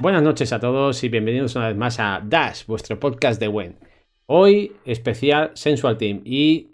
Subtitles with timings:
[0.00, 3.76] Buenas noches a todos y bienvenidos una vez más a Dash, vuestro podcast de WEN.
[4.24, 6.70] Hoy especial Sensual Team y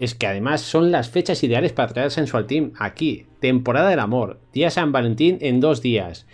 [0.00, 3.26] es que además son las fechas ideales para traer Sensual Team aquí.
[3.38, 6.26] Temporada del amor, día San Valentín en dos días.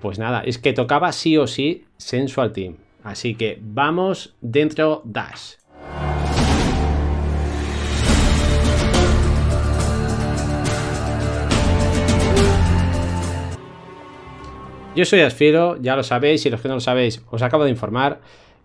[0.00, 2.78] Pues nada, es que tocaba sí o sí Sensual Team.
[3.02, 5.56] Así que vamos dentro Dash.
[14.96, 17.70] Yo soy Asfiro, ya lo sabéis, y los que no lo sabéis, os acabo de
[17.70, 18.20] informar.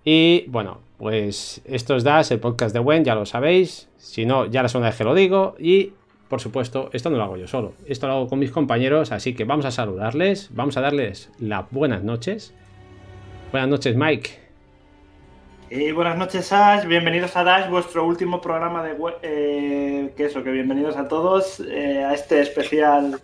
[0.05, 3.89] Y bueno, pues esto es Das, el podcast de Wen, ya lo sabéis.
[3.97, 5.55] Si no, ya la segunda vez que lo digo.
[5.59, 5.91] Y
[6.29, 9.35] por supuesto, esto no lo hago yo solo, esto lo hago con mis compañeros, así
[9.35, 12.53] que vamos a saludarles, vamos a darles las buenas noches.
[13.51, 14.29] Buenas noches, Mike.
[15.69, 16.85] Y buenas noches, Ash.
[16.85, 22.05] Bienvenidos a Dash, vuestro último programa de eh, que eso, que bienvenidos a todos eh,
[22.05, 23.19] a este especial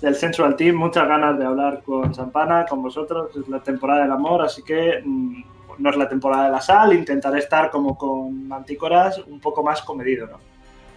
[0.00, 0.76] del Sensual Team.
[0.76, 3.30] Muchas ganas de hablar con Sampana, con vosotros.
[3.36, 5.42] Es la temporada del amor, así que mm,
[5.78, 6.92] no es la temporada de la sal.
[6.92, 10.38] Intentaré estar como con Mantícoras un poco más comedido, ¿no?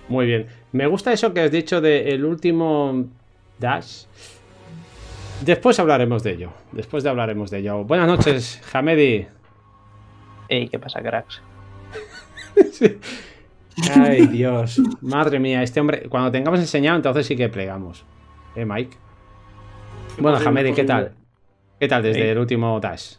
[0.08, 0.48] Muy bien.
[0.72, 3.06] Me gusta eso que has dicho del último
[3.60, 4.06] Dash.
[5.42, 6.52] Después hablaremos de ello.
[6.72, 7.84] Después de hablaremos de ello.
[7.84, 9.28] Buenas noches, Hamedi.
[10.50, 11.42] Ey, ¿qué pasa, cracks?
[13.96, 14.82] Ay, Dios.
[15.02, 16.10] Madre mía, este hombre.
[16.10, 18.04] Cuando tengamos enseñado, entonces sí que plegamos.
[18.56, 18.98] ¿Eh, Mike?
[20.18, 21.14] Bueno, Hamedi, ¿qué tal?
[21.80, 23.16] ¿Qué tal desde el último Dash?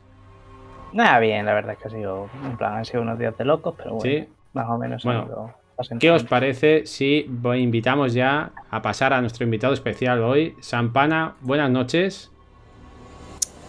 [0.92, 3.45] Nada, bien, la verdad es que ha sido, en plan, han sido unos días de
[3.45, 4.28] locos, pero bueno, Sí.
[4.53, 5.05] más o menos.
[5.05, 5.55] Bueno,
[5.98, 11.36] ¿Qué os parece si invitamos ya a pasar a nuestro invitado especial hoy, Sampana?
[11.41, 12.31] Buenas noches.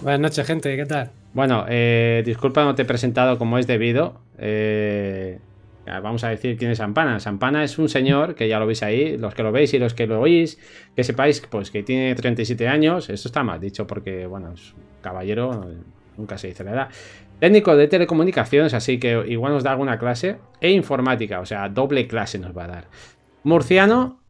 [0.02, 1.12] Buenas noches, gente, ¿qué tal?
[1.34, 4.20] Bueno, eh, disculpa no te he presentado como es debido.
[4.38, 5.40] Eh,
[5.86, 7.20] vamos a decir quién es Sampana.
[7.20, 9.94] Sampana es un señor que ya lo veis ahí, los que lo veis y los
[9.94, 10.60] que lo oís,
[10.96, 13.10] que sepáis pues, que tiene 37 años.
[13.10, 15.66] Esto está mal dicho porque, bueno, es un caballero,
[16.18, 16.90] nunca se dice la edad.
[17.40, 20.38] Técnico de telecomunicaciones, así que igual nos da alguna clase.
[20.60, 22.88] E informática, o sea, doble clase nos va a dar.
[23.44, 24.22] Murciano,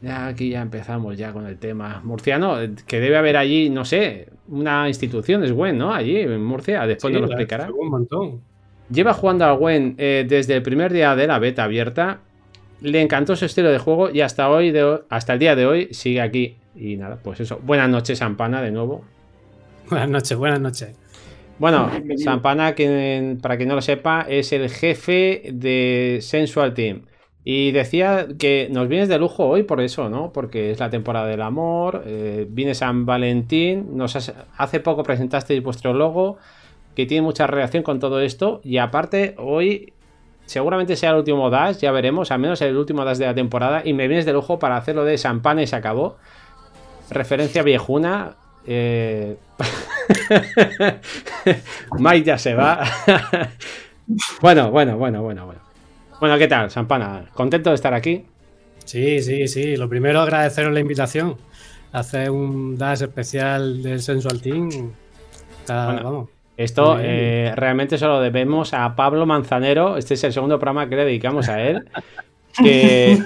[0.00, 2.00] ya aquí ya empezamos ya con el tema.
[2.04, 2.56] Murciano,
[2.86, 5.92] que debe haber allí, no sé, una institución, es Gwen, ¿no?
[5.92, 7.70] Allí en Murcia, después Sí, nos lo explicará.
[7.70, 8.40] Un montón.
[8.90, 12.20] Lleva jugando al Gwen eh, desde el primer día de la beta abierta.
[12.80, 15.88] Le encantó su estilo de juego y hasta hoy, de hasta el día de hoy,
[15.92, 16.56] sigue aquí.
[16.74, 17.58] Y nada, pues eso.
[17.62, 19.02] Buenas noches, Sampana, de nuevo.
[19.88, 20.94] Buenas noches, buenas noches.
[21.58, 22.22] Bueno, Bienvenido.
[22.30, 27.06] Sampana, quien, para quien no lo sepa, es el jefe de Sensual Team.
[27.44, 30.32] Y decía que nos vienes de lujo hoy por eso, ¿no?
[30.32, 35.62] Porque es la temporada del amor, eh, viene San Valentín, nos has- hace poco presentasteis
[35.62, 36.36] vuestro logo,
[36.96, 38.60] que tiene mucha relación con todo esto.
[38.64, 39.92] Y aparte, hoy
[40.46, 43.82] seguramente sea el último Dash, ya veremos, al menos el último Dash de la temporada.
[43.84, 46.16] Y me vienes de lujo para hacerlo de Sampana y se acabó.
[47.10, 48.34] Referencia viejuna.
[48.66, 49.36] eh,
[51.98, 52.82] Mike ya se va.
[54.40, 55.60] bueno, bueno, bueno, bueno, bueno.
[56.20, 57.26] Bueno, ¿qué tal, Sampana?
[57.34, 58.24] ¿Contento de estar aquí?
[58.84, 59.76] Sí, sí, sí.
[59.76, 61.36] Lo primero, agradeceros la invitación.
[61.92, 64.92] Hacer un dash especial del Sensual Team.
[65.60, 66.28] Está- Bueno, vamos.
[66.56, 69.96] Esto eh, realmente se lo debemos a Pablo Manzanero.
[69.96, 71.88] Este es el segundo programa que le dedicamos a él.
[72.62, 73.18] Que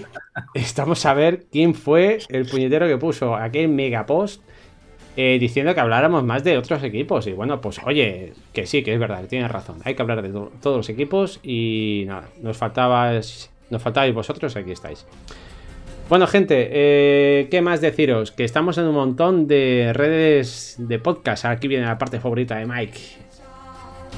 [0.55, 4.43] estamos a ver quién fue el puñetero que puso aquel megapost
[5.17, 7.29] eh, diciendo que habláramos más de otros equipos.
[7.29, 9.77] Y bueno, pues oye, que sí, que es verdad, tienes razón.
[9.85, 14.57] Hay que hablar de to- todos los equipos y nada, nos faltaba, nos faltabais vosotros,
[14.57, 15.07] aquí estáis.
[16.11, 18.33] Bueno, gente, eh, ¿qué más deciros?
[18.33, 21.45] Que estamos en un montón de redes de podcast.
[21.45, 22.99] Aquí viene la parte favorita de Mike.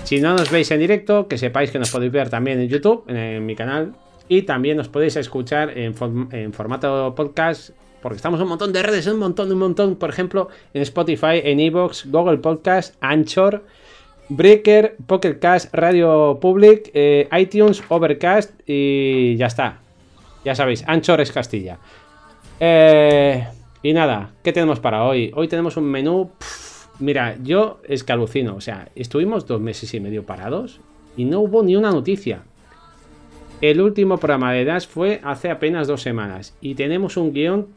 [0.04, 3.04] Si no nos veis en directo, que sepáis que nos podéis ver también en YouTube,
[3.08, 3.92] en, mi canal.
[4.26, 5.92] Y también nos podéis escuchar en
[6.54, 7.72] formato podcast.
[8.00, 9.96] Porque estamos en un montón de redes, un montón, un montón.
[9.96, 13.66] Por ejemplo, en Spotify, en Evox, Google Podcast, Anchor,
[14.30, 19.81] Breaker, Pocket Cast, Radio Public, eh, iTunes, Overcast y ya está.
[20.44, 21.78] Ya sabéis, Anchor es Castilla.
[22.58, 23.46] Eh,
[23.82, 25.32] y nada, ¿qué tenemos para hoy?
[25.34, 26.30] Hoy tenemos un menú.
[26.98, 28.56] mira, yo es que alucino.
[28.56, 30.80] O sea, estuvimos dos meses y medio parados
[31.16, 32.42] y no hubo ni una noticia.
[33.60, 37.68] El último programa de Dash fue hace apenas dos semanas y tenemos un guion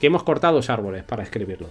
[0.00, 1.68] que hemos cortado dos árboles para escribirlo.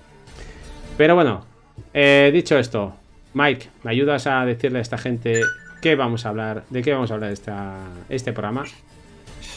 [0.97, 1.45] Pero bueno,
[1.93, 2.95] eh, dicho esto,
[3.33, 5.41] Mike, ¿me ayudas a decirle a esta gente
[5.81, 7.77] qué vamos a hablar, de qué vamos a hablar esta,
[8.09, 8.63] este programa?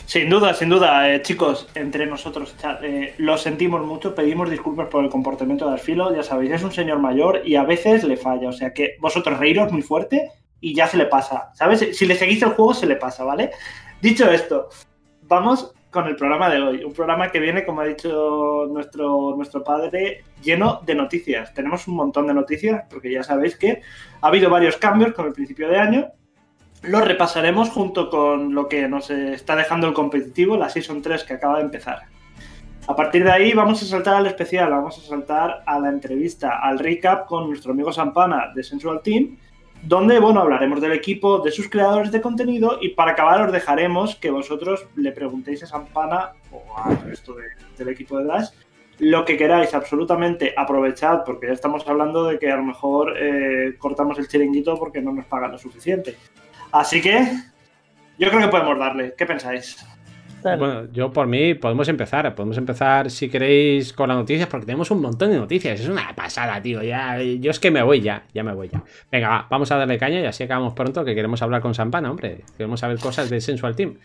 [0.09, 5.05] Sin duda, sin duda, eh, chicos, entre nosotros, eh, lo sentimos mucho, pedimos disculpas por
[5.05, 8.49] el comportamiento de Asfilo, ya sabéis, es un señor mayor y a veces le falla,
[8.49, 10.31] o sea que vosotros reíros muy fuerte
[10.63, 11.95] y ya se le pasa, ¿sabes?
[11.95, 13.51] Si le seguís el juego se le pasa, ¿vale?
[14.01, 14.71] Dicho esto,
[15.25, 16.85] vamos con el programa de hoy.
[16.85, 21.53] Un programa que viene, como ha dicho nuestro, nuestro padre, lleno de noticias.
[21.53, 23.83] Tenemos un montón de noticias, porque ya sabéis que
[24.23, 26.13] ha habido varios cambios con el principio de año.
[26.83, 31.35] Los repasaremos junto con lo que nos está dejando el competitivo, la Season 3 que
[31.35, 32.03] acaba de empezar.
[32.87, 36.61] A partir de ahí vamos a saltar al especial, vamos a saltar a la entrevista,
[36.63, 39.37] al recap con nuestro amigo Sampana de Sensual Team
[39.83, 44.17] donde bueno, hablaremos del equipo, de sus creadores de contenido y para acabar os dejaremos
[44.17, 47.37] que vosotros le preguntéis a Sampana o al resto
[47.77, 48.49] del equipo de Dash
[48.99, 53.77] lo que queráis, absolutamente aprovechad porque ya estamos hablando de que a lo mejor eh,
[53.79, 56.17] cortamos el chiringuito porque no nos pagan lo suficiente.
[56.73, 57.27] Así que
[58.19, 59.15] yo creo que podemos darle.
[59.17, 59.85] ¿Qué pensáis?
[60.43, 62.35] Bueno, yo por mí podemos empezar.
[62.35, 65.81] Podemos empezar si queréis con las noticias, porque tenemos un montón de noticias.
[65.81, 66.83] Es una pasada, tío.
[66.83, 68.83] Ya, yo es que me voy ya, ya me voy ya.
[69.11, 72.45] Venga, vamos a darle caña y así acabamos pronto, que queremos hablar con Sampana, hombre.
[72.57, 73.99] Queremos saber cosas de Sensual Team.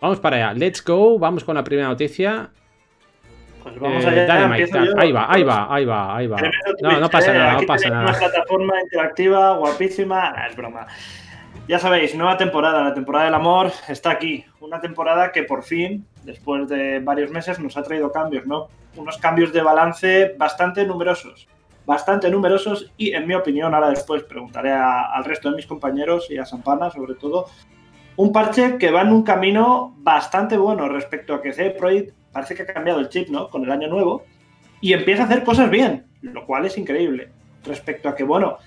[0.00, 0.54] Vamos para allá.
[0.54, 1.18] Let's go.
[1.18, 2.50] Vamos con la primera noticia.
[3.62, 4.26] Pues vamos allá.
[4.26, 4.66] Dale,
[4.98, 6.38] ahí va, ahí va, ahí va, ahí va.
[6.82, 8.08] No, no pasa nada, no pasa nada.
[8.08, 10.34] Una plataforma interactiva guapísima.
[10.48, 10.86] es broma.
[11.68, 14.44] Ya sabéis, nueva temporada, la temporada del amor está aquí.
[14.60, 18.68] Una temporada que por fin, después de varios meses, nos ha traído cambios, ¿no?
[18.96, 21.46] Unos cambios de balance bastante numerosos.
[21.86, 26.38] Bastante numerosos y, en mi opinión, ahora después preguntaré al resto de mis compañeros y
[26.38, 27.46] a Sampana, sobre todo,
[28.16, 32.54] un parche que va en un camino bastante bueno respecto a que CD Projekt parece
[32.54, 33.48] que ha cambiado el chip, ¿no?
[33.48, 34.24] Con el año nuevo
[34.80, 37.30] y empieza a hacer cosas bien, lo cual es increíble.
[37.64, 38.58] Respecto a que, bueno,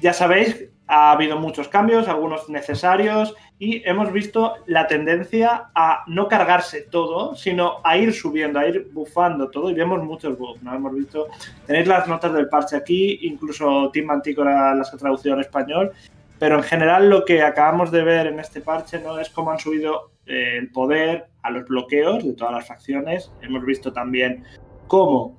[0.00, 6.28] ya sabéis ha habido muchos cambios, algunos necesarios, y hemos visto la tendencia a no
[6.28, 10.74] cargarse todo, sino a ir subiendo, a ir bufando todo, y vemos muchos bugs, ¿no?
[10.74, 11.28] Hemos visto,
[11.66, 15.92] tenéis las notas del parche aquí, incluso Tim Manticora las ha traducido al español,
[16.38, 19.58] pero en general lo que acabamos de ver en este parche no es cómo han
[19.58, 23.32] subido eh, el poder a los bloqueos de todas las facciones.
[23.40, 24.44] Hemos visto también
[24.88, 25.38] cómo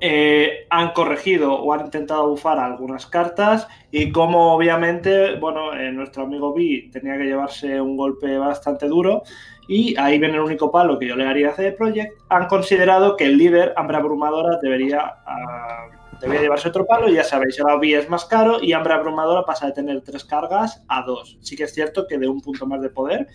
[0.00, 6.24] eh, han corregido o han intentado bufar algunas cartas y como obviamente, bueno, eh, nuestro
[6.24, 9.22] amigo B tenía que llevarse un golpe bastante duro
[9.68, 13.16] y ahí viene el único palo que yo le haría a CD Projekt, han considerado
[13.16, 15.16] que el líder, Hambre Abrumadora, debería...
[15.26, 18.94] Uh, debía llevarse otro palo y ya sabéis, ahora B es más caro y Hambre
[18.94, 21.38] Abrumadora pasa de tener tres cargas a dos.
[21.40, 23.28] Sí que es cierto que de un punto más de poder,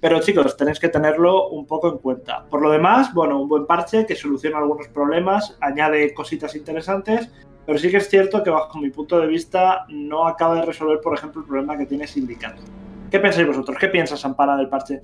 [0.00, 2.46] pero chicos, tenéis que tenerlo un poco en cuenta.
[2.48, 7.30] Por lo demás, bueno, un buen parche que soluciona algunos problemas, añade cositas interesantes,
[7.66, 11.00] pero sí que es cierto que bajo mi punto de vista no acaba de resolver,
[11.00, 12.62] por ejemplo, el problema que tiene Sindicato.
[13.10, 13.76] ¿Qué pensáis vosotros?
[13.78, 15.00] ¿Qué piensas, Ampara, del parche?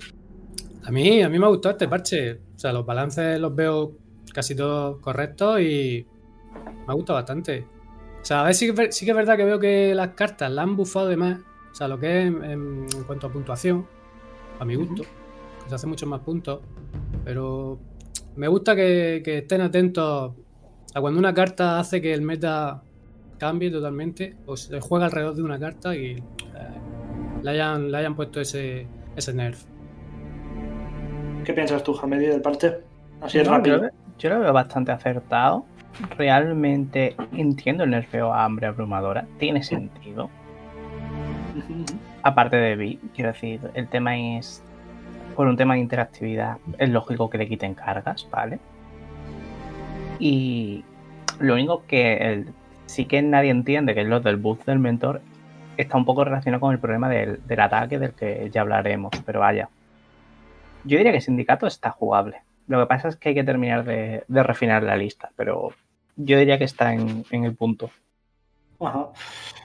[0.83, 2.33] A mí, a mí me ha gustado este parche.
[2.55, 3.91] O sea, los balances los veo
[4.33, 6.05] casi todos correctos y
[6.65, 7.65] me ha gustado bastante.
[8.21, 10.75] O sea, a ver, sí, que es verdad que veo que las cartas la han
[10.75, 11.39] bufado de más.
[11.71, 13.85] O sea, lo que es en, cuanto a puntuación,
[14.59, 15.03] a mi gusto.
[15.67, 16.61] se hace muchos más puntos.
[17.23, 17.79] Pero
[18.35, 20.33] me gusta que, estén atentos
[20.93, 22.81] a cuando una carta hace que el meta
[23.37, 24.35] cambie totalmente.
[24.45, 26.23] O se juega alrededor de una carta y eh,
[27.43, 29.63] le, hayan, le hayan puesto ese, ese nerf.
[31.45, 32.83] ¿Qué piensas tú, Hamedi, del parte?
[33.21, 33.89] Así es rápido.
[34.19, 35.65] yo lo veo bastante acertado
[36.17, 39.25] realmente entiendo el nerfeo a hambre abrumadora.
[39.39, 40.29] Tiene sentido.
[42.23, 44.63] Aparte de B, quiero decir, el tema es.
[45.35, 48.57] Por un tema de interactividad, es lógico que le quiten cargas, ¿vale?
[50.17, 50.83] Y
[51.39, 52.45] lo único que
[52.87, 55.21] sí que nadie entiende, que es lo del boost del mentor,
[55.77, 59.69] está un poco relacionado con el problema del, ataque del que ya hablaremos, pero vaya.
[60.85, 62.41] Yo diría que Sindicato está jugable.
[62.67, 65.71] Lo que pasa es que hay que terminar de refinar la lista, pero
[66.17, 67.89] yo diría que está en, el punto.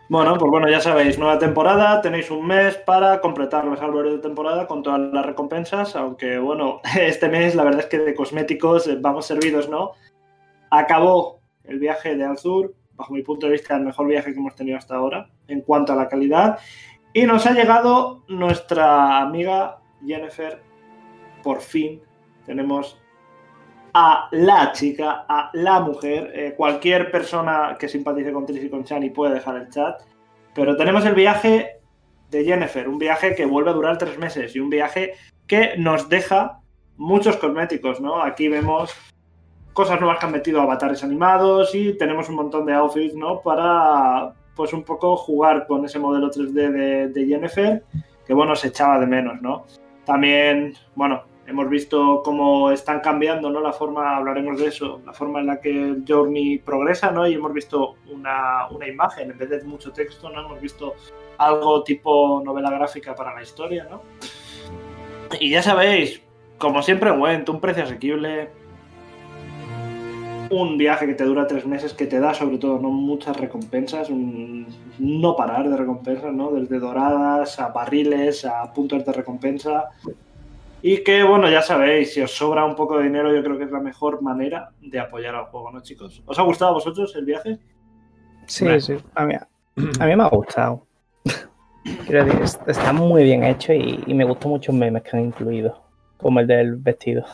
[0.09, 4.19] Bueno, pues bueno, ya sabéis, nueva temporada, tenéis un mes para completar los árboles de
[4.19, 8.89] temporada con todas las recompensas, aunque bueno, este mes la verdad es que de cosméticos
[9.01, 9.93] vamos servidos, ¿no?
[10.71, 14.55] Acabó el viaje de Azur, bajo mi punto de vista el mejor viaje que hemos
[14.55, 16.59] tenido hasta ahora en cuanto a la calidad,
[17.15, 20.63] y nos ha llegado nuestra amiga Jennifer,
[21.43, 22.01] por fin
[22.45, 23.02] tenemos
[23.95, 26.33] a la chica, a la mujer.
[26.35, 30.03] Eh, cualquier persona que simpatice con Tris y con Chani puede dejar el chat.
[30.55, 31.81] Pero tenemos el viaje
[32.31, 35.15] de Jennifer, un viaje que vuelve a durar tres meses y un viaje
[35.47, 36.61] que nos deja
[36.97, 38.23] muchos cosméticos, ¿no?
[38.23, 38.95] Aquí vemos
[39.73, 43.41] cosas nuevas que han metido avatares animados y tenemos un montón de outfits, ¿no?
[43.41, 47.85] Para, pues un poco jugar con ese modelo 3D de, de Jennifer,
[48.27, 49.67] que bueno, se echaba de menos, ¿no?
[50.05, 53.61] También, bueno, hemos visto cómo están cambiando, ¿no?
[53.61, 57.27] La forma, hablaremos de eso, la forma en la que Journey progresa, ¿no?
[57.27, 60.41] Y hemos visto una, imagen, en vez de mucho texto, ¿no?
[60.47, 60.95] Hemos visto
[61.39, 64.03] algo tipo novela gráfica para la historia, ¿no?
[65.41, 66.23] Y ya sabéis,
[66.59, 68.51] como siempre, Went, un precio asequible.
[70.51, 74.11] Un viaje que te dura tres meses, que te da sobre todo no muchas recompensas,
[74.11, 74.67] un
[74.99, 76.51] no parar de recompensas, ¿no?
[76.51, 79.89] Desde doradas a barriles, a puntos de recompensa.
[80.83, 83.65] Y que, bueno, ya sabéis, si os sobra un poco de dinero, yo creo que
[83.65, 86.23] es la mejor manera de apoyar al juego, ¿no, chicos?
[86.27, 87.59] ¿Os ha gustado a vosotros el viaje?
[88.47, 88.97] Sí, sí.
[89.15, 89.35] A mí,
[90.01, 90.87] a mí me ha gustado.
[92.07, 95.25] Quiero decir, es- está muy bien hecho y, y me gustan muchos memes que han
[95.27, 95.83] incluido,
[96.17, 97.25] como el del vestido.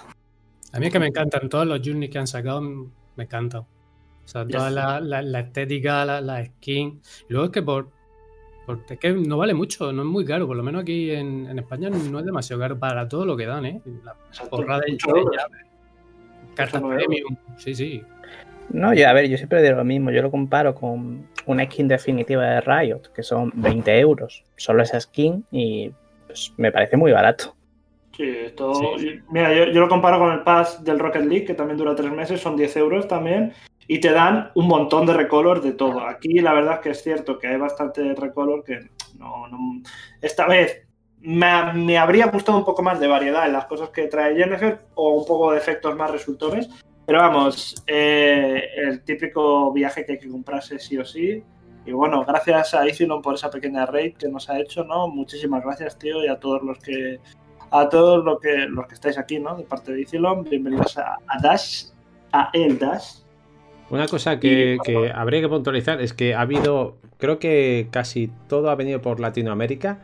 [0.73, 3.63] A mí es que me encantan todos los journeys que han sacado, me encantan.
[3.63, 3.67] O
[4.31, 7.01] sea, toda la- la estética, la, la skin.
[7.29, 7.89] Y luego es que por,
[8.69, 10.47] por- es que no vale mucho, no es muy caro.
[10.47, 13.47] Por lo menos aquí en, en España no es demasiado caro para todo lo que
[13.47, 13.81] dan, ¿eh?
[14.05, 14.59] La Exacto.
[14.59, 15.67] de, llaves,
[16.55, 17.37] cartas premium.
[17.57, 18.03] Sí, sí.
[18.71, 20.11] No, yo, a ver, yo siempre digo lo mismo.
[20.11, 24.45] Yo lo comparo con una skin definitiva de Riot, que son 20 euros.
[24.57, 25.91] Solo esa skin y
[26.27, 27.55] pues, me parece muy barato.
[28.15, 28.75] Sí, esto.
[28.99, 29.21] Sí.
[29.31, 32.11] Mira, yo, yo lo comparo con el pass del Rocket League, que también dura tres
[32.13, 33.55] meses, son 10 euros también.
[33.89, 36.07] Y te dan un montón de recolor de todo.
[36.07, 39.49] Aquí la verdad es que es cierto que hay bastante recolor que no.
[40.21, 40.87] esta vez
[41.21, 44.79] me, me habría gustado un poco más de variedad en las cosas que trae Jennifer
[44.95, 46.69] o un poco de efectos más resultones.
[47.09, 51.43] Pero vamos, eh, el típico viaje que hay que comprarse sí o sí.
[51.87, 55.09] Y bueno, gracias a Ithilon por esa pequeña raid que nos ha hecho, ¿no?
[55.09, 57.19] Muchísimas gracias, tío, y a todos los que
[57.71, 59.57] a todos los que, los que estáis aquí, ¿no?
[59.57, 61.87] De parte de Ithilon, bienvenidos a Dash,
[62.33, 63.18] a el Dash.
[63.91, 68.31] Una cosa que, Y- que habría que puntualizar es que ha habido, creo que casi
[68.49, 70.01] todo ha venido por Latinoamérica,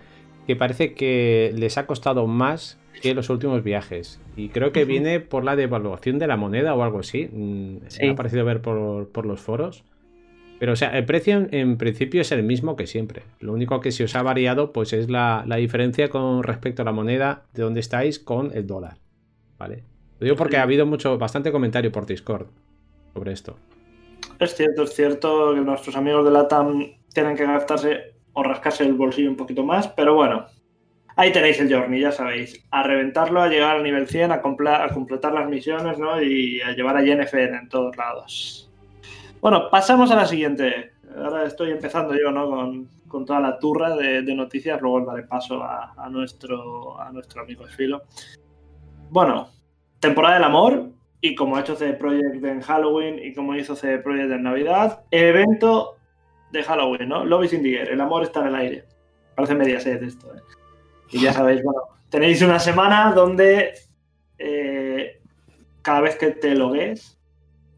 [0.47, 4.21] que parece que les ha costado más que los últimos viajes.
[4.37, 7.29] Y creo que viene por la devaluación de la moneda o algo así.
[7.31, 8.05] Mm, Sí.
[8.07, 9.85] Me ha parecido ver por, por los foros.
[10.61, 13.23] Pero, o sea, el precio en, en principio es el mismo que siempre.
[13.41, 16.85] Lo único que se os ha variado, pues es la, la diferencia con respecto a
[16.87, 18.97] la moneda de donde estáis con el dólar.
[19.59, 19.83] ¿Vale?
[20.21, 22.47] Lo digo porque ha habido mucho, bastante comentario por Discord
[23.13, 23.57] sobre esto.
[24.45, 26.85] Es cierto, es cierto que nuestros amigos de LATAM
[27.15, 30.45] tienen que gastarse o rascarse el bolsillo un poquito más, pero bueno.
[31.17, 32.63] Ahí tenéis el Journey, ya sabéis.
[32.71, 36.21] A reventarlo, a llegar al nivel 100, a, a completar las misiones, ¿no?
[36.21, 38.71] Y a llevar a Jennifer en todos lados.
[39.41, 40.93] Bueno, pasamos a la siguiente.
[41.17, 42.51] Ahora estoy empezando yo, ¿no?
[42.51, 44.79] Con, con toda la turra de, noticias.
[44.83, 48.03] Luego daré paso a, a nuestro, a nuestro amigo Esfilo.
[49.09, 49.49] Bueno,
[50.01, 50.94] temporada del amor.
[51.27, 55.05] Y como ha hecho CD Projekt en Halloween y como hizo CD Projekt en Navidad,
[55.11, 55.97] evento
[56.53, 57.25] de Halloween, ¿no?
[57.25, 58.85] Love is in the air, el amor está en el aire.
[59.35, 60.41] Parece media set esto, ¿eh?
[61.13, 63.73] Y ya sabéis, bueno, tenéis una semana donde
[64.39, 65.19] eh,
[65.81, 67.19] cada vez que te logues,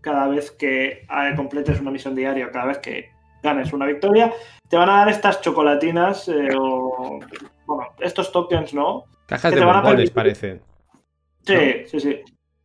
[0.00, 3.10] cada vez que eh, completes una misión diaria, cada vez que
[3.44, 4.32] ganes una victoria,
[4.68, 7.20] te van a dar estas chocolatinas eh, o,
[7.64, 9.04] bueno, estos tokens, ¿no?
[9.26, 10.62] Cajas Que de bombones permitir- parecen.
[11.44, 12.20] Sí, sí, sí.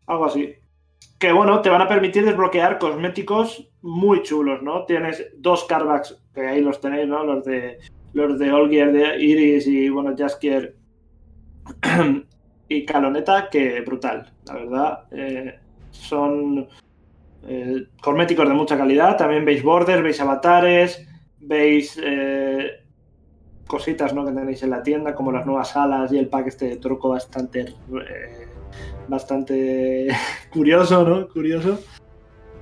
[0.07, 0.55] Algo así.
[1.21, 4.85] Que bueno, te van a permitir desbloquear cosméticos muy chulos, ¿no?
[4.85, 7.23] Tienes dos carbacks, que ahí los tenéis, ¿no?
[7.23, 7.77] Los de
[8.13, 10.75] los de Gear de Iris y bueno, Jaskier
[12.69, 15.03] y Caloneta, que brutal, la verdad.
[15.11, 15.59] Eh,
[15.91, 16.67] son
[17.47, 19.15] eh, cosméticos de mucha calidad.
[19.15, 21.07] También veis borders, veis avatares,
[21.39, 22.83] veis eh,
[23.67, 24.25] cositas ¿no?
[24.25, 27.09] que tenéis en la tienda, como las nuevas alas y el pack este de truco
[27.09, 27.75] bastante,
[29.07, 30.07] bastante
[30.53, 31.27] curioso, ¿no?
[31.27, 31.79] Curioso.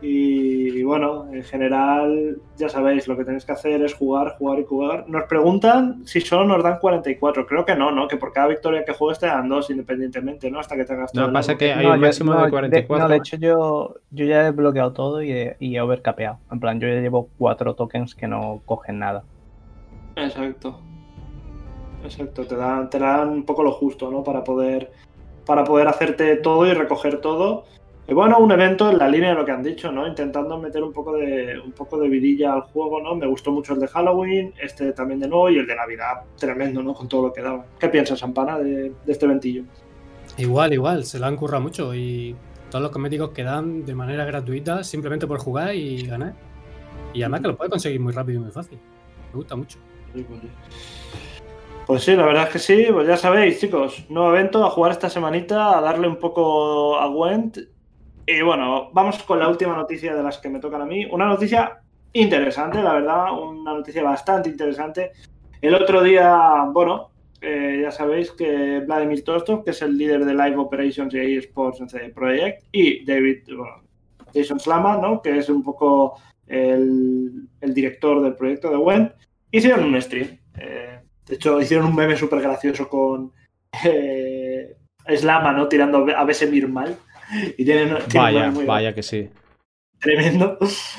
[0.02, 4.64] Y bueno, en general, ya sabéis, lo que tenéis que hacer es jugar, jugar y
[4.64, 5.04] jugar.
[5.10, 7.46] Nos preguntan si solo nos dan 44.
[7.46, 8.08] Creo que no, ¿no?
[8.08, 10.62] Que por cada victoria que juegues te dan dos independientemente, ¿no?
[10.62, 11.60] Hasta que te hagas todo No, el pasa oro.
[11.60, 13.04] que hay No, un máximo no, de 44.
[13.04, 16.38] no, de hecho yo, yo ya he desbloqueado todo y he, y he overcapeado.
[16.50, 19.26] En plan, yo ya llevo cuatro tokens que no cogen nada.
[20.16, 20.80] Exacto.
[22.06, 24.24] Exacto, te dan, te dan un poco lo justo, ¿no?
[24.24, 24.90] Para poder,
[25.50, 27.66] para poder hacerte todo y recoger todo.
[28.08, 30.06] Y bueno, un evento en la línea de lo que han dicho, ¿no?
[30.06, 33.16] Intentando meter un poco de un poco de vidilla al juego, ¿no?
[33.16, 36.84] Me gustó mucho el de Halloween, este también de nuevo y el de Navidad, tremendo,
[36.84, 36.94] ¿no?
[36.94, 37.66] Con todo lo que daba.
[37.80, 39.64] ¿Qué piensas, Sampana, de, de este ventillo?
[40.38, 42.36] Igual, igual, se lo han currado mucho y
[42.70, 46.36] todos los cosméticos que dan de manera gratuita simplemente por jugar y ganar.
[47.12, 48.78] Y además que lo puedes conseguir muy rápido y muy fácil.
[49.32, 49.80] Me gusta mucho.
[50.14, 50.50] Pues sí,
[51.90, 55.76] la verdad es que sí, pues ya sabéis, chicos, nuevo evento, a jugar esta semanita,
[55.76, 57.58] a darle un poco a Gwent.
[58.28, 61.06] Y bueno, vamos con la última noticia de las que me tocan a mí.
[61.06, 61.82] Una noticia
[62.14, 65.14] interesante, la verdad, una noticia bastante interesante.
[65.62, 67.10] El otro día, bueno,
[67.42, 71.82] eh, ya sabéis que Vladimir Tostov, que es el líder de Live Operations y eSports
[71.82, 73.82] en CD Projekt, y David, bueno,
[74.32, 75.24] Jason Slama, ¿no?
[75.24, 79.12] que es un poco el, el director del proyecto de Gwent,
[79.50, 80.38] hicieron un stream.
[80.56, 80.99] Eh,
[81.30, 83.32] de hecho, hicieron un meme súper gracioso con,
[83.86, 85.68] eh, es Lama, ¿no?
[85.68, 86.98] Tirando a Besemir mal.
[87.58, 89.30] Y tiene, vaya, vaya que sí.
[90.00, 90.58] Tremendo.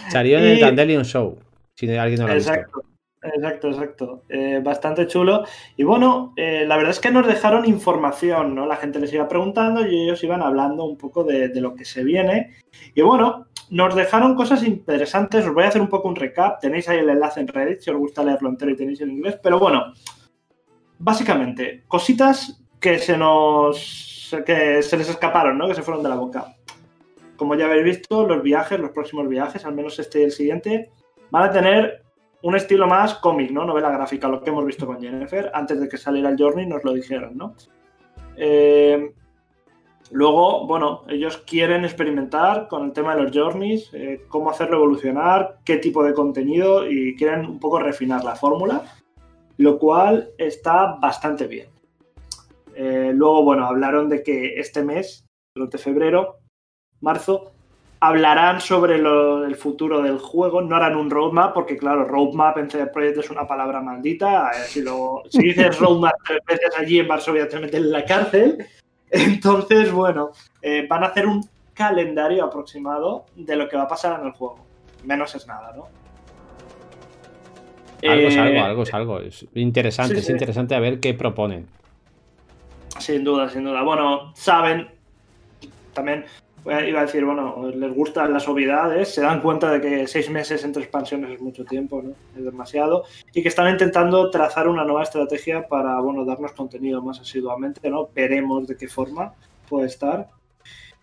[0.09, 1.39] Salió en el Dandelion Show,
[1.77, 2.53] si alguien no lo ha visto.
[2.53, 2.85] Exacto.
[3.23, 4.23] Exacto, exacto.
[4.29, 5.45] Eh, bastante chulo.
[5.77, 8.67] Y bueno, eh, la verdad es que nos dejaron información, ¿no?
[8.67, 12.03] La gente les iba preguntando y ellos iban hablando un poco de, lo que se
[12.03, 12.55] viene.
[12.95, 15.45] Y bueno, nos dejaron cosas interesantes.
[15.45, 16.61] Os voy a hacer un poco un recap.
[16.61, 19.39] Tenéis ahí el enlace en Reddit si os gusta leerlo entero y tenéis en inglés.
[19.43, 19.93] Pero bueno,
[21.01, 24.33] básicamente, cositas que se nos.
[24.47, 25.67] que se les escaparon, ¿no?
[25.67, 26.55] Que se fueron de la boca.
[27.37, 30.91] Como ya habéis visto, los viajes, los próximos viajes, al menos este y el siguiente,
[31.31, 32.03] van a tener
[32.43, 33.65] un estilo más cómic, ¿no?
[33.65, 35.51] Novela gráfica, lo que hemos visto con Jennifer.
[35.55, 37.55] Antes de que saliera el Journey nos lo dijeron, ¿no?
[38.37, 39.13] Eh,
[40.11, 45.59] luego, bueno, ellos quieren experimentar con el tema de los Journeys, eh, cómo hacerlo evolucionar,
[45.65, 48.85] qué tipo de contenido y quieren un poco refinar la fórmula,
[49.61, 51.69] lo cual está bastante bien.
[52.75, 56.39] Eh, luego, bueno, hablaron de que este mes, durante febrero,
[57.03, 57.53] marzo,
[58.01, 62.87] hablarán sobre el futuro del juego, no harán un roadmap, porque claro, roadmap en CD
[62.87, 64.51] Projekt es una palabra maldita.
[64.53, 68.07] Eh, si, lo, si dices roadmap tres veces allí en Varsovia te meten en la
[68.07, 68.67] cárcel.
[69.11, 70.31] Entonces, bueno,
[70.63, 74.33] eh, van a hacer un calendario aproximado de lo que va a pasar en el
[74.33, 74.65] juego.
[75.05, 76.00] Menos es nada, ¿no?
[78.09, 79.21] Algo es algo, eh, algo es algo.
[79.21, 81.67] Es interesante, es interesante a ver qué proponen.
[82.99, 83.83] Sin duda, sin duda.
[83.83, 84.89] Bueno, saben
[85.93, 86.25] también
[86.65, 90.63] iba a decir, bueno, les gustan las obviedades, se dan cuenta de que seis meses
[90.65, 92.13] entre expansiones es mucho tiempo, ¿no?
[92.37, 93.05] Es demasiado.
[93.33, 98.11] Y que están intentando trazar una nueva estrategia para, bueno, darnos contenido más asiduamente, ¿no?
[98.15, 99.35] Veremos de qué forma
[99.69, 100.29] puede estar.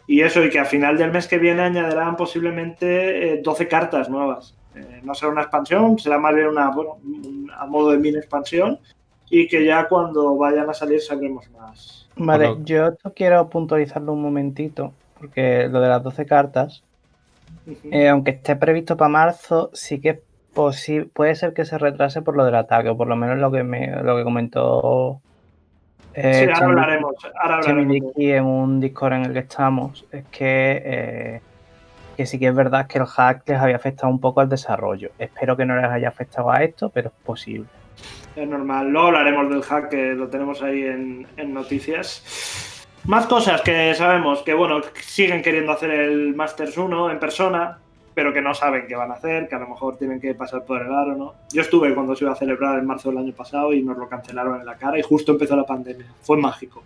[0.05, 4.09] Y eso, y que a final del mes que viene añadirán posiblemente 12 eh, cartas
[4.09, 4.56] nuevas.
[4.77, 6.97] Eh, no será una expansión, será más bien una, bueno,
[7.55, 8.79] a modo de mini expansión.
[9.29, 12.07] Y que ya cuando vayan a salir sabremos más.
[12.15, 16.83] Vale, yo quiero puntualizarlo un momentito porque lo de las 12 cartas,
[17.91, 20.21] eh, aunque esté previsto para marzo, sí que
[20.53, 23.51] posible, puede ser que se retrase por lo del ataque, o por lo menos lo
[23.51, 25.21] que me lo que comentó
[26.19, 31.41] eh, sí, ahora hablaremos, ahora en un Discord en el que estamos, es que, eh,
[32.17, 35.11] que sí que es verdad que el hack les había afectado un poco al desarrollo.
[35.19, 37.67] Espero que no les haya afectado a esto, pero es posible.
[38.35, 42.85] Es normal, luego hablaremos del hack que lo tenemos ahí en, noticias.
[43.05, 47.77] Más cosas que sabemos que, bueno, siguen queriendo hacer el Masters 1 en persona,
[48.13, 50.65] pero que no saben qué van a hacer, que a lo mejor tienen que pasar
[50.65, 51.35] por el aro, ¿no?
[51.53, 54.09] Yo estuve cuando se iba a celebrar en marzo del año pasado y nos lo
[54.09, 56.07] cancelaron en la cara y justo empezó la pandemia.
[56.21, 56.83] Fue mágico.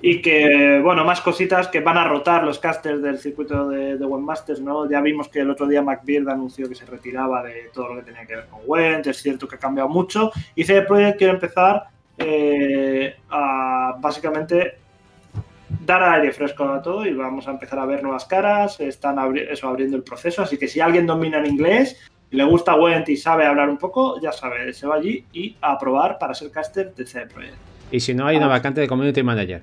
[0.00, 4.04] Y que, bueno, más cositas que van a rotar los casters del circuito de, de
[4.04, 4.88] Webmasters, ¿no?
[4.88, 8.02] Ya vimos que el otro día McBeard anunció que se retiraba de todo lo que
[8.10, 10.30] tenía que ver con Went, es cierto que ha cambiado mucho.
[10.54, 11.84] Y CD Projekt quiere empezar
[12.18, 14.78] eh, a básicamente
[15.84, 19.68] dar aire fresco a todo y vamos a empezar a ver nuevas caras, están eso
[19.68, 21.96] abriendo el proceso, así que si alguien domina en inglés,
[22.30, 25.78] le gusta Went y sabe hablar un poco, ya sabe, se va allí y a
[25.78, 27.56] probar para ser caster de CD Projekt.
[27.90, 28.50] Y si no, hay una ah.
[28.50, 29.62] vacante de Community Manager.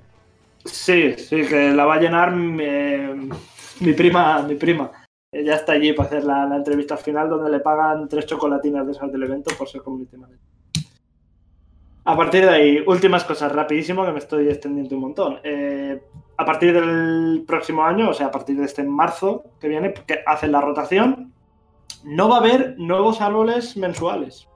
[0.65, 4.91] Sí, sí, que la va a llenar mi, prima, mi prima.
[5.31, 9.11] Ella está allí para hacer la, entrevista final donde le pagan tres chocolatinas de esas
[9.11, 10.39] del evento por ser Community Manager.
[12.05, 15.39] A partir de ahí, últimas cosas, rapidísimo, que me estoy extendiendo un montón.
[15.43, 16.01] Eh,
[16.37, 20.19] a partir del próximo año, o sea, a partir de este marzo que viene, que
[20.25, 21.33] hacen la rotación,
[22.03, 24.47] no va a haber nuevos árboles mensuales.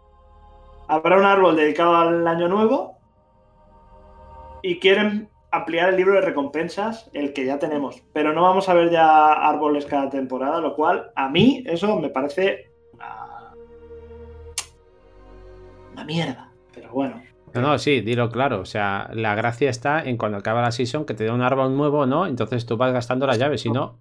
[0.87, 2.97] Habrá un árbol dedicado al año nuevo
[4.61, 8.03] y quieren ampliar el libro de recompensas, el que ya tenemos.
[8.13, 12.09] Pero no vamos a ver ya árboles cada temporada, lo cual a mí eso me
[12.09, 13.53] parece una,
[15.93, 16.51] una mierda.
[16.73, 17.21] Pero bueno.
[17.53, 18.59] No, no, sí, dilo claro.
[18.59, 21.75] O sea, la gracia está en cuando acaba la season que te da un árbol
[21.75, 22.27] nuevo, ¿no?
[22.27, 23.61] Entonces tú vas gastando las llaves.
[23.61, 23.99] Si no,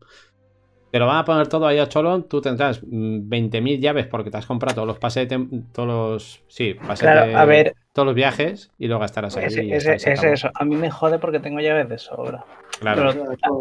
[0.90, 2.28] te lo van a poner todo ahí a cholón.
[2.28, 5.62] Tú tendrás 20.000 mm, llaves porque te has comprado todos los pases de.
[5.72, 6.42] Todos los.
[6.48, 9.72] Sí, pases a ver, todos los viajes y luego gastarás ahí.
[9.72, 10.50] Es, eso.
[10.54, 12.44] A mí me jode porque tengo llaves de sobra.
[12.78, 13.10] Claro.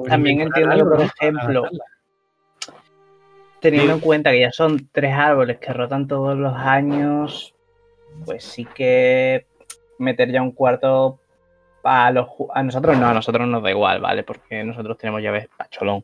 [0.09, 1.63] también entiendo que, por ejemplo,
[3.61, 7.55] teniendo en cuenta que ya son tres árboles que rotan todos los años,
[8.25, 9.47] pues sí que
[9.99, 11.21] meter ya un cuarto
[11.83, 14.23] a los a nosotros no, a nosotros nos da igual, ¿vale?
[14.23, 16.03] Porque nosotros tenemos llaves pacholón.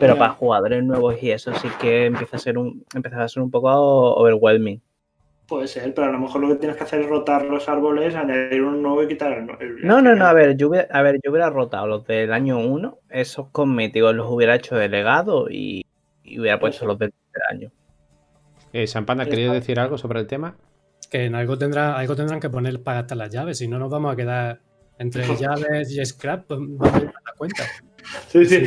[0.00, 3.44] Pero para jugadores nuevos y eso sí que empieza a ser un empieza a ser
[3.44, 3.70] un poco
[4.16, 4.82] overwhelming.
[5.46, 8.16] Puede ser, pero a lo mejor lo que tienes que hacer es rotar los árboles,
[8.16, 9.46] añadir uno nuevo y quitar el,
[9.86, 12.58] No, no, no, a ver, yo hubiera, a ver, yo hubiera rotado los del año
[12.58, 15.86] 1, esos cosméticos los hubiera hecho de legado y,
[16.24, 17.12] hubiera puesto los del
[17.50, 17.70] año.
[18.72, 20.56] Eh, Sampana, ¿querías decir algo sobre el tema?
[21.10, 23.90] que en algo, tendrá, algo tendrán que poner para gastar las llaves, si no nos
[23.90, 24.60] vamos a quedar
[24.98, 27.64] Entre llaves y scrap, pues, va a dar cuenta.
[28.28, 28.64] Sí, sí.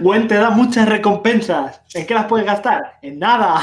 [0.00, 1.82] Gwen te da muchas recompensas.
[1.94, 2.98] ¿En qué las puedes gastar?
[3.02, 3.60] En nada.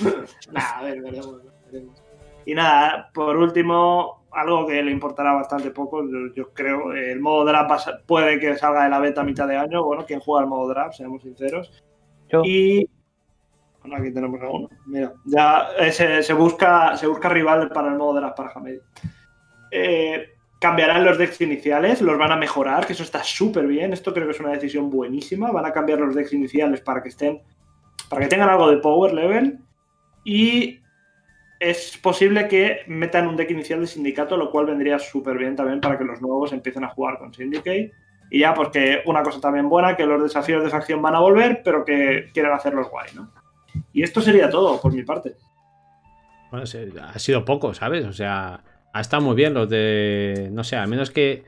[0.52, 2.02] nada, a ver, veremos, veremos.
[2.44, 7.44] Y nada, por último, algo que le importará bastante poco, yo, yo creo, el modo
[7.44, 9.84] draft puede que salga de la beta a mitad de año.
[9.84, 11.82] Bueno, quien juega el modo draft, seamos sinceros.
[12.28, 12.42] Yo.
[12.44, 12.88] Y
[13.82, 14.68] bueno, aquí tenemos a uno.
[14.86, 18.78] Mira, ya eh, se, se busca, se busca rival para el modo draft para Hamed.
[19.70, 20.31] Eh,
[20.62, 23.92] cambiarán los decks iniciales, los van a mejorar, que eso está súper bien.
[23.92, 25.50] Esto creo que es una decisión buenísima.
[25.50, 27.42] Van a cambiar los decks iniciales para que estén.
[28.08, 29.58] para que tengan algo de power level.
[30.24, 30.78] Y
[31.58, 35.80] es posible que metan un deck inicial de sindicato, lo cual vendría súper bien también
[35.80, 37.90] para que los nuevos empiecen a jugar con Syndicate.
[38.30, 41.20] Y ya, pues que una cosa también buena, que los desafíos de facción van a
[41.20, 43.32] volver, pero que quieren hacerlos guay, ¿no?
[43.92, 45.34] Y esto sería todo por mi parte.
[46.52, 46.64] Bueno,
[47.02, 48.04] ha sido poco, ¿sabes?
[48.04, 50.48] O sea, ha estado muy bien los de.
[50.52, 51.44] No sé, al menos que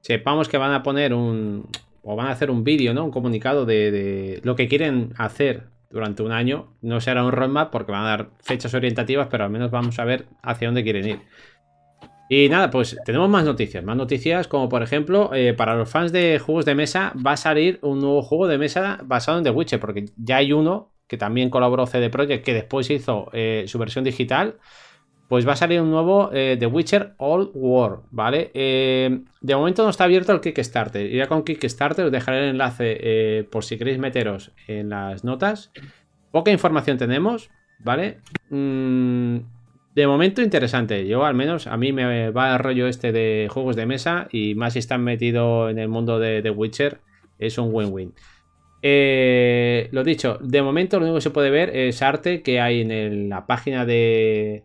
[0.00, 1.68] sepamos que van a poner un.
[2.02, 3.04] O van a hacer un vídeo, ¿no?
[3.04, 6.68] Un comunicado de, lo que quieren hacer durante un año.
[6.82, 10.04] No será un roadmap porque van a dar fechas orientativas, pero al menos vamos a
[10.04, 11.20] ver hacia dónde quieren ir.
[12.28, 13.82] Y nada, pues tenemos más noticias.
[13.84, 17.36] Más noticias como por ejemplo, eh, para los fans de juegos de mesa va a
[17.38, 21.16] salir un nuevo juego de mesa basado en The Witcher, porque ya hay uno que
[21.16, 24.56] también colaboró CD Projekt, que después hizo eh, su versión digital.
[25.28, 28.50] Pues va a salir un nuevo eh, The Witcher All War, ¿vale?
[28.52, 31.06] Eh, de momento no está abierto el Kickstarter.
[31.06, 35.72] Irá con Kickstarter, os dejaré el enlace eh, por si queréis meteros en las notas.
[36.30, 38.18] Poca información tenemos, ¿vale?
[38.50, 39.38] Mm,
[39.94, 41.06] de momento interesante.
[41.06, 44.54] Yo al menos a mí me va el rollo este de juegos de mesa y
[44.54, 47.00] más si están metido en el mundo de The Witcher,
[47.38, 48.12] es un win-win.
[48.82, 52.82] Eh, lo dicho, de momento lo único que se puede ver es arte que hay
[52.82, 54.64] en la página de,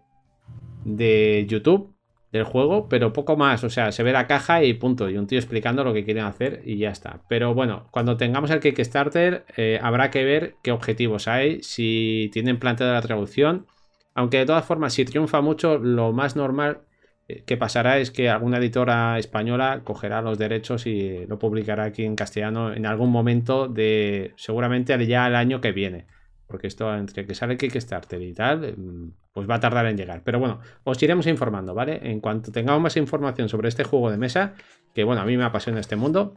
[0.84, 1.94] de YouTube
[2.32, 3.64] del juego, pero poco más.
[3.64, 5.10] O sea, se ve la caja y punto.
[5.10, 7.22] Y un tío explicando lo que quieren hacer y ya está.
[7.30, 12.60] Pero bueno, cuando tengamos el Kickstarter, eh, habrá que ver qué objetivos hay, si tienen
[12.60, 13.68] planteada la traducción.
[14.14, 16.82] Aunque de todas formas, si triunfa mucho, lo más normal
[17.28, 22.04] eh, que pasará es que alguna editora española cogerá los derechos y lo publicará aquí
[22.04, 26.08] en castellano en algún momento de seguramente ya el año que viene.
[26.48, 30.22] Porque esto entre que sale Kickstarter y tal, mm, pues va a tardar en llegar.
[30.26, 32.00] Pero bueno, os iremos informando, ¿vale?
[32.04, 34.54] En cuanto tengamos más información sobre este juego de mesa,
[34.94, 36.36] que bueno, a mí me apasiona este mundo,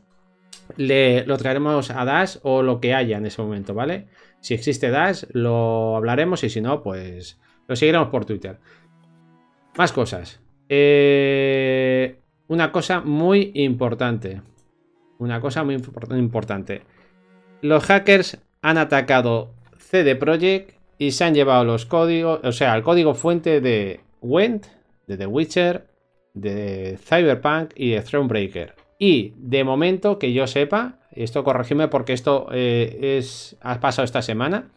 [0.77, 4.07] le, lo traeremos a Dash o lo que haya en ese momento, ¿vale?
[4.41, 8.59] Si existe Dash, lo hablaremos y si no, pues lo seguiremos por Twitter.
[9.77, 10.41] Más cosas.
[10.69, 14.43] Eh, una cosa muy importante.
[15.19, 16.83] Una cosa muy impor- importante.
[17.63, 22.83] Los hackers han atacado CD Projekt y se han llevado los códigos, o sea, el
[22.83, 24.67] código fuente de Went,
[25.07, 25.87] de The Witcher,
[26.35, 28.75] de Cyberpunk y de Thronebreaker.
[28.99, 34.23] Y de momento, que yo sepa, esto corregime porque esto eh, es, ha pasado esta
[34.23, 34.69] semana.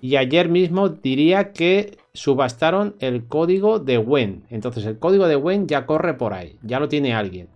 [0.00, 4.44] Y ayer mismo diría que subastaron el código de Wen.
[4.50, 7.48] Entonces el código de Wen ya corre por ahí, ya lo tiene alguien.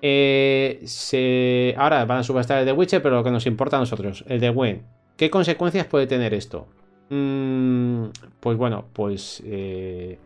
[0.00, 3.80] Eh, se- Ahora van a subastar el de Witcher, pero lo que nos importa a
[3.80, 4.82] nosotros, el de Wen.
[5.18, 6.66] ¿Qué consecuencias puede tener esto?
[7.10, 8.04] Mm,
[8.40, 10.16] pues bueno, pues eh,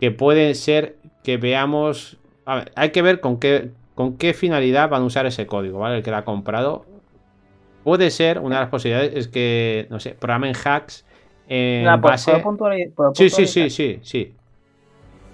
[0.00, 2.18] que puede ser que veamos...
[2.44, 5.78] A ver, hay que ver con qué, con qué finalidad van a usar ese código,
[5.78, 5.98] ¿vale?
[5.98, 6.84] El que lo ha comprado.
[7.84, 11.04] Puede ser, una de las posibilidades es que, no sé, programen hacks
[11.48, 12.32] en No, ¿puedo- base...
[12.32, 13.70] puedo puntuali- puedo Sí, sí, sí, puntualizar?
[13.70, 14.34] sí, sí.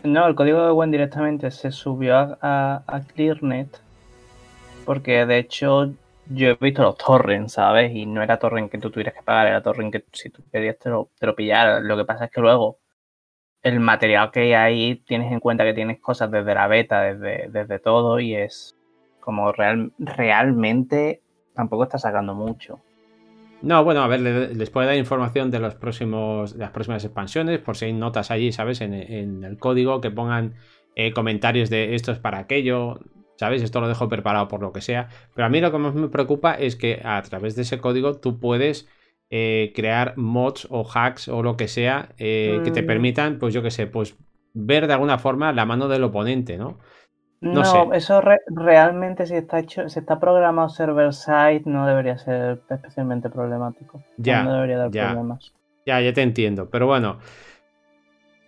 [0.04, 3.80] No, el código de Wen directamente se subió a, a- a ClearNet
[4.84, 5.92] porque de hecho
[6.30, 7.92] yo he visto los torrents, ¿sabes?
[7.94, 10.78] Y no era torrent que tú tuvieras que pagar, era torrent que si tú querías
[10.78, 11.80] te lo, te lo pillara.
[11.80, 12.78] Lo que pasa es que luego
[13.62, 17.48] el material que hay ahí tienes en cuenta que tienes cosas desde la beta, desde,
[17.50, 18.76] desde todo y es
[19.20, 21.22] como real, realmente
[21.54, 22.80] tampoco está sacando mucho.
[23.62, 27.04] No, bueno, a ver, le- les puede dar información de los próximos, de las próximas
[27.04, 28.80] expansiones, por si hay notas allí, ¿sabes?
[28.80, 30.54] En, en el código que pongan
[30.96, 33.00] eh, comentarios de esto es para aquello,
[33.40, 33.62] ¿sabes?
[33.62, 35.08] Esto lo dejo preparado por lo que sea.
[35.34, 38.16] Pero a mí lo que más me preocupa es que a través de ese código
[38.20, 38.88] tú puedes
[39.30, 42.86] eh, crear mods o hacks o lo que sea eh, que te Mm.
[42.86, 44.16] permitan, pues yo qué sé, pues
[44.54, 46.78] ver de alguna forma la mano del oponente, ¿no?
[47.52, 47.92] No No, sé.
[47.92, 53.28] eso re- realmente si está hecho, si está programado server side no debería ser especialmente
[53.28, 54.02] problemático.
[54.16, 55.08] Ya, no debería dar ya.
[55.12, 55.52] problemas.
[55.86, 57.18] Ya, ya te entiendo, pero bueno,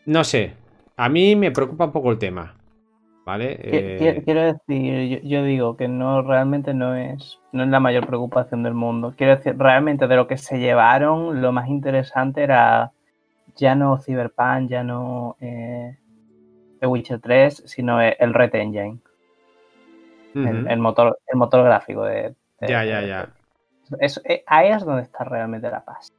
[0.06, 0.54] no sé,
[0.96, 2.56] a mí me preocupa un poco el tema,
[3.64, 7.80] Eh, qui- Quiero decir, yo, yo digo que no realmente no es, no es la
[7.80, 9.14] mayor preocupación del mundo.
[9.16, 12.90] Quiero decir, realmente de lo que se llevaron, lo más interesante era
[13.56, 15.96] ya no Cyberpunk, ya no eh,
[16.80, 18.98] The Witcher 3, sino el Red Engine.
[20.68, 22.34] el, motor, el motor gráfico de.
[22.60, 23.28] de- Ya, ya, ya.
[24.00, 26.10] Es, eh, ahí es donde está realmente la paz.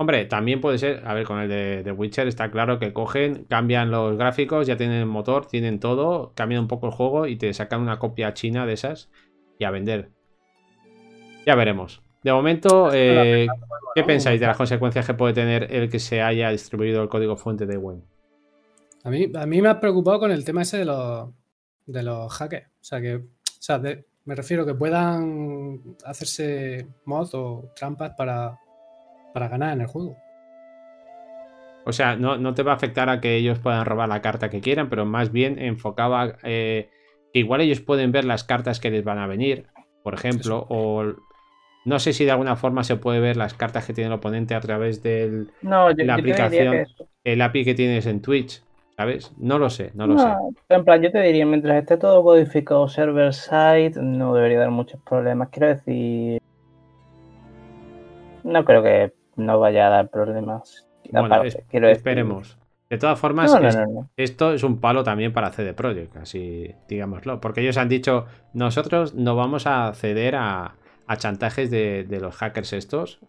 [0.00, 3.44] Hombre, también puede ser, a ver, con el de, de Witcher está claro que cogen,
[3.44, 7.36] cambian los gráficos, ya tienen el motor, tienen todo, cambian un poco el juego y
[7.36, 9.10] te sacan una copia china de esas
[9.58, 10.08] y a vender.
[11.44, 12.02] Ya veremos.
[12.22, 13.46] De momento, eh,
[13.94, 17.36] ¿qué pensáis de las consecuencias que puede tener el que se haya distribuido el código
[17.36, 18.02] fuente de Wayne?
[19.04, 21.28] A mí, a mí me ha preocupado con el tema ese de los,
[21.84, 22.68] de los hackers.
[22.68, 23.22] O sea, que, o
[23.58, 28.58] sea, de- me refiero que puedan hacerse mods o trampas para,
[29.32, 30.16] para ganar en el juego.
[31.84, 34.50] O sea, no, no te va a afectar a que ellos puedan robar la carta
[34.50, 36.90] que quieran, pero más bien enfocaba eh,
[37.32, 39.66] que igual ellos pueden ver las cartas que les van a venir,
[40.02, 41.04] por ejemplo, o
[41.84, 44.54] no sé si de alguna forma se puede ver las cartas que tiene el oponente
[44.54, 45.02] a través
[45.62, 46.86] No, yo, La aplicación
[47.24, 48.62] el API que tienes en Twitch,
[48.96, 49.32] ¿sabes?
[49.38, 50.28] No lo sé, no lo sé.
[50.68, 55.48] En plan, yo te diría, mientras esté todo codificado server-side, no debería dar muchos problemas.
[55.50, 56.40] Quiero decir,
[58.44, 60.86] no creo que no vaya a dar problemas.
[61.10, 62.58] Bueno, Aparte, es- quiero decir- esperemos.
[62.88, 64.10] De todas formas, No, no, es- no, no.
[64.16, 67.40] esto es un palo también para CD Projekt, así digámoslo.
[67.40, 70.74] Porque ellos han dicho, nosotros no vamos a ceder a,
[71.06, 73.20] a chantajes de, de los hackers estos,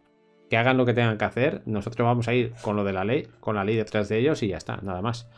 [0.50, 1.62] que hagan lo que tengan que hacer.
[1.66, 4.42] Nosotros vamos a ir con lo de la ley, con la ley detrás de ellos
[4.44, 5.30] y ya está, nada más.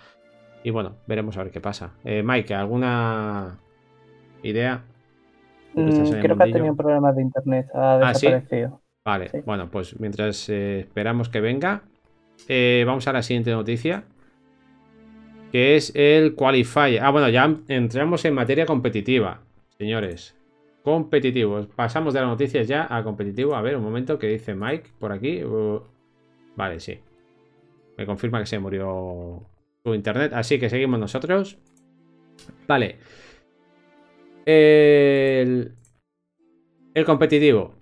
[0.64, 1.92] Y bueno, veremos a ver qué pasa.
[2.06, 3.60] Eh, Mike, ¿alguna
[4.42, 4.84] idea?
[5.74, 5.90] Mm,
[6.22, 8.28] creo que ha tenido problemas de internet, ha Ah, ¿sí?
[9.06, 9.40] Vale, Sí.
[9.46, 11.84] bueno, pues mientras eh, esperamos que venga,
[12.48, 14.06] eh, vamos a la siguiente noticia,
[15.52, 17.02] que es el Qualifier.
[17.04, 19.42] Ah, bueno, ya entramos en materia competitiva,
[19.78, 20.36] señores.
[20.84, 21.68] Competitivos.
[21.68, 23.56] Pasamos de las noticias ya a competitivo.
[23.56, 25.44] A ver, un momento, que dice Mike por aquí?
[25.44, 25.82] Uh,
[26.56, 27.00] vale, sí.
[27.98, 29.44] Me confirma que se murió
[29.86, 31.58] su internet, así que seguimos nosotros.
[32.68, 32.98] Vale.
[34.46, 35.72] El,
[36.94, 37.76] el competitivo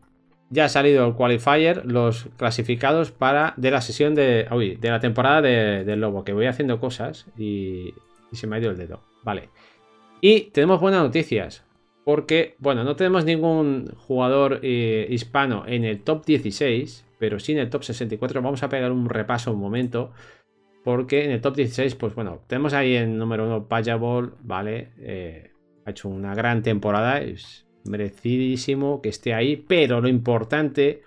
[0.51, 4.99] ya ha salido el qualifier, los clasificados para de la sesión de, uy, de la
[4.99, 7.93] temporada de- del Lobo, que voy haciendo cosas y,
[8.31, 9.01] y se me ha ido el dedo.
[9.23, 9.49] Vale.
[10.21, 11.65] Y tenemos buenas noticias,
[12.03, 17.59] porque, bueno, no tenemos ningún jugador eh, hispano en el top 16, pero sí en
[17.59, 18.41] el top 64.
[18.41, 20.11] Vamos a pegar un repaso un momento,
[20.83, 24.89] porque en el top 16, pues bueno, tenemos ahí en número 1 Payable, ¿vale?
[24.99, 25.51] Eh,
[25.85, 31.03] ha hecho una gran temporada, es merecidísimo que esté ahí, pero lo importante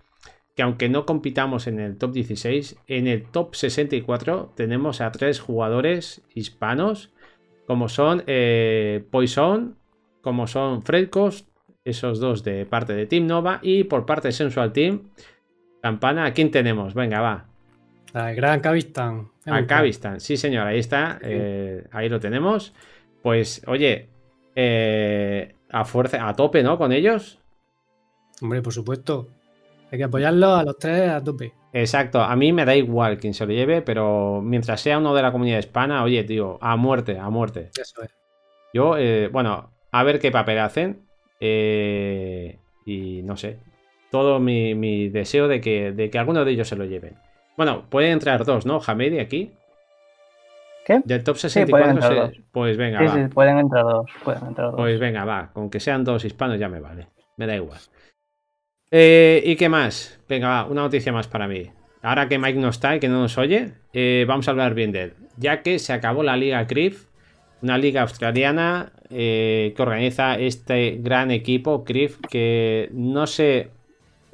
[0.54, 5.40] que aunque no compitamos en el top 16, en el top 64 tenemos a tres
[5.40, 7.12] jugadores hispanos,
[7.66, 9.76] como son eh, Poison,
[10.20, 11.48] como son Fredcost,
[11.84, 15.10] esos dos de parte de Team Nova, y por parte de Sensual Team,
[15.82, 16.94] Campana, ¿a quién tenemos?
[16.94, 17.46] Venga, va.
[18.14, 19.28] El gran Kavistan.
[19.44, 22.72] A Kavistan, sí señor, ahí está, eh, ahí lo tenemos.
[23.22, 24.08] Pues, oye,
[24.54, 26.78] eh, a fuerza, a tope, ¿no?
[26.78, 27.38] Con ellos.
[28.40, 29.28] Hombre, por supuesto.
[29.90, 31.52] Hay que apoyarlos a los tres a tope.
[31.72, 35.22] Exacto, a mí me da igual quién se lo lleve, pero mientras sea uno de
[35.22, 37.70] la comunidad hispana, oye, tío, a muerte, a muerte.
[37.80, 38.10] Eso es.
[38.72, 41.06] Yo, eh, bueno, a ver qué papel hacen.
[41.40, 43.58] eh, y no sé.
[44.10, 47.16] Todo mi, mi deseo de que, de que alguno de ellos se lo lleven.
[47.56, 48.80] Bueno, pueden entrar dos, ¿no?
[48.86, 49.52] Hamedi aquí.
[50.84, 51.00] ¿Qué?
[51.04, 52.32] Del top pueden 64, entrar se- dos.
[52.52, 53.14] pues venga, Sí, va.
[53.14, 54.06] sí, pueden entrar dos.
[54.22, 54.76] Pueden entrar dos.
[54.76, 55.50] Pues venga, va.
[55.52, 57.08] Con que sean dos hispanos ya me vale.
[57.36, 57.78] Me da igual.
[58.90, 60.20] Eh, ¿Y qué más?
[60.28, 60.64] Venga, va.
[60.66, 61.70] Una noticia más para mí.
[62.02, 64.92] Ahora que Mike no está y que no nos oye, eh, vamos a hablar bien
[64.92, 65.12] de él.
[65.38, 67.06] Ya que se acabó la Liga CRIF,
[67.62, 73.70] una liga australiana eh, que organiza este gran equipo CRIF, que no sé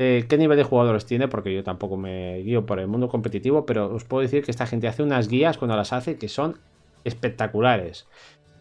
[0.02, 3.66] eh, qué nivel de jugadores tiene, porque yo tampoco me guío por el mundo competitivo,
[3.66, 6.56] pero os puedo decir que esta gente hace unas guías cuando las hace que son
[7.04, 8.06] espectaculares.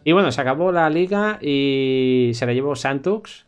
[0.04, 3.46] Y bueno, se acabó la liga y se la llevó Santux,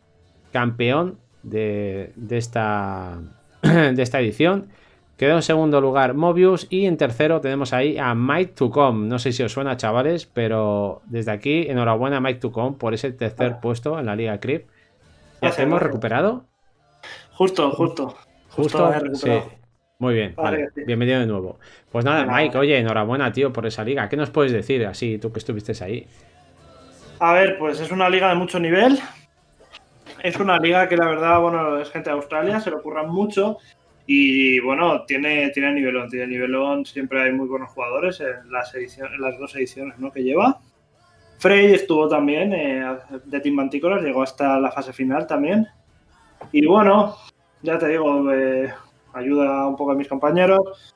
[0.51, 3.19] campeón de, de esta,
[3.61, 4.69] de esta edición.
[5.15, 9.07] Quedó en segundo lugar Mobius y en tercero tenemos ahí a Mike to Come.
[9.07, 12.95] No sé si os suena, chavales, pero desde aquí, enhorabuena a Mike to Come por
[12.95, 14.65] ese tercer puesto en la Liga Crip.
[14.65, 16.45] ¿Ya Gracias, hemos recuperado?
[17.43, 18.15] Justo, justo.
[18.51, 18.93] Justo.
[19.15, 19.29] Sí.
[19.99, 20.69] Muy bien, Vale, vale.
[20.73, 20.83] sí.
[20.87, 21.59] Bienvenido de nuevo.
[21.91, 22.41] Pues nada, Nada.
[22.41, 24.07] Mike, oye, enhorabuena, tío, por esa liga.
[24.07, 26.07] ¿Qué nos puedes decir así, tú que estuviste ahí?
[27.19, 28.97] A ver, pues es una liga de mucho nivel.
[30.23, 33.57] Es una liga que la verdad, bueno, es gente de Australia, se lo ocurran mucho.
[34.07, 39.15] Y bueno, tiene, tiene nivelón, tiene nivelón, siempre hay muy buenos jugadores en las, ediciones,
[39.15, 40.13] en las dos ediciones ¿no?
[40.13, 40.61] que lleva.
[41.39, 42.85] Frey estuvo también eh,
[43.25, 45.67] de Team Manticoras, llegó hasta la fase final también.
[46.51, 47.15] Y bueno,
[47.63, 48.71] ya te digo, eh,
[49.13, 50.93] ayuda un poco a mis compañeros,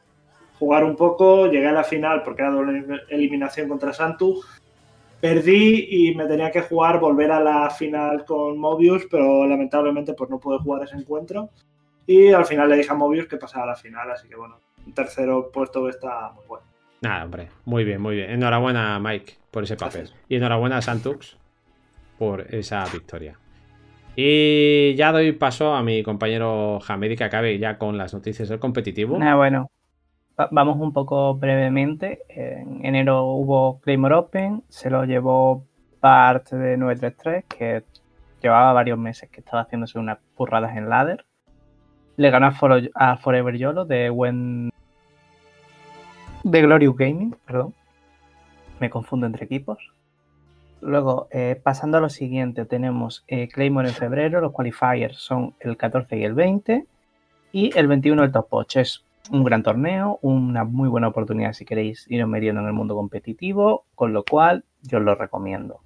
[0.59, 4.41] jugar un poco, llegué a la final porque era doble eliminación contra Santu.
[5.19, 10.29] Perdí y me tenía que jugar, volver a la final con Mobius, pero lamentablemente pues
[10.29, 11.49] no pude jugar ese encuentro.
[12.05, 14.59] Y al final le dije a Mobius que pasara a la final, así que bueno,
[14.85, 16.65] un tercero puesto está muy bueno.
[17.01, 18.29] Nada, hombre, muy bien, muy bien.
[18.29, 20.01] Enhorabuena, Mike, por ese papel.
[20.01, 20.25] Gracias.
[20.29, 21.37] Y enhorabuena a Santux
[22.17, 23.37] por esa victoria.
[24.19, 28.57] Y ya doy paso a mi compañero Hamedi que acabe ya con las noticias del
[28.57, 29.19] competitivo.
[29.21, 29.69] Ah, bueno,
[30.39, 32.23] Va- vamos un poco brevemente.
[32.29, 35.65] En enero hubo Claymore Open, se lo llevó
[36.01, 37.83] Bart de 933, que
[38.41, 41.25] llevaba varios meses que estaba haciéndose unas burradas en ladder.
[42.17, 42.53] Le ganó a,
[42.95, 44.71] a Forever Yolo de When...
[46.43, 47.75] de Glorious Gaming, perdón.
[48.79, 49.77] Me confundo entre equipos.
[50.81, 55.75] Luego, eh, pasando a lo siguiente, tenemos eh, Claymore en febrero, los qualifiers son el
[55.75, 56.85] 14 y el 20.
[57.51, 61.65] Y el 21 el Top 8 es un gran torneo, una muy buena oportunidad si
[61.65, 65.81] queréis iros metiendo en el mundo competitivo, con lo cual yo os lo recomiendo.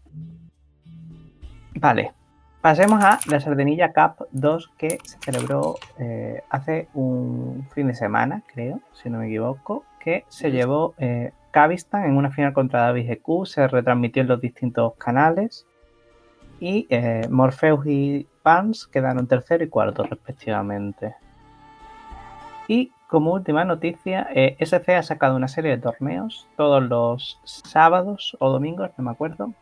[1.76, 2.12] Vale,
[2.62, 8.44] pasemos a la Sardenilla Cup 2 que se celebró eh, hace un fin de semana,
[8.54, 13.10] creo, si no me equivoco, que se llevó eh, Kavistan en una final contra David
[13.10, 15.66] GQ, se retransmitió en los distintos canales
[16.60, 21.16] y eh, Morpheus y Pans quedaron tercero y cuarto respectivamente.
[22.68, 28.38] Y como última noticia, eh, SC ha sacado una serie de torneos todos los sábados
[28.40, 29.54] o domingos, no me acuerdo,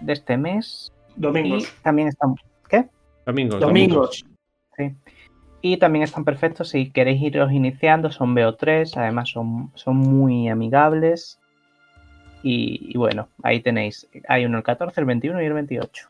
[0.00, 0.92] de este mes.
[1.16, 1.64] Domingos.
[1.64, 2.34] Y también están.
[2.68, 2.88] ¿Qué?
[3.26, 3.60] Domingos.
[3.60, 4.24] Domingos.
[4.76, 4.94] Sí.
[5.68, 11.40] Y también están perfectos si queréis iros iniciando, son BO3, además son, son muy amigables.
[12.44, 14.06] Y, y bueno, ahí tenéis.
[14.28, 16.08] Hay uno el 14, el 21 y el 28.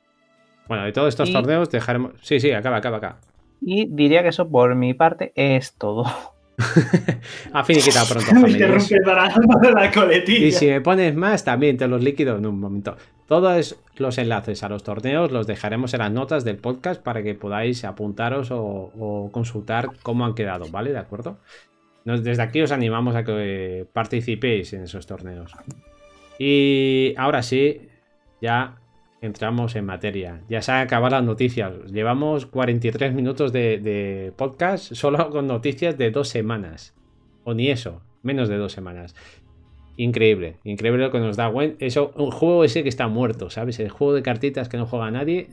[0.68, 2.12] Bueno, de todos estos Y- torneos dejaremos.
[2.20, 3.16] Sí, sí, acaba, acaba, acaba.
[3.62, 6.04] Y diría que eso por mi parte es todo.
[7.52, 8.30] Ha finiquitado pronto,
[9.94, 10.46] coletilla.
[10.46, 12.96] Y si me pones más, también te los liquido en un momento.
[13.26, 17.34] Todos los enlaces a los torneos los dejaremos en las notas del podcast para que
[17.34, 20.92] podáis apuntaros o, consultar cómo han quedado, ¿vale?
[20.92, 21.38] ¿De acuerdo?
[22.04, 25.52] Desde aquí os animamos a que participéis en esos torneos.
[26.38, 27.88] Y ahora sí,
[28.40, 28.76] ya
[29.20, 30.42] entramos en materia.
[30.48, 31.72] Ya se han acabado las noticias.
[31.90, 36.94] Llevamos 43 minutos de podcast solo con noticias de dos semanas.
[37.42, 39.16] O ni eso, menos de dos semanas.
[39.96, 41.76] Increíble, increíble lo que nos da Gwen.
[41.78, 43.80] Eso, un juego ese que está muerto, ¿sabes?
[43.80, 45.48] El juego de cartitas que no juega nadie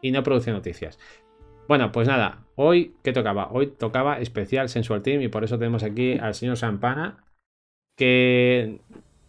[0.00, 0.98] y no produce noticias.
[1.68, 3.48] Bueno, pues nada, hoy, ¿qué tocaba?
[3.52, 7.24] Hoy tocaba especial Sensual Team y por eso tenemos aquí al señor Sampana,
[7.96, 8.80] que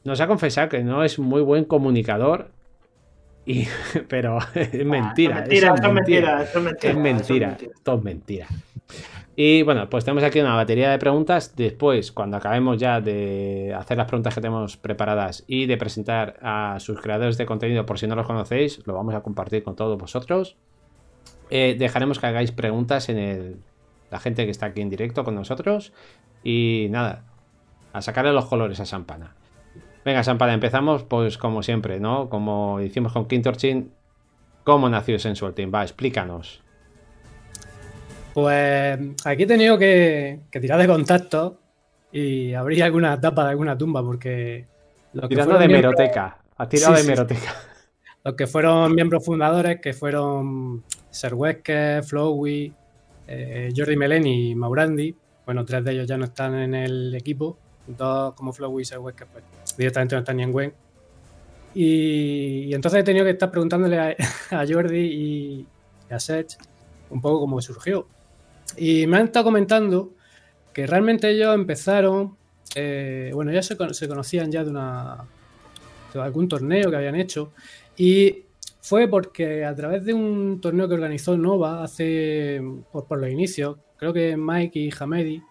[0.04, 2.52] nos ha confesado que no es muy buen comunicador,
[3.46, 3.68] y,
[4.08, 5.36] pero es mentira.
[5.36, 6.72] Mentira, es mentira, es mentira.
[6.82, 8.48] es eso mentira, todo es mentira.
[9.36, 11.56] Y bueno, pues tenemos aquí una batería de preguntas.
[11.56, 16.78] Después, cuando acabemos ya de hacer las preguntas que tenemos preparadas y de presentar a
[16.80, 19.98] sus creadores de contenido, por si no los conocéis, lo vamos a compartir con todos
[19.98, 20.58] vosotros.
[21.50, 23.58] Eh, dejaremos que hagáis preguntas en el,
[24.10, 25.94] la gente que está aquí en directo con nosotros.
[26.44, 27.24] Y nada,
[27.94, 29.36] a sacarle los colores a Sampana.
[30.04, 32.30] Venga, Sampana, empezamos pues como siempre, ¿no?
[32.30, 33.92] Como hicimos con Quintorchin.
[34.64, 35.72] ¿Cómo nació Sensual Team?
[35.74, 36.62] Va, explícanos.
[38.34, 41.60] Pues aquí he tenido que, que tirar de contacto
[42.12, 44.66] y abrir alguna tapa de alguna tumba porque
[45.28, 46.38] Tirando de miembros, meroteca.
[46.58, 47.10] Ha tirado Sí, de sí.
[47.10, 47.54] meroteca.
[48.24, 52.74] los que fueron miembros fundadores, que fueron Ser Wesker, Flowey,
[53.28, 55.14] eh, Jordi Meleni y Maurandi,
[55.46, 57.58] bueno, tres de ellos ya no están en el equipo,
[57.88, 59.44] dos como Flowey y Ser Wesker, pues
[59.78, 60.74] directamente no están ni en Gwen.
[61.74, 64.16] Y, entonces he tenido que estar preguntándole a,
[64.70, 65.68] Jordi y,
[66.10, 66.58] a Sech
[67.10, 68.08] un poco cómo surgió.
[68.78, 70.12] Y me han estado comentando
[70.74, 72.38] que realmente ellos empezaron,
[72.76, 75.26] eh, bueno, ya se, con- se conocían ya de una
[76.20, 77.54] algún torneo que habían hecho
[77.96, 78.44] y
[78.82, 83.78] fue porque a través de un torneo que organizó Nova hace por, por los inicios,
[83.96, 85.42] creo que Mike y Hamedi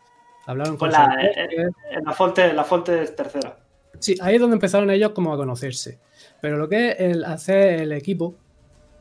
[0.47, 3.57] hablaron con Pues la, Sam eh, eh, la, Fonte, la Fonte es tercera.
[3.99, 5.99] Sí, ahí es donde empezaron ellos como a conocerse.
[6.41, 8.35] Pero lo que es el hacer el equipo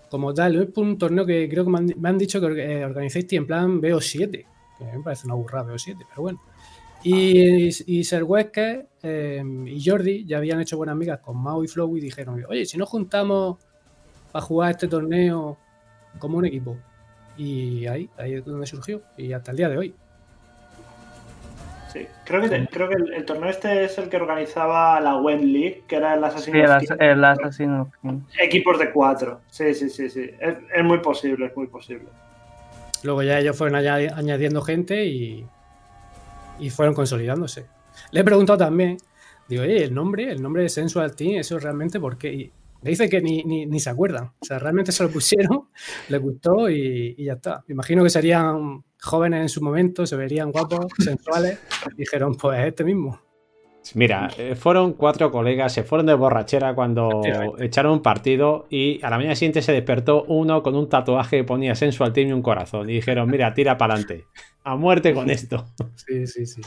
[0.09, 2.85] como tal, es un torneo que creo que me han, me han dicho que eh,
[2.85, 4.45] organizáis en plan BO7,
[4.77, 6.41] que me parece una burrada BO7, pero bueno.
[7.03, 11.67] Y, y Ser Wesker eh, y Jordi ya habían hecho buenas amigas con Mao y
[11.67, 13.57] Flow y dijeron, oye, si nos juntamos
[14.31, 15.57] para jugar este torneo
[16.17, 16.77] como un equipo.
[17.37, 19.95] Y ahí, ahí es donde surgió, y hasta el día de hoy.
[21.91, 22.05] Sí.
[22.23, 25.51] Creo que, te- creo que el, el torneo este es el que organizaba la Wen
[25.51, 28.15] League, que era el Assassin's Sí, el, el Assassin's Creed.
[28.39, 29.41] Equipos de cuatro.
[29.49, 30.29] Sí, sí, sí, sí.
[30.39, 32.05] Es, es muy posible, es muy posible.
[33.03, 35.45] Luego ya ellos fueron añadi- añadiendo gente y,
[36.59, 37.65] y fueron consolidándose.
[38.11, 38.97] Le he preguntado también,
[39.47, 42.31] digo, oye, el nombre, el nombre de Sensual Team, eso realmente por qué.
[42.33, 42.51] Y
[42.81, 44.31] le dice que ni, ni, se acuerdan.
[44.39, 45.69] O sea, realmente se lo pusieron,
[46.07, 47.63] les gustó y, y, ya está.
[47.67, 51.59] Me imagino que serían jóvenes en su momento, se verían guapos, sensuales.
[51.95, 53.19] dijeron, pues este mismo.
[53.95, 57.21] Mira, eh, fueron cuatro colegas, se fueron de borrachera cuando
[57.59, 61.43] echaron un partido y a la mañana siguiente se despertó uno con un tatuaje que
[61.43, 62.89] ponía sensual team y un corazón.
[62.89, 64.25] Y dijeron, mira, tira para adelante.
[64.63, 65.65] A muerte con esto.
[65.95, 66.61] Sí, sí, sí.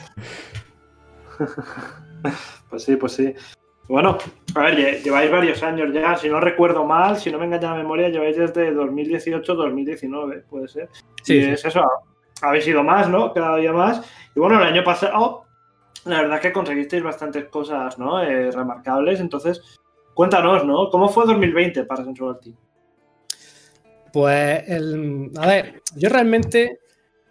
[2.70, 3.34] pues sí, pues sí.
[3.88, 4.16] Bueno,
[4.54, 7.78] a ver, lleváis varios años ya, si no recuerdo mal, si no me engaña la
[7.78, 10.88] memoria, lleváis desde 2018-2019, puede ser.
[11.22, 11.84] Sí, es eso,
[12.40, 13.32] habéis ido más, ¿no?
[13.32, 14.02] Cada día más.
[14.34, 15.44] Y bueno, el año pasado
[16.04, 18.22] la verdad que conseguisteis bastantes cosas ¿no?
[18.22, 19.20] Eh, remarcables.
[19.20, 19.60] Entonces,
[20.14, 20.90] cuéntanos, ¿no?
[20.90, 22.56] ¿Cómo fue 2020 para Sensual Team?
[24.12, 26.80] Pues, el, a ver, yo realmente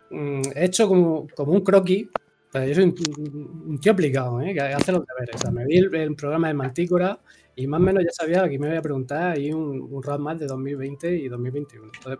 [0.09, 2.07] mm, he hecho como, un croquis.
[2.51, 4.53] Pues yo soy un, tío aplicado, ¿eh?
[4.53, 5.35] que hace los deberes.
[5.35, 7.19] O sea, me vi el, programa de Mantícora
[7.55, 10.37] y más o menos ya sabía que me iba a preguntar ahí un, un roadmap
[10.37, 11.91] de 2020 y 2021.
[11.93, 12.19] Entonces,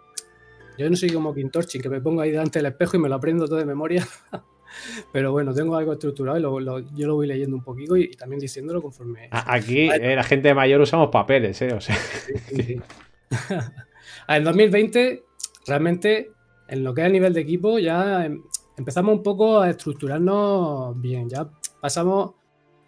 [0.77, 3.15] yo no soy como Quintorchi, que me pongo ahí delante del espejo y me lo
[3.15, 4.07] aprendo todo de memoria.
[5.11, 6.41] Pero bueno, tengo algo estructurado y
[6.95, 9.27] yo lo voy leyendo un poquito y, también diciéndolo conforme.
[9.31, 11.73] Aquí eh, la gente mayor usamos papeles, ¿eh?
[11.73, 11.97] O sea.
[14.27, 15.23] en 2020,
[15.67, 16.31] realmente,
[16.67, 18.41] en lo que es el nivel de equipo, ya em,
[18.77, 21.29] empezamos un poco a estructurarnos bien.
[21.29, 21.47] Ya
[21.79, 22.33] pasamos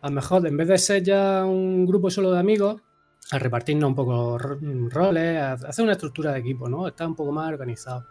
[0.01, 2.81] a mejor, en vez de ser ya un grupo solo de amigos,
[3.31, 6.87] a repartirnos un poco roles, a hacer una estructura de equipo, ¿no?
[6.87, 8.05] Está un poco más organizado.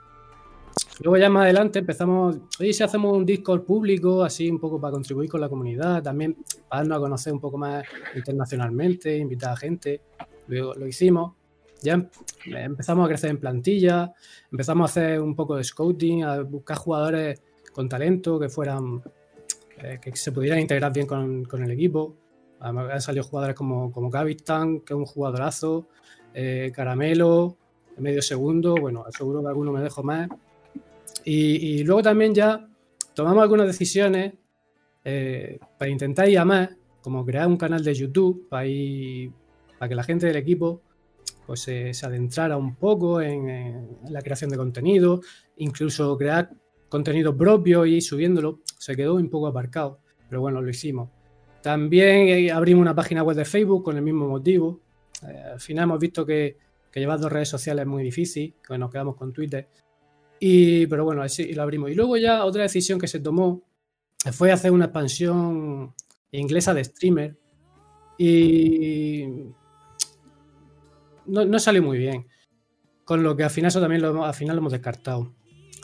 [1.00, 4.92] Luego ya más adelante empezamos, oye, si hacemos un Discord público, así un poco para
[4.92, 6.36] contribuir con la comunidad, también
[6.68, 10.00] para darnos a conocer un poco más internacionalmente, invitar a gente.
[10.46, 11.34] Luego lo hicimos.
[11.82, 12.08] Ya em,
[12.46, 14.14] empezamos a crecer en plantilla,
[14.50, 17.42] empezamos a hacer un poco de scouting, a buscar jugadores
[17.72, 19.02] con talento que fueran,
[19.78, 22.16] eh, que se pudieran integrar bien con, el equipo.
[22.60, 25.88] Además, han salido jugadores como, como Gavistan, que es un jugadorazo,
[26.34, 27.56] eh, Caramelo,
[27.98, 30.28] medio segundo, bueno, seguro que alguno me dejo más.
[31.24, 32.68] Y, luego también ya
[33.14, 34.34] tomamos algunas decisiones
[35.04, 36.70] eh, para intentar ir a más,
[37.00, 38.66] como crear un canal de YouTube para,
[39.78, 40.80] para que la gente del equipo
[41.46, 45.20] pues, se adentrara un poco en, la creación de contenido,
[45.56, 46.50] incluso crear
[46.92, 48.60] contenido propio y subiéndolo.
[48.78, 51.08] Se quedó un poco aparcado, pero bueno, lo hicimos.
[51.62, 54.78] También eh, abrimos una página web de Facebook con el mismo motivo.
[55.26, 56.58] Eh, al final hemos visto que,
[56.90, 59.70] que llevar dos redes sociales es muy difícil, que nos quedamos con Twitter.
[60.38, 61.90] Y, pero bueno, así lo abrimos.
[61.90, 63.62] Y luego ya otra decisión que se tomó
[64.30, 65.94] fue hacer una expansión
[66.30, 67.38] inglesa de streamer.
[68.18, 69.28] Y
[71.24, 72.26] no, salió muy bien.
[73.04, 75.32] Con lo que al final eso también lo, al final lo hemos descartado.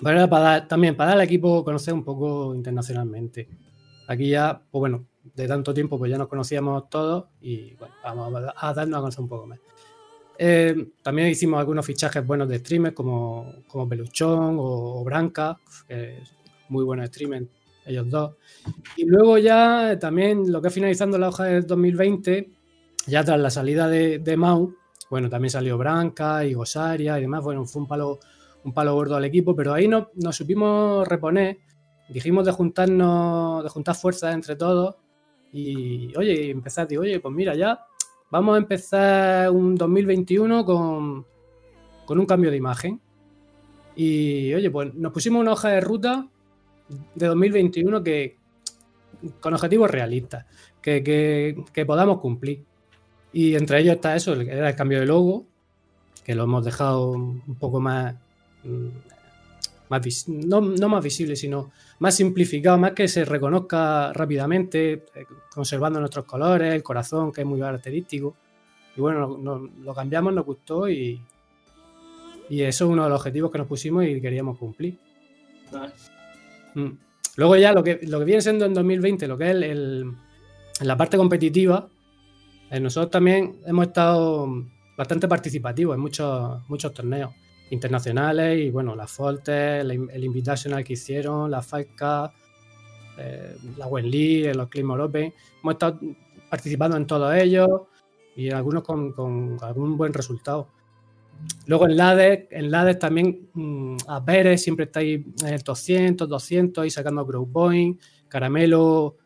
[0.03, 3.49] Para también para dar al equipo conocer un poco internacionalmente.
[4.07, 8.53] Aquí ya, pues bueno, de tanto tiempo pues ya nos conocíamos todos y bueno, vamos
[8.57, 9.59] a darnos a conocer un poco más.
[10.41, 15.59] Eh, también hicimos algunos fichajes buenos de streamers como, como Peluchón o, Branca,
[16.69, 17.47] muy buenos streamers,
[17.85, 18.37] ellos dos.
[18.97, 22.51] Y luego ya también lo que es finalizando la hoja del 2020,
[23.09, 24.75] ya tras la salida de, de Mau,
[25.11, 28.21] bueno, también salió Branca y Gosaria y demás, bueno, fue un palo,
[28.65, 31.59] un palo gordo al equipo, pero ahí no, nos supimos reponer,
[32.09, 34.97] dijimos de juntarnos, de juntar fuerzas entre todos
[35.53, 37.81] y, oye, empezar, digo, oye, pues mira, ya
[38.31, 41.27] vamos a empezar un 2021 con,
[42.09, 43.01] un cambio de imagen.
[43.97, 46.29] Y oye, pues nos pusimos una hoja de ruta
[47.15, 48.37] de 2021 que
[49.41, 50.47] con objetivos realistas,
[50.81, 52.65] que, podamos cumplir.
[53.33, 55.47] Y entre ellos está eso, era el cambio de logo,
[56.25, 58.15] que lo hemos dejado un poco más,
[59.89, 65.99] más no, no, más visible, sino más simplificado, más que se reconozca rápidamente, eh, conservando
[66.01, 68.35] nuestros colores, el corazón, que es muy característico.
[68.97, 69.39] Y bueno,
[69.83, 71.21] lo cambiamos, nos gustó y,
[72.49, 74.99] y eso es uno de los objetivos que nos pusimos y queríamos cumplir.
[76.75, 76.91] Mm.
[77.37, 80.13] Luego ya lo que, lo que viene siendo en 2020, lo que es el,
[80.81, 81.89] la parte competitiva,
[82.71, 87.33] eh, nosotros también hemos estado bastante participativos en muchos, muchos torneos
[87.71, 92.33] internacionales y bueno, las Foltes, el Invitational que hicieron, la FICA,
[93.19, 95.33] eh, la Wenli, los Clima Open.
[95.63, 96.01] Hemos estado
[96.49, 97.69] participando en todos ellos
[98.37, 100.69] y algunos con, algún buen resultado.
[101.67, 106.29] Luego en LADES, en LADES también mm, a Pérez siempre está ahí en el 200,
[106.29, 108.01] 200 y sacando Grow Point.
[108.29, 109.17] Caramelo,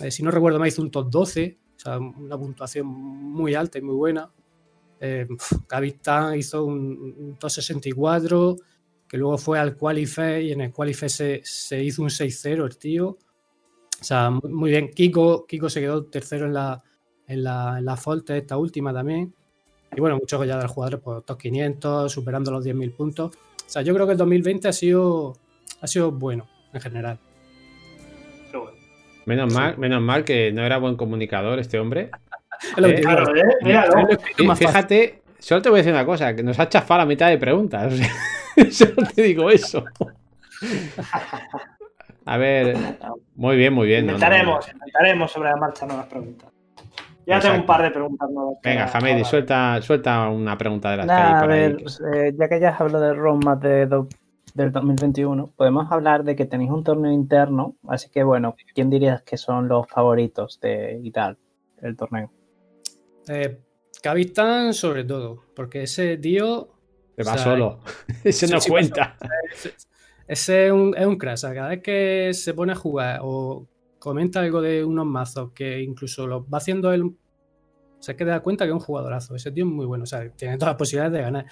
[0.00, 3.78] eh, si no recuerdo mal, hizo un top 12, o sea, una puntuación muy alta
[3.78, 4.30] y muy buena.
[5.00, 5.26] Eh,
[6.36, 8.56] hizo un, 264,
[9.08, 12.76] que luego fue al Qualify y en el Qualify se, se hizo un 6-0 el
[12.76, 13.08] tío.
[14.00, 14.90] O sea, muy, bien.
[14.90, 16.82] Kiko, Kiko se quedó tercero en la,
[17.26, 17.98] en la, en la
[18.28, 19.34] esta última también.
[19.96, 23.34] Y bueno, muchos ya de los jugadores, pues top 500, superando los 10.000 puntos.
[23.34, 25.36] O sea, yo creo que el 2020 ha sido,
[25.80, 27.18] ha sido bueno en general.
[29.26, 32.10] Menos mal, menos mal que no era buen comunicador este hombre.
[32.78, 33.00] ¿Eh?
[33.00, 33.42] Claro, ¿eh?
[33.62, 34.08] Míralo.
[34.56, 37.38] Fíjate, solo te voy a decir una cosa, que nos ha chafado la mitad de
[37.38, 37.92] preguntas.
[38.70, 39.84] Solo te digo eso.
[42.26, 42.76] A ver,
[43.36, 44.06] muy bien, muy bien.
[44.06, 46.50] no, no, Inventaremos, inventaremos sobre la marcha nuevas preguntas.
[47.26, 48.54] Ya tengo un par de preguntas nuevas.
[48.62, 51.48] Venga, para- suelta, suelta una pregunta de las que hay a ahí.
[51.48, 51.76] ver,
[52.14, 54.08] eh, ya que ya has hablado del roadmap de do-
[54.54, 59.22] del 2021, podemos hablar de que tenéis un torneo interno, así que bueno, ¿quién dirías
[59.22, 61.38] que son los favoritos de y tal,
[61.82, 62.30] el torneo?
[63.28, 63.58] Eh,
[64.72, 66.70] sobre todo, porque ese tío...
[67.16, 67.80] Te va o sea, solo.
[68.24, 69.16] Ese no sí, cuenta.
[69.52, 69.74] Ese,
[70.26, 71.34] ese es un, es un crack.
[71.34, 73.66] o sea, cada vez que se pone a jugar o
[73.98, 77.14] comenta algo de unos mazos que incluso lo va haciendo él,
[77.98, 79.34] se que te da cuenta que es un jugadorazo.
[79.34, 80.04] Ese tío es muy bueno.
[80.04, 81.46] O sea, tiene todas las posibilidades de ganar.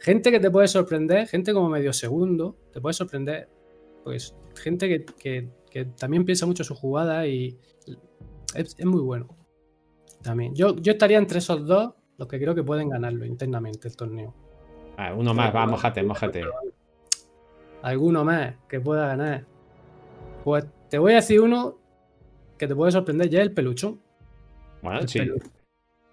[0.00, 3.48] Gente que te puede sorprender, gente como medio segundo, te puede sorprender.
[4.02, 7.56] Pues gente que, que- que también piensa mucho su jugada y
[8.54, 9.28] es, es muy bueno.
[10.22, 10.54] También.
[10.54, 14.34] Yo, yo estaría entre esos dos, los que creo que pueden ganarlo internamente el torneo.
[14.96, 16.42] Ah, uno más, va, mojate, mojate.
[17.82, 19.44] alguno más que pueda ganar.
[20.44, 21.78] Pues te voy a decir uno
[22.58, 24.00] que te puede sorprender ya el peluchón.
[24.82, 25.18] Bueno, El sí.
[25.20, 25.42] pelu-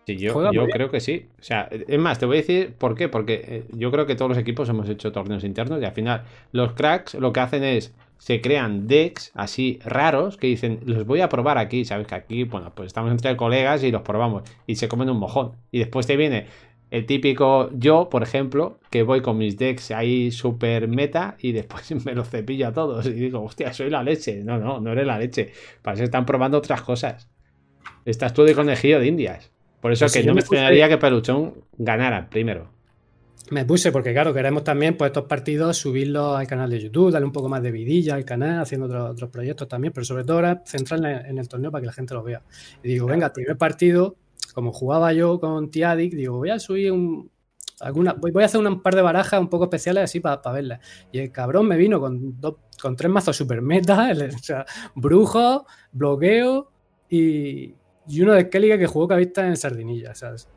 [0.07, 1.27] Sí, yo, yo creo que sí.
[1.39, 3.09] O sea, es más, te voy a decir por qué.
[3.09, 6.23] Porque eh, yo creo que todos los equipos hemos hecho torneos internos y al final
[6.51, 11.21] los cracks lo que hacen es se crean decks así raros que dicen, los voy
[11.21, 11.85] a probar aquí.
[11.85, 15.17] Sabes que aquí, bueno, pues estamos entre colegas y los probamos y se comen un
[15.17, 15.53] mojón.
[15.71, 16.45] Y después te viene
[16.91, 21.91] el típico yo, por ejemplo, que voy con mis decks ahí super meta y después
[22.05, 24.43] me los cepillo a todos y digo, hostia, soy la leche.
[24.43, 25.51] No, no, no eres la leche.
[25.81, 27.29] Para eso están probando otras cosas.
[28.05, 29.51] Estás tú de conejillo de indias.
[29.81, 32.69] Por eso Pues que si no yo me extrañaría que Peluchón ganara primero.
[33.51, 37.25] Me puse porque, claro, queremos también pues, estos partidos subirlos al canal de YouTube, darle
[37.25, 40.35] un poco más de vidilla al canal, haciendo otros, otros proyectos también, pero sobre todo
[40.37, 42.43] ahora centrarla en el torneo para que la gente lo vea.
[42.83, 44.15] Y digo, venga, primer partido,
[44.53, 47.31] como jugaba yo con Tiadic, digo, voy a subir un.
[47.81, 50.79] Alguna, voy, voy a hacer un par de barajas un poco especiales así para verlas.
[51.11, 54.65] Y el cabrón me vino con, dos, con tres mazos super meta, el- o sea,
[54.95, 56.69] brujo, bloqueo
[57.09, 57.73] y,
[58.07, 60.13] y uno de Skellige que jugó cabista en Sardinilla.
[60.13, 60.47] ¿sabes?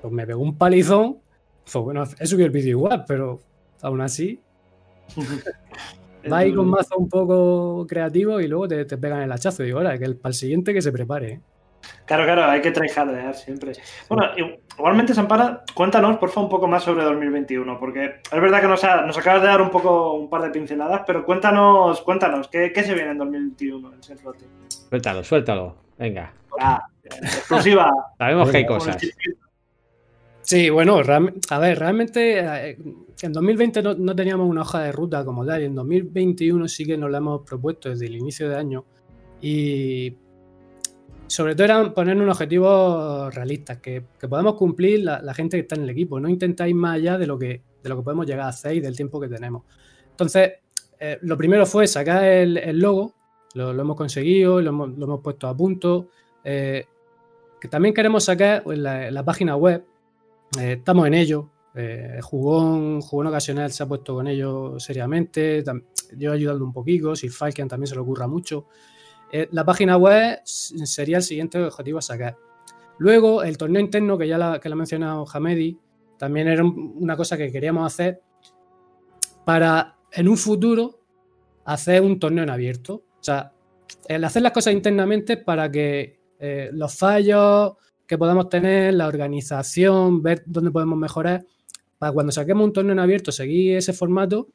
[0.00, 1.18] Pues me pegó un palizón.
[1.72, 3.40] Pues bueno, he subido el vídeo igual, pero
[3.82, 4.40] aún así,
[6.32, 9.62] va ahí con mazo un poco creativo y luego te, te pegan el hachazo.
[9.62, 11.32] Digo, ahora, que el, para el siguiente que se prepare.
[11.32, 11.40] ¿eh?
[12.04, 13.72] Claro, claro, hay que tryhardear siempre.
[14.08, 14.24] Bueno,
[14.76, 18.84] igualmente, Sampara, cuéntanos, por favor, un poco más sobre 2021, porque es verdad que nos,
[18.84, 22.70] ha- nos acabas de dar un poco un par de pinceladas, pero cuéntanos, cuéntanos, ¿qué,
[22.72, 24.18] qué se viene en 2021 en Team?
[24.88, 25.76] Suéltalo, suéltalo.
[25.98, 26.32] Venga.
[26.60, 27.90] Ah, exclusiva.
[28.18, 28.96] Sabemos que hay cosas.
[30.50, 31.00] Sí, bueno,
[31.50, 32.76] a ver, realmente eh,
[33.22, 36.84] en 2020 no, no teníamos una hoja de ruta como tal, y en 2021 sí
[36.84, 38.84] que nos la hemos propuesto desde el inicio de año.
[39.40, 40.12] Y
[41.28, 45.76] sobre todo era poner unos objetivos realistas, que, que podamos cumplir la, gente que está
[45.76, 48.46] en el equipo, no intentáis más allá de lo que, de lo que podemos llegar
[48.46, 49.62] a hacer y del tiempo que tenemos.
[50.10, 50.54] Entonces,
[50.98, 53.14] eh, lo primero fue sacar el, logo,
[53.54, 56.08] lo, lo hemos conseguido, lo hemos, lo hemos puesto a punto.
[56.42, 56.86] eh,
[57.60, 59.84] que también queremos sacar la página web,
[60.58, 61.50] eh, estamos en ello.
[61.74, 65.62] Eh, jugón, jugón ocasional se ha puesto con ello seriamente.
[66.16, 67.14] Yo ayudando un poquito.
[67.14, 68.66] Si Falcon también se le ocurra mucho.
[69.32, 72.36] Eh, la página web sería el siguiente objetivo a sacar.
[72.98, 75.78] Luego, el torneo interno, que ya la, que lo ha mencionado Hamedi,
[76.18, 78.20] también era un- una cosa que queríamos hacer
[79.44, 81.00] para en un futuro
[81.64, 83.04] hacer un torneo en abierto.
[83.20, 83.52] O sea,
[84.08, 87.74] el hacer las cosas internamente para que eh, los fallos
[88.10, 91.46] que podamos tener, la organización, ver dónde podemos mejorar,
[91.96, 94.48] para cuando saquemos un torneo en abierto, seguir ese formato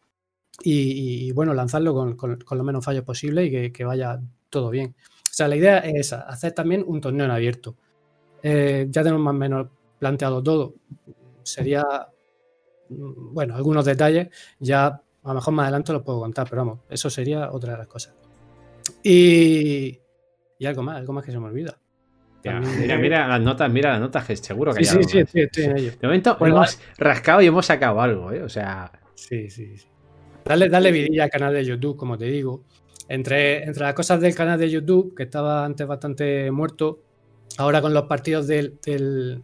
[0.62, 4.70] y, bueno, lanzarlo con, con, con lo menos fallos posible y que, que, vaya todo
[4.72, 4.94] bien.
[5.00, 7.78] O sea, la idea es esa, hacer también un torneo en abierto.
[8.44, 9.68] Eh, ya tenemos más o menos
[10.00, 10.74] planteado todo.
[11.44, 11.82] Sería,
[12.90, 14.28] mm, bueno, algunos detalles,
[14.60, 17.78] ya a lo mejor más adelante los puedo contar, pero vamos, eso sería otra de
[17.78, 18.16] las cosas.
[19.02, 19.98] Y,
[20.60, 21.80] y algo más, algo más que se me olvida.
[22.54, 25.20] Mira, mira las notas, mira las notas, que seguro que sí, hay sí, algo sí,
[25.20, 25.92] estoy, estoy en ello.
[26.00, 28.44] De momento Bueno, hemos rascado y hemos sacado algo, ¿eh?
[28.44, 28.92] O sea.
[29.16, 29.88] Sí, sí, sí.
[30.44, 32.64] Dale, dale vidilla al canal de YouTube, como te digo.
[33.10, 37.02] Entre, entre las cosas del canal de YouTube, que estaba antes bastante muerto,
[37.58, 39.44] ahora con los partidos del, del,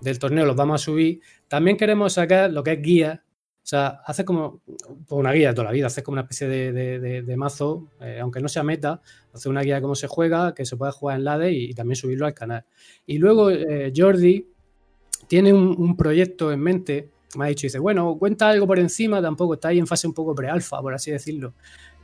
[0.00, 1.20] del torneo los vamos a subir.
[1.48, 3.22] También queremos sacar lo que es guía.
[3.66, 7.00] O sea, hacer como pues una guía toda la vida, hacer como una especie de,
[7.20, 9.02] de, mazo, eh, aunque no sea meta,
[9.34, 11.74] hacer una guía de cómo se juega, que se pueda jugar en LADE y, y
[11.74, 12.64] también subirlo al canal.
[13.06, 14.46] Y luego eh, Jordi,
[15.26, 19.54] tiene un, proyecto en mente, me ha dicho, dice, bueno, cuenta algo por encima, tampoco
[19.54, 21.54] está ahí en fase un poco pre-alfa, por así decirlo,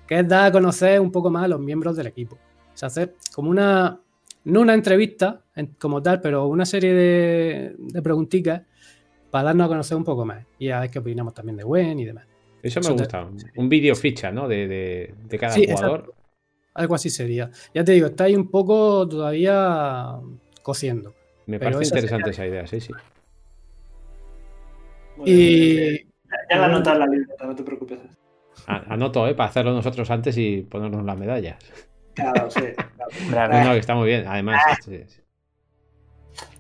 [0.09, 2.35] que es dar a conocer un poco más a los miembros del equipo.
[2.75, 4.01] O sea, hacer como una,
[4.47, 5.45] no una entrevista
[5.79, 8.63] como tal, pero una serie de, de preguntitas
[9.33, 11.99] para darnos a conocer un poco más y a ver qué opinamos también de Gwen
[11.99, 12.27] y demás.
[12.63, 13.27] Eso me gusta,
[13.57, 14.47] un vídeo ficha, ¿no?
[14.47, 16.15] De, cada jugador.
[16.75, 17.51] Algo así sería.
[17.75, 20.19] Ya te digo, está ahí un poco todavía
[20.63, 21.15] cociendo.
[21.47, 22.93] Me parece interesante esa idea, sí, sí.
[25.25, 25.97] y...
[26.51, 28.01] Ya la anotas la libreta, no te preocupes.
[28.67, 29.35] Anoto, ¿eh?
[29.35, 31.57] Para hacerlo nosotros antes y ponernos las medallas.
[32.15, 32.61] Claro, sí.
[33.29, 33.65] Claro.
[33.65, 34.63] No, que está muy bien, además.
[34.67, 34.77] Ah.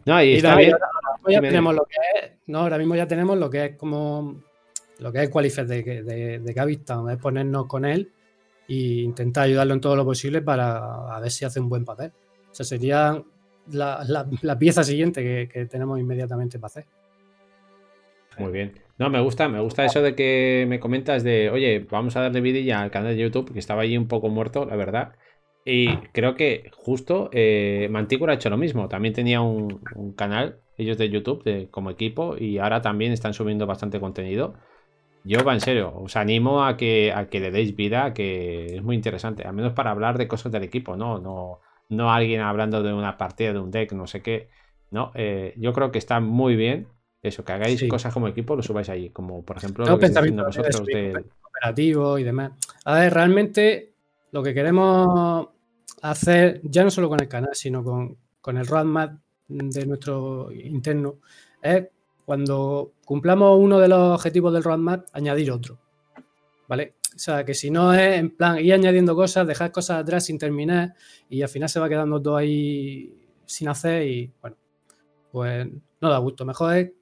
[0.04, 0.72] No, y, está bien.
[1.28, 4.42] Ya tenemos lo que es, no, ahora mismo ya tenemos lo que es como
[4.98, 8.12] lo que es Qualified de, de, de es ponernos con él
[8.68, 12.12] e intentar ayudarlo en todo lo posible para ver si hace un buen papel.
[12.50, 13.22] O sea, sería
[13.70, 16.84] la, pieza siguiente que, tenemos inmediatamente para hacer.
[18.38, 18.72] Muy bien.
[18.98, 22.40] No, me gusta, me gusta eso de que me comentas de, oye, vamos a darle
[22.40, 25.14] vidilla al canal de YouTube, que estaba allí un poco muerto, la verdad.
[25.64, 28.88] Y creo que justo eh, Mantícora ha hecho lo mismo.
[28.88, 29.80] También tenía un,
[30.16, 34.54] canal, ellos de YouTube, de, como equipo, y ahora también están subiendo bastante contenido.
[35.24, 38.82] Yo, va en serio, os animo a que, a que le deis vida, que es
[38.82, 41.18] muy interesante, al menos para hablar de cosas del equipo, ¿no?
[41.18, 44.48] No, no alguien hablando de una partida, de un deck, no sé qué.
[44.90, 46.88] No, eh, yo creo que está muy bien
[47.22, 50.34] eso, que hagáis cosas como equipo, lo subáis allí, como por ejemplo lo que estáis
[50.34, 52.52] vosotros del operativo y demás.
[52.84, 53.92] A ver, realmente
[54.32, 55.48] lo que queremos
[56.02, 61.16] hacer, ya no solo con el canal, sino con, con el roadmap de nuestro interno,
[61.60, 61.86] es
[62.24, 65.78] cuando cumplamos uno de los objetivos del roadmap, añadir otro.
[66.68, 66.94] ¿Vale?
[67.14, 70.38] O sea, que si no es en plan ir añadiendo cosas, dejar cosas atrás sin
[70.38, 70.94] terminar
[71.28, 73.14] y al final se va quedando todo ahí
[73.44, 74.56] sin hacer y bueno,
[75.30, 75.68] pues
[76.00, 76.44] no da gusto.
[76.44, 76.92] Mejor es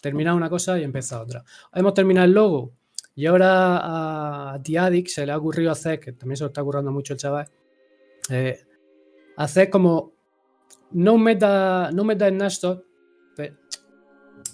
[0.00, 1.42] terminar una cosa y empezar otra.
[1.72, 2.72] Hemos terminado el logo
[3.14, 6.92] y ahora a Tiadic se le ha ocurrido hacer, que también se lo está currando
[6.92, 7.48] mucho el chaval,
[8.28, 8.60] eh,
[9.38, 10.12] hacer como
[10.92, 12.82] no meta, no meta en Nasdaq,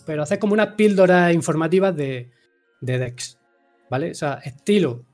[0.05, 2.31] pero hacer como unas píldoras informativas de,
[2.81, 3.39] de Dex,
[3.91, 4.11] ¿vale?
[4.11, 5.05] O sea, estilo,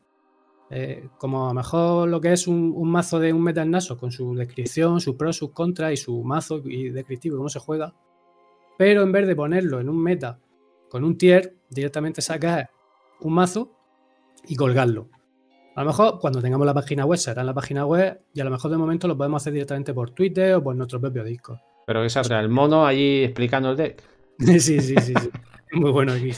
[0.71, 4.13] eh, como a lo mejor lo que es un, mazo de un Meta Naso con
[4.13, 7.95] su descripción, su pro, sus contras y su mazo y descriptivo, cómo se juega.
[8.77, 10.39] Pero en vez de ponerlo en un meta
[10.89, 12.71] con un tier, directamente sacar
[13.21, 13.73] un mazo
[14.47, 15.09] y colgarlo.
[15.79, 18.45] A lo mejor cuando tengamos la página web será en la página web y a
[18.45, 21.61] lo mejor de momento lo podemos hacer directamente por Twitter o por nuestro propio disco.
[21.87, 24.03] Pero que salga el mono allí explicando el deck.
[24.41, 25.31] sí, sí, sí, sí.
[25.71, 26.33] Muy bueno aquí.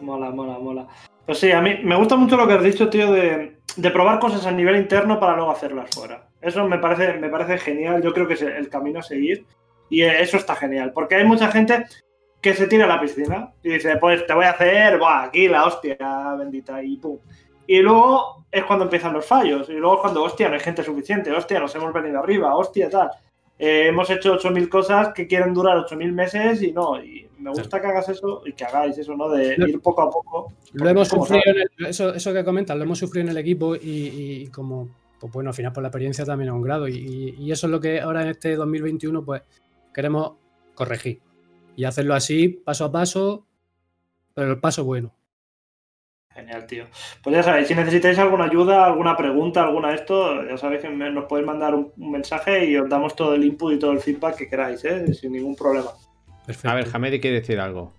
[0.00, 0.88] Mola, mola, mola.
[1.24, 3.56] Pues sí, a mí me gusta mucho lo que has dicho, tío, de,
[3.92, 6.30] probar cosas a nivel interno para luego hacerlas fuera.
[6.40, 8.02] Eso me parece, me parece genial.
[8.02, 9.46] Yo creo que es el camino a seguir.
[9.88, 10.90] Y eso está genial.
[10.92, 11.84] Porque hay mucha gente
[12.40, 15.46] que se tira a la piscina y dice, pues te voy a hacer, buah, aquí
[15.46, 17.18] la hostia bendita y pum.
[17.66, 19.68] Y luego es cuando empiezan los fallos.
[19.68, 22.90] Y luego es cuando, hostia, no hay gente suficiente, hostia, nos hemos venido arriba, hostia,
[22.90, 23.10] tal.
[23.58, 27.02] Eh, hemos hecho 8.000 cosas que quieren durar 8.000 meses y no.
[27.02, 29.28] Y me gusta que hagas eso y que hagáis eso, ¿no?
[29.28, 30.52] De ir poco a poco.
[30.72, 31.42] Lo hemos sufrido,
[31.86, 34.88] eso, eso que comentas, lo hemos sufrido en el equipo y, como,
[35.20, 36.88] pues bueno, al final por la experiencia también a un grado.
[36.88, 39.42] Y, y, eso es lo que ahora en este 2021, pues
[39.94, 40.32] queremos
[40.74, 41.20] corregir
[41.76, 43.46] y hacerlo así, paso a paso,
[44.34, 45.12] pero el paso bueno.
[46.42, 46.86] Genial, tío.
[47.22, 50.88] Pues ya sabéis, si necesitáis alguna ayuda, alguna pregunta, alguna de esto, ya sabéis que
[50.88, 54.36] nos podéis mandar un, mensaje y os damos todo el input y todo el feedback
[54.36, 55.14] que queráis, ¿eh?
[55.14, 55.90] sin ningún problema.
[56.64, 57.92] A ver, Hamedi quiere decir algo.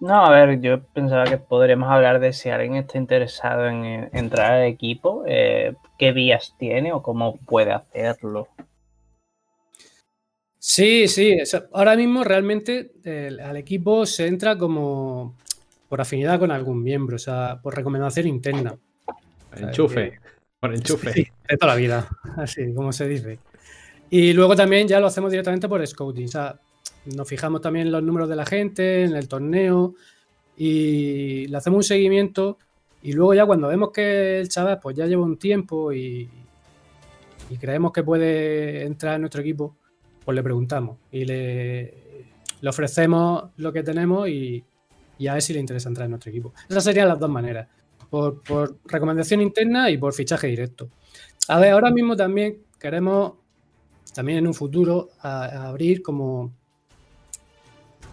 [0.00, 4.52] No, a ver, yo pensaba que podríamos hablar de si alguien está interesado en, entrar
[4.52, 8.48] al equipo, eh, qué vías tiene o cómo puede hacerlo.
[10.58, 11.36] Sí, sí,
[11.72, 12.92] ahora mismo realmente
[13.42, 15.36] al equipo se entra como
[15.90, 18.78] por afinidad con algún miembro, o sea, por recomendación interna.
[19.56, 20.20] Enchufe,
[20.60, 21.12] por enchufe.
[21.12, 23.40] Sí, de toda la vida, así como se dice.
[24.08, 26.60] Y luego también ya lo hacemos directamente por scouting, o sea,
[27.06, 29.94] nos fijamos también en los números de la gente, en el torneo
[30.56, 32.58] y le hacemos un seguimiento
[33.02, 36.30] y luego ya cuando vemos que el chaval pues ya lleva un tiempo y,
[37.48, 39.74] y creemos que puede entrar en nuestro equipo,
[40.24, 41.94] pues le preguntamos y le,
[42.60, 44.62] le ofrecemos lo que tenemos y,
[45.20, 46.54] y a ver si le interesa entrar en nuestro equipo.
[46.66, 47.68] Esas serían las dos maneras,
[48.08, 48.42] por,
[48.86, 50.88] recomendación interna y por fichaje directo.
[51.48, 53.34] A ver, ahora mismo también queremos,
[54.14, 56.54] también en un futuro, abrir como,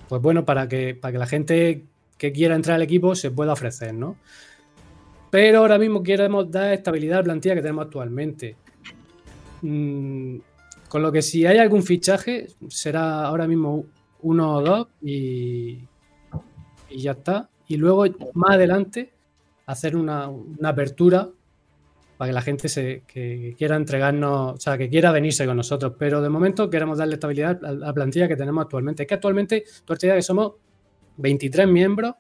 [0.10, 1.86] pues bueno, para que, para que la gente
[2.18, 4.18] que quiera entrar al equipo se pueda ofrecer, ¿no?
[5.32, 8.58] Pero ahora mismo queremos dar estabilidad a la plantilla que tenemos actualmente.
[9.62, 10.40] Mm,
[10.90, 13.86] con lo que si hay algún fichaje, será ahora mismo
[14.24, 15.80] uno o dos y,
[16.90, 17.50] y ya está.
[17.68, 19.14] Y luego más adelante
[19.66, 21.30] hacer una, una apertura
[22.18, 25.94] para que la gente se, que quiera entregarnos, o sea, que quiera venirse con nosotros.
[26.00, 29.04] Pero de momento queremos darle estabilidad a la plantilla que tenemos actualmente.
[29.04, 30.54] Es que actualmente, tu idea que somos
[31.18, 32.16] 23 miembros,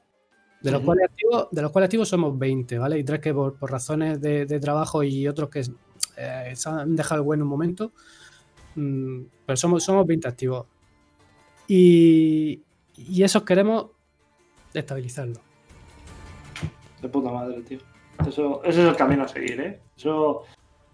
[0.61, 2.97] de los, cuales activos, de los cuales activos somos 20, ¿vale?
[2.97, 5.61] Y tres que por, por razones de, de trabajo y otros que
[6.17, 7.91] eh, se han dejado el bueno un momento.
[8.75, 10.65] Mm, pero somos, somos 20 activos.
[11.67, 12.61] Y,
[12.95, 13.87] y esos queremos
[14.79, 15.39] estabilizarlo.
[17.01, 17.79] De puta madre, tío.
[18.27, 19.79] Eso, ese es el camino a seguir, ¿eh?
[19.95, 20.43] Eso,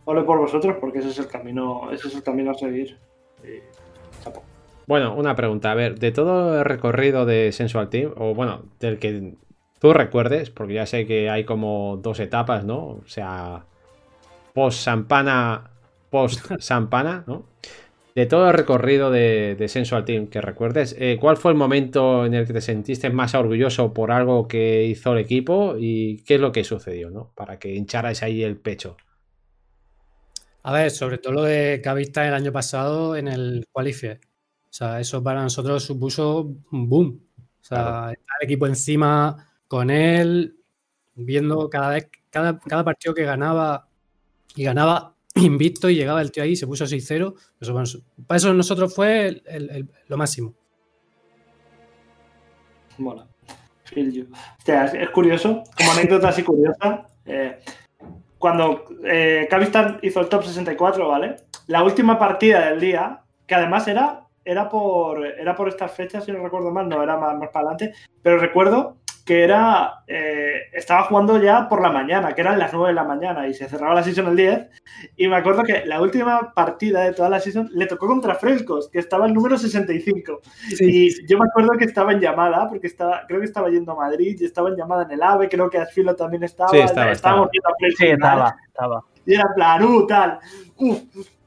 [0.06, 2.98] ole por vosotros porque ese es el camino, ese es el camino a seguir.
[3.44, 3.62] Y,
[4.22, 4.44] chapo.
[4.88, 5.72] Bueno, una pregunta.
[5.72, 9.36] A ver, de todo el recorrido de Sensual Team, o bueno, del que
[9.80, 12.80] tú recuerdes, porque ya sé que hay como dos etapas, ¿no?
[12.80, 13.66] O sea,
[14.54, 15.72] post-Sampana,
[16.10, 17.46] post-Sampana, ¿no?
[18.16, 22.26] De todo el recorrido de, de Sensual Team que recuerdes, eh, ¿cuál fue el momento
[22.26, 26.36] en el que te sentiste más orgulloso por algo que hizo el equipo y qué
[26.36, 27.32] es lo que sucedió, ¿no?
[27.36, 28.97] Para que hincharais ahí el pecho.
[30.64, 34.22] A ver, sobre todo lo de Cavista el año pasado en el Qualifier.
[34.70, 36.41] O sea, eso para nosotros supuso
[36.72, 37.22] un boom.
[37.61, 38.09] O sea, Claro.
[38.11, 40.57] estar el equipo encima con él,
[41.16, 43.89] viendo cada vez, cada, cada partido que ganaba
[44.55, 47.34] y ganaba invicto y llegaba el tío ahí se puso 6-0.
[47.60, 47.88] Eso, bueno,
[48.28, 49.42] para eso nosotros fue
[50.08, 50.54] lo máximo.
[52.98, 53.28] Mola.
[54.66, 57.08] Es, curioso, como anécdota así curiosa.
[57.26, 57.60] eh,
[58.38, 59.48] cuando eh,
[60.02, 61.38] hizo el top 64, ¿vale?
[61.68, 66.32] La última partida del día, que además era, era, por, era por estas fechas, si
[66.32, 70.04] no recuerdo mal, no era más, más para adelante, pero recuerdo que era.
[70.08, 73.54] eh, estaba jugando ya por la mañana, que eran las 9 de la mañana, y
[73.54, 74.70] se cerraba la season el 10.
[75.18, 78.90] Y me acuerdo que la última partida de toda la season le tocó contra Frescos,
[78.90, 80.42] que estaba el número 65.
[80.80, 83.96] Y yo me acuerdo que estaba en llamada, porque estaba, creo que estaba yendo a
[83.96, 86.70] Madrid y estaba en llamada en el AVE, creo que Asfilo también estaba.
[86.70, 87.52] Sí, estaba, estábamos estaba.
[87.52, 89.04] viendo a Frescos Sí, estaba, estaba.
[89.26, 90.40] Y era plan, uh, tal.
[90.78, 91.00] Uf,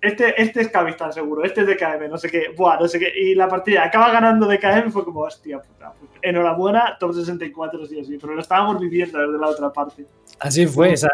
[0.06, 3.12] este, este es Cavistán seguro, este es DKM, no sé qué, buah, no sé qué.
[3.14, 5.92] Y la partida acaba ganando DKM, fue como, hostia puta.
[5.98, 10.06] pues, enhorabuena, top 64, sí o sí, pero lo estábamos viviendo desde la otra parte.
[10.40, 10.92] Así fue.
[10.92, 11.10] o sea,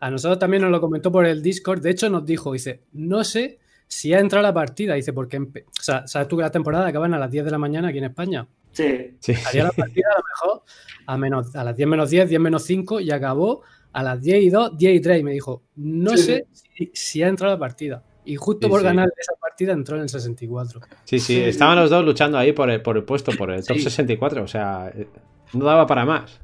[0.00, 1.80] a nosotros también nos lo comentó por el Discord.
[1.80, 4.94] De hecho, nos dijo, dice, no sé si ha entrado la partida.
[4.94, 7.58] Dice, porque, o sea, sabes tú que la temporada acaban a las 10 de la
[7.58, 8.46] mañana aquí en España.
[8.72, 9.32] Sí, Sí.
[9.46, 10.62] Haría la partida a lo mejor
[11.06, 13.62] a, menos, a las 10 menos 10, 10 menos 5 y acabó
[13.92, 15.20] a las 10 y 2, 10 y 3.
[15.20, 18.04] Y me dijo, no Sí, sé si, si ha entrado la partida.
[18.28, 18.84] Y justo Sí, por sí.
[18.84, 20.80] ganar esa partida entró en el 64.
[21.04, 21.42] Sí, sí, Sí.
[21.44, 23.84] estaban los dos luchando ahí por el, por el puesto, por el top Sí.
[23.84, 25.08] 64, o sea, eh,
[25.54, 26.38] no daba para más.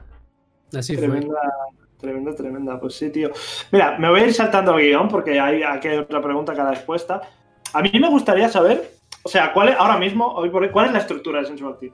[0.74, 1.06] Así fue.
[1.06, 1.34] tremenda,
[2.00, 2.80] tremenda, tremenda.
[2.80, 3.30] Pues sí, tío.
[3.70, 6.70] Mira, me voy a ir saltando el guion porque hay aquí hay otra pregunta cada
[6.70, 7.20] respuesta.
[7.74, 8.90] A mí me gustaría saber,
[9.22, 11.76] o sea, cuál es, ahora mismo, hoy por hoy, cuál es la estructura de Sensual
[11.78, 11.92] Team.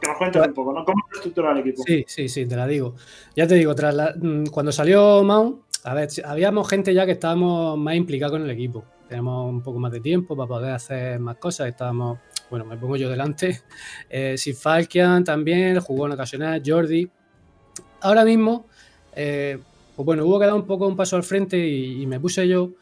[0.00, 0.84] Que nos cuentes un poco, ¿no?
[0.84, 1.82] ¿Cómo es la estructura del equipo?
[1.86, 2.94] Sí, sí, sí, te la digo.
[3.36, 7.12] Ya te digo, tras la- mm, cuando salió Mount, a ver, habíamos gente ya que
[7.12, 8.84] estábamos más implicados con el equipo.
[9.08, 11.68] Tenemos un poco más de tiempo para poder hacer más cosas.
[11.68, 12.18] Estábamos,
[12.50, 13.62] bueno, me pongo yo delante.
[14.10, 17.10] Eh, Sid Falkian también, jugó en ocasiones, Jordi.
[18.02, 18.66] Ahora mismo,
[19.14, 19.58] eh,
[19.96, 22.46] pues bueno, hubo que dar un poco un paso al frente y, y me puse
[22.46, 22.72] yo,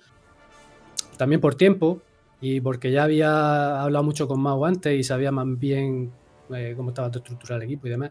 [1.16, 2.02] también por tiempo
[2.40, 6.12] y porque ya había hablado mucho con Mau antes y sabía más bien
[6.52, 8.10] eh, cómo estaba todo estructurado el equipo y demás.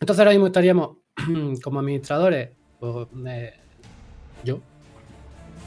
[0.00, 0.98] Entonces ahora mismo estaríamos
[1.62, 3.54] como administradores, pues, eh,
[4.44, 4.60] yo,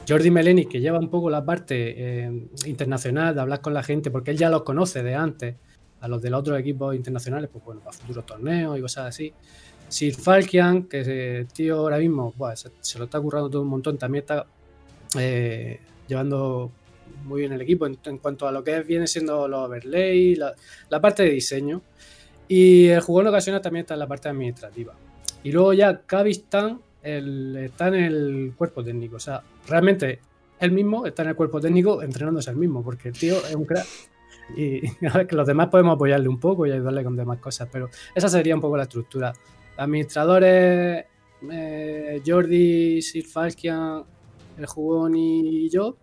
[0.08, 4.12] Jordi Meleni, que lleva un poco la parte eh, internacional de hablar con la gente,
[4.12, 5.56] porque él ya los conoce de antes,
[6.02, 9.34] a los de los otros equipos internacionales, pues bueno, para futuros torneos y cosas así.
[9.88, 12.34] Sir Falkian, que ese tío ahora mismo
[12.82, 14.46] se, lo está currando todo un montón, también está
[15.18, 16.72] eh, llevando
[17.24, 21.24] muy bien el equipo en, cuanto a lo que viene siendo los overlay, la, parte
[21.24, 21.82] de diseño.
[22.48, 24.94] Y el jugador en ocasiones también está en la parte administrativa.
[25.44, 29.18] Y luego ya Kavistan el, está en el cuerpo técnico.
[29.18, 30.20] O sea, realmente
[30.60, 33.66] él mismo está en el cuerpo técnico entrenándose el mismo, porque el tío es un
[33.66, 33.86] crack.
[34.58, 37.68] Y a ver, que los demás podemos apoyarle un poco y ayudarle con demás cosas,
[37.72, 39.34] pero esa sería un poco la estructura.
[39.78, 41.06] Administradores,
[41.52, 44.04] eh, Jordi, Sir Falkian,
[44.58, 45.98] el jugón y yo.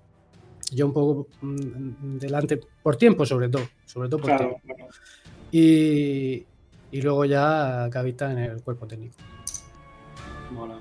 [0.72, 4.60] Yo un poco mm, delante, por tiempo sobre todo, sobre todo por Claro, tiempo.
[4.66, 4.92] claro.
[5.50, 6.46] Y,
[6.92, 9.16] y luego ya Cavita en el cuerpo técnico.
[10.52, 10.78] Mola.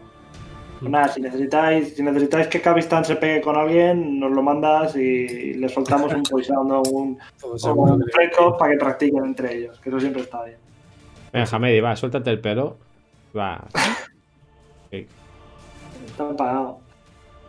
[0.80, 4.96] Pues nada, si necesitáis, si necesitáis que Kavistan se pegue con alguien, nos lo mandas
[4.96, 9.26] y le soltamos un poison o un, o seguro un que- fleco para que practiquen
[9.26, 10.58] entre ellos, que eso siempre está bien.
[11.34, 12.78] Venga, Hamedi, va, suéltate el pelo.
[13.38, 13.62] Va.
[14.92, 16.80] Está pagado.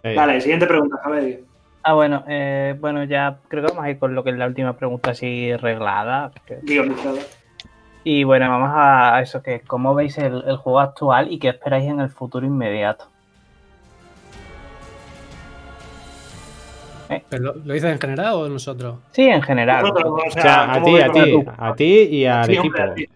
[0.02, 1.40] Eh, Vale, siguiente pregunta, Javier.
[1.82, 4.46] Ah, bueno, eh, bueno, ya creo que vamos a ir con lo que es la
[4.46, 6.30] última pregunta así reglada.
[8.04, 11.48] Y bueno, vamos a a eso, que cómo veis el, el juego actual y qué
[11.48, 13.06] esperáis en el futuro inmediato.
[17.28, 18.98] ¿Pero lo, lo dices en general o nosotros?
[19.12, 19.84] Sí, en general.
[19.86, 22.66] O O sea, a ¿cómo ti, a ti, a ti y al Sí, equipo.
[22.66, 23.06] hombre, a ti.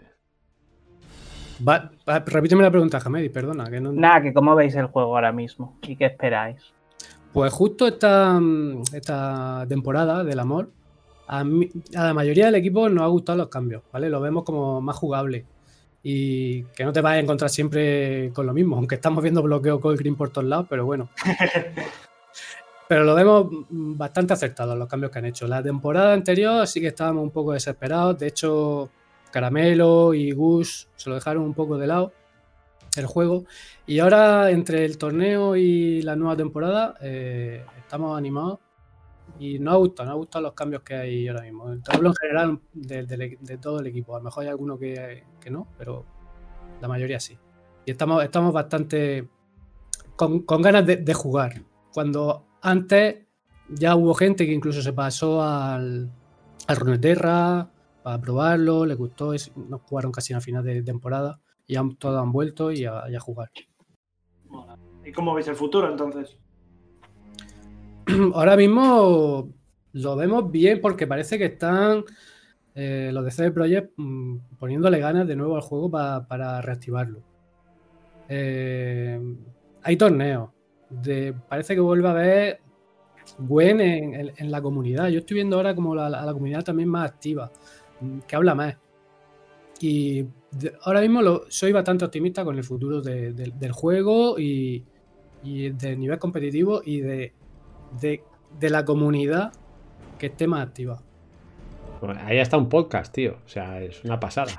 [1.67, 3.69] Va- va, repíteme la pregunta, Jamedi, perdona.
[3.69, 3.91] Que no...
[3.93, 6.57] Nada, que cómo veis el juego ahora mismo y qué esperáis.
[7.31, 10.69] Pues justo esta, mm, esta temporada del amor,
[11.27, 14.09] a, mí- a la mayoría del equipo nos ha gustado los cambios, ¿vale?
[14.09, 15.45] Lo vemos como más jugable
[16.03, 19.79] y que no te vas a encontrar siempre con lo mismo, aunque estamos viendo bloqueo
[19.79, 21.09] Cold Green por todos lados, pero bueno.
[22.87, 25.47] Pero lo vemos bastante acertados los cambios que han hecho.
[25.47, 28.89] La temporada anterior sí que estábamos un poco desesperados, de hecho
[29.31, 32.13] Caramelo y Gus se lo dejaron un poco de lado
[32.95, 33.45] el juego.
[33.85, 38.59] Y ahora, entre el torneo y la nueva temporada, eh, estamos animados
[39.39, 41.65] y nos ha gustado, nos ha gustado los cambios que hay ahora mismo.
[41.87, 44.15] Hablo en general de todo el equipo.
[44.15, 46.05] A lo mejor hay alguno que, que no, pero
[46.81, 47.37] la mayoría sí.
[47.85, 49.27] Y estamos, estamos bastante
[50.15, 51.61] con, con ganas de, de jugar.
[51.93, 53.25] Cuando antes
[53.69, 56.09] ya hubo gente que incluso se pasó al,
[56.67, 57.69] al Runeterra
[58.03, 62.21] para probarlo, le gustó, es- no jugaron casi a final de temporada y han, todos
[62.21, 63.49] han vuelto y a, y a jugar.
[65.03, 66.37] ¿Y cómo veis el futuro entonces?
[68.33, 69.49] Ahora mismo
[69.93, 72.03] lo vemos bien porque parece que están
[72.75, 77.21] eh, los de CD Projekt mm, poniéndole ganas de nuevo al juego pa- para reactivarlo.
[78.27, 79.19] Eh,
[79.83, 80.49] hay torneos.
[80.89, 82.59] De- parece que vuelve a haber
[83.39, 85.07] Gwen en, en- en la comunidad.
[85.09, 87.51] Yo estoy viendo ahora como la, la- la comunidad también más activa,
[88.01, 88.77] mm, que habla más.
[89.81, 94.37] Y de- ahora mismo lo- soy bastante optimista con el futuro de- de- del juego
[94.39, 94.83] y,
[95.43, 97.33] y del nivel competitivo y de,
[97.99, 98.23] de,
[98.59, 99.51] de la comunidad
[100.19, 101.01] que esté más activa.
[102.01, 103.37] Bueno, ahí está un podcast, tío.
[103.45, 104.51] O sea, es una pasada.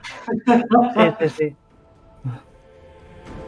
[1.19, 1.57] Sí, sí, sí.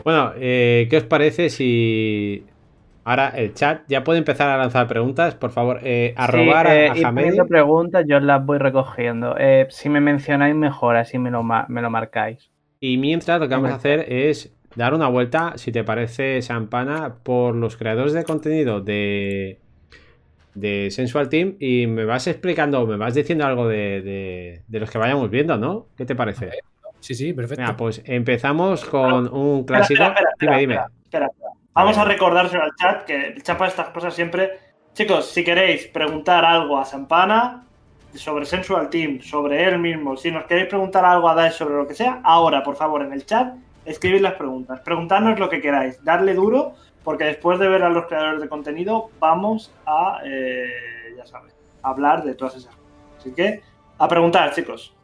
[0.04, 2.44] Bueno, eh, ¿qué os parece si
[3.08, 5.34] ahora el chat ya puede empezar a lanzar preguntas?
[5.34, 7.38] Por favor, eh, arrobar Sí, eh, a, a Jamedi.
[7.48, 9.36] preguntas, yo las voy recogiendo.
[9.38, 12.50] Eh, si me mencionáis mejor, así me lo, me lo marcáis.
[12.80, 17.16] Y mientras lo que vamos a hacer es dar una vuelta, si te parece, Sampana,
[17.24, 19.60] por los creadores de contenido de,
[20.54, 24.90] de Sensual Team y me vas explicando, me vas diciendo algo de, de- de los
[24.90, 25.88] que vayamos viendo, ¿no?
[25.96, 26.50] ¿Qué te parece?
[27.00, 27.76] Sí, sí, perfecto.
[27.76, 30.02] Pues empezamos con un clásico.
[30.02, 30.74] Espera, espera, dime, espera, dime.
[31.04, 31.47] espera, espera.
[31.78, 34.58] Vamos a recordárselo al chat, que el chat para estas cosas siempre.
[34.94, 37.66] Chicos, si queréis preguntar algo a Sampana
[38.14, 41.86] sobre Sensual Team, sobre él mismo, si nos queréis preguntar algo a Daesh sobre lo
[41.86, 43.54] que sea, ahora, por favor, en el chat,
[43.84, 44.80] escribid las preguntas.
[44.80, 46.72] Preguntadnos lo que queráis, darle duro,
[47.04, 51.54] porque después de ver a los creadores de contenido, vamos a, eh, ya sabes,
[51.84, 52.90] hablar de todas esas cosas.
[53.18, 53.62] Así que,
[53.98, 54.96] a preguntar, chicos.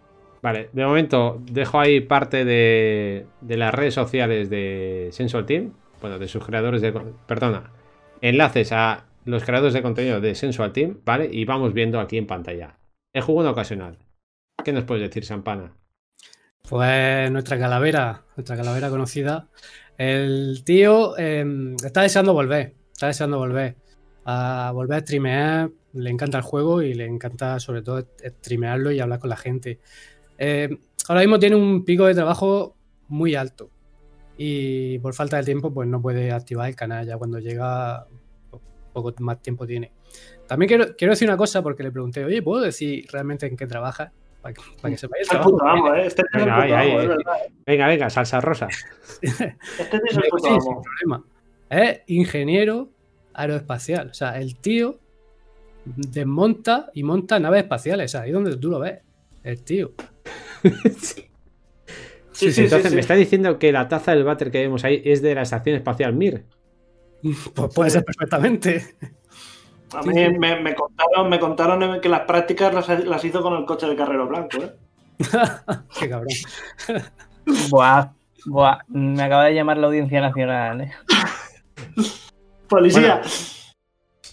[0.43, 5.73] Vale, de momento dejo ahí parte de, de las redes sociales de Sensual Team,
[6.05, 6.93] bueno, de sus creadores de...
[7.27, 7.73] Perdona,
[8.21, 11.31] enlaces a los creadores de contenido de Sensual Team, ¿vale?
[11.33, 12.77] Y vamos viendo aquí en pantalla.
[13.15, 13.97] El juego en ocasional.
[14.63, 15.73] ¿Qué nos puedes decir, Sampana?
[16.69, 19.49] Pues nuestra calavera, nuestra calavera conocida.
[19.97, 23.77] El tío eh, está deseando volver, está deseando volver
[24.27, 25.71] a volver a streamear.
[25.95, 29.81] Le encanta el juego y le encanta sobre todo streamearlo y hablar con la gente.
[30.37, 30.69] Eh,
[31.09, 32.77] ahora mismo tiene un pico de trabajo
[33.09, 33.71] muy alto
[34.37, 38.07] y por falta de tiempo pues no puede activar el canal ya cuando llega
[38.93, 39.93] poco más tiempo tiene.
[40.47, 43.67] También quiero, quiero decir una cosa porque le pregunté, oye, ¿puedo decir realmente en qué
[43.67, 44.13] trabaja?
[44.43, 45.89] Para que, para que sepáis el El trabajo puto que tiene".
[45.89, 46.07] amo, ¿eh?
[46.07, 47.07] Este Venga, puto ahí, amo, ahí, es ahí.
[47.09, 47.33] verdad.
[47.67, 48.69] Venga, venga, salsa rosa.
[49.23, 50.83] Este es el Sí, puto sin amo.
[50.83, 51.25] problema.
[51.71, 52.89] Es ingeniero
[53.33, 54.11] aeroespacial.
[54.11, 54.99] O sea, el tío
[55.85, 58.11] desmonta y monta naves espaciales.
[58.11, 59.01] O sea, ahí donde tú lo ves.
[59.43, 59.93] El tío.
[60.99, 61.27] Sí,
[62.35, 62.95] sí, sí, Entonces, sí.
[62.95, 65.77] me está diciendo que la taza del váter que vemos ahí es de la Estación
[65.77, 66.45] Espacial Mir.
[67.55, 68.97] Pues puede ser perfectamente.
[69.93, 73.65] A mí me, me contaron, me contaron que las prácticas las, las hizo con el
[73.65, 74.73] coche de Carrero Blanco, ¿eh?
[75.99, 76.29] Qué cabrón.
[77.71, 78.13] Buah,
[78.47, 78.79] buah.
[78.89, 80.81] Me acaba de llamar la Audiencia Nacional.
[80.81, 80.93] ¿eh?
[82.69, 83.23] Policía.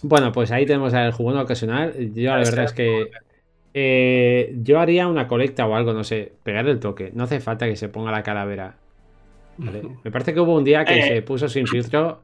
[0.02, 1.94] Bueno, pues ahí tenemos el jugón ocasional.
[2.12, 3.10] Yo la verdad es que
[3.74, 7.10] eh, yo haría una colecta o algo, no sé, pegar el toque.
[7.14, 8.76] No hace falta que se ponga la calavera.
[9.58, 9.82] ¿vale?
[10.04, 11.02] Me parece que hubo un día que Eh.
[11.08, 12.22] se puso sin filtro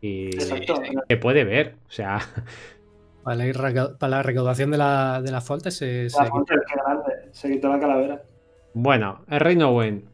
[0.00, 0.80] y Exacto.
[1.08, 1.74] se puede ver.
[1.88, 2.18] O sea,
[3.22, 6.30] Para la, para la recaudación de la, de las faltas se, se La
[7.50, 8.22] quitó la calavera.
[8.74, 10.04] bueno, el Reino Wen.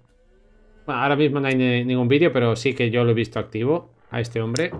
[0.86, 3.38] Bueno, ahora mismo no hay ni- ningún vídeo, pero sí que yo lo he visto
[3.38, 4.72] activo a este hombre.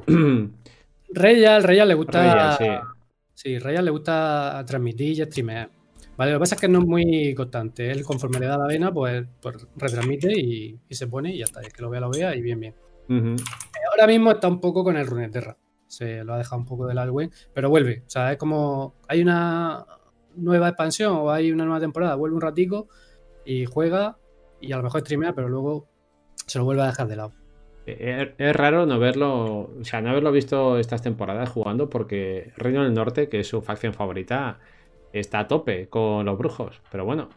[1.15, 2.89] Reyal, Reyal le gusta Reyes, sí.
[3.35, 5.69] Sí, Ryan le gusta transmitir y streamear.
[6.17, 7.91] Vale, lo que pasa es que no es muy constante.
[7.91, 11.45] Él, conforme le da la vena, pues, pues retransmite y, y se pone y ya
[11.45, 11.61] está.
[11.63, 12.75] Es que lo vea, lo vea y bien, bien.
[13.91, 15.57] Ahora mismo está un poco con el Runeterra.
[15.87, 18.03] Se lo ha dejado un poco del Alwen, pero vuelve.
[18.07, 19.85] O sea, es como hay una
[20.37, 22.89] nueva expansión o hay una nueva temporada, vuelve un ratico
[23.45, 24.17] y juega
[24.61, 25.89] y a lo mejor streamea, pero luego
[26.47, 27.33] se lo vuelve a dejar de lado.
[27.85, 32.85] Es, es raro no verlo, o sea, no haberlo visto estas temporadas jugando porque Reino
[32.85, 34.61] del Norte, que es su facción favorita,
[35.13, 36.81] está a tope con los brujos.
[36.91, 37.29] Pero bueno,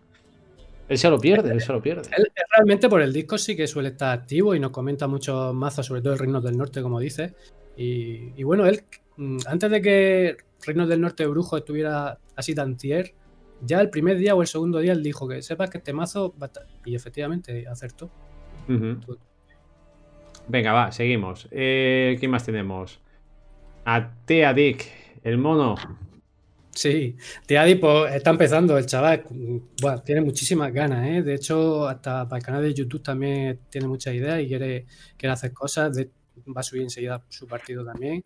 [0.88, 2.10] él se lo pierde, él se lo pierde.
[2.16, 5.86] Él, realmente por el disco sí que suele estar activo y nos comenta muchos mazos,
[5.86, 7.34] sobre todo el Reinos del Norte, como dice.
[7.76, 8.84] Y, y bueno, él,
[9.18, 13.14] mm, antes de que Reinos del Norte Brujo estuviera así tan tier,
[13.62, 16.34] ya el primer día o el segundo día él dijo que sepas que este mazo
[16.40, 16.68] va a estar.
[16.86, 18.12] Y efectivamente acertó.
[20.48, 21.48] Venga, va, seguimos.
[21.52, 23.00] Eh, ¿Quién más tenemos?
[23.86, 24.86] A Tea Dick,
[25.24, 25.76] el mono.
[26.76, 27.16] Sí,
[27.46, 29.24] Teadi pues está empezando el chaval.
[29.82, 31.24] Bueno, tiene muchísimas ganas, ¿eh?
[31.24, 34.86] De hecho, hasta para el canal de YouTube también tiene muchas ideas y quiere,
[35.18, 35.96] quiere hacer cosas.
[35.96, 36.12] De-
[36.56, 38.26] va a subir enseguida su partido también.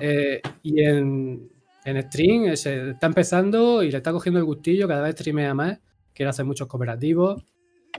[0.00, 1.50] Eh, y en,
[1.84, 5.78] en stream está empezando y le está cogiendo el gustillo, cada vez streamea más.
[6.14, 7.44] Quiere hacer muchos cooperativos.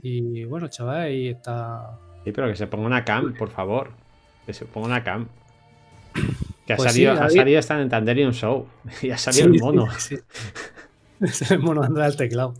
[0.01, 1.99] Y bueno, chaval, ahí está.
[2.23, 3.91] Sí, pero que se ponga una cam, por favor.
[4.47, 5.27] Que se ponga una cam.
[6.65, 8.67] Que ha Pues salido, sí, ha salido hasta en Tanderium Show.
[9.01, 9.91] Y ha salido Sí, el mono.
[9.97, 10.21] sí, sí.
[11.21, 12.53] Es el mono dándole al teclado.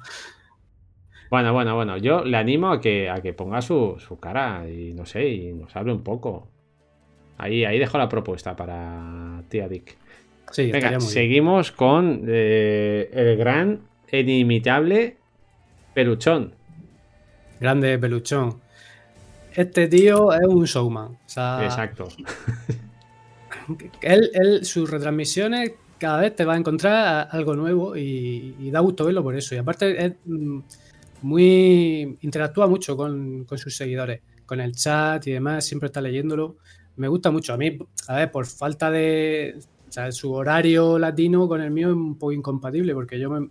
[1.30, 1.98] Bueno, bueno, bueno.
[1.98, 5.54] Yo le animo a que, a que ponga su, su cara y no sé, y
[5.54, 6.48] nos hable un poco.
[7.38, 9.98] Ahí, ahí dejo la propuesta para Tía Dick.
[10.52, 11.02] Sí, Venga, bien.
[11.02, 13.80] seguimos con eh, el gran,
[14.12, 15.18] inimitable
[15.96, 16.54] Peluchón.
[17.60, 18.62] Grande peluchón.
[19.54, 21.14] Este tío es un showman.
[21.14, 22.08] O sea, Exacto.
[24.02, 28.80] él, él, sus retransmisiones cada vez te va a encontrar algo nuevo y, y da
[28.82, 29.56] gusto verlo por eso.
[29.56, 30.60] Y aparte es mm,
[31.22, 36.58] muy interactúa mucho con, con sus seguidores, con el chat y demás, siempre está leyéndolo.
[36.98, 37.54] Me gusta mucho.
[37.54, 39.56] A mí, a ver, por falta de...
[39.88, 43.48] O sea, su horario latino con el mío es un poco incompatible porque yo me,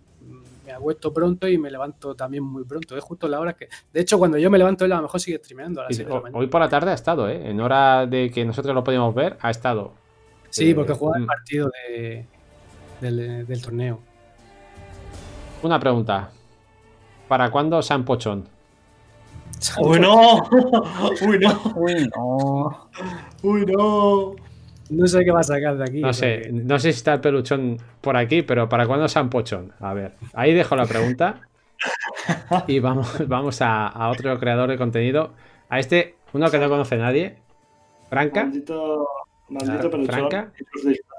[0.65, 2.95] me acuesto pronto y me levanto también muy pronto.
[2.97, 3.67] Es justo la hora que...
[3.91, 5.95] De hecho, cuando yo me levanto, él a lo mejor sigue streameando a las Y
[5.95, 6.37] 6 de la ho- mañana.
[6.39, 7.49] hoy por la tarde ha estado, ¿eh?
[7.49, 9.93] En hora de que nosotros lo podíamos ver, ha estado.
[10.53, 12.25] Sí, Eh, porque juega el partido de-
[13.01, 13.99] del, del torneo.
[15.63, 16.29] Una pregunta.
[17.27, 18.47] ¿Para cuándo San Pochón?
[19.79, 20.37] ¡Uy, no!
[21.21, 21.73] ¡Uy, no!
[21.75, 22.89] Uy, no.
[23.41, 24.35] ¡Uy, no!
[24.89, 26.01] No sé qué va a sacar de aquí.
[26.01, 29.29] No sé, porque- no sé si está el peluchón por aquí, pero ¿para cuándo San
[29.29, 29.71] Pochón?
[29.79, 31.41] A ver, ahí dejo la pregunta.
[32.67, 35.33] Y vamos, vamos a, a otro creador de contenido.
[35.69, 37.37] A este, uno que no conoce nadie.
[38.09, 38.43] Franca.
[38.43, 39.07] Maldito,
[39.53, 40.05] maldito Ah.
[40.05, 40.51] Franca.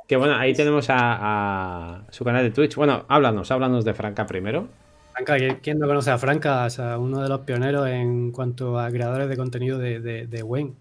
[0.07, 2.75] Que bueno, ahí tenemos a, a su canal de Twitch.
[2.77, 4.69] Bueno, háblanos, háblanos de Franca primero.
[5.13, 6.65] Franca, ¿qui- ¿quién no conoce a Franca?
[6.67, 10.43] O sea, uno de los pioneros en cuanto a creadores de contenido de, de, de
[10.43, 10.75] Wayne.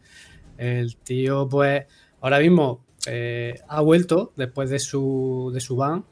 [0.57, 1.85] El tío, pues,
[2.19, 6.03] ahora mismo eh, ha vuelto después de su, de su ban,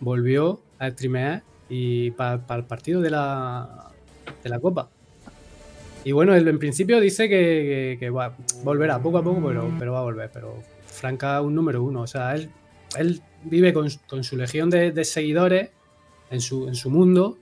[0.00, 3.90] volvió a streamear y para el partido de la,
[4.42, 4.88] de la Copa.
[6.04, 9.70] Y bueno, él en principio dice que, que- que va, volverá poco a poco, pero,
[9.78, 10.30] pero va a volver.
[10.32, 10.54] Pero
[10.96, 12.00] Franca un número uno.
[12.02, 12.50] O sea, él,
[12.98, 15.70] él vive con, con su legión de, de seguidores
[16.30, 17.38] en su, en su mundo,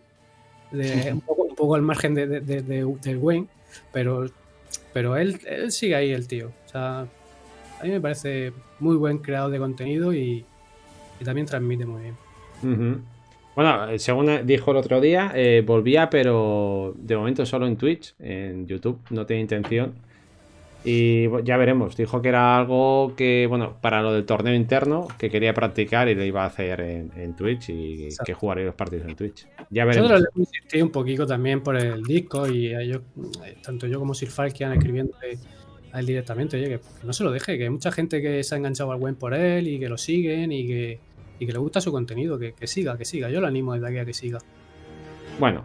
[0.70, 3.46] de- un, poco, un poco al margen de, de- de- de- del Wayne,
[3.92, 4.26] pero,
[4.92, 6.48] pero él, él sigue ahí, el tío.
[6.66, 10.44] O sea, a mí me parece muy buen creador de contenido y,
[11.20, 12.16] y también transmite muy bien.
[13.54, 18.14] Bueno, eh, según dijo el otro día, eh, volvía, pero de momento solo en Twitch,
[18.18, 19.94] en YouTube, no tiene intención.
[20.86, 25.30] Y ya veremos, dijo que era algo que, bueno, para lo del torneo interno, que
[25.30, 28.24] quería practicar y lo iba a hacer en, en Twitch y Exacto.
[28.26, 29.46] que jugaría los partidos en Twitch.
[29.70, 30.10] Ya veremos.
[30.10, 33.00] Nosotros le insistido un poquito también por el disco y a ellos,
[33.46, 35.38] eh, tanto yo como Sir Falkian escribiéndole
[35.92, 38.44] a él directamente, oye, que, que no se lo deje, que hay mucha gente que
[38.44, 40.98] se ha enganchado al buen por él y que lo siguen y que,
[41.38, 43.30] y que le gusta su contenido, que, que siga, que siga.
[43.30, 44.38] Yo lo animo desde aquí a que siga.
[45.38, 45.64] Bueno,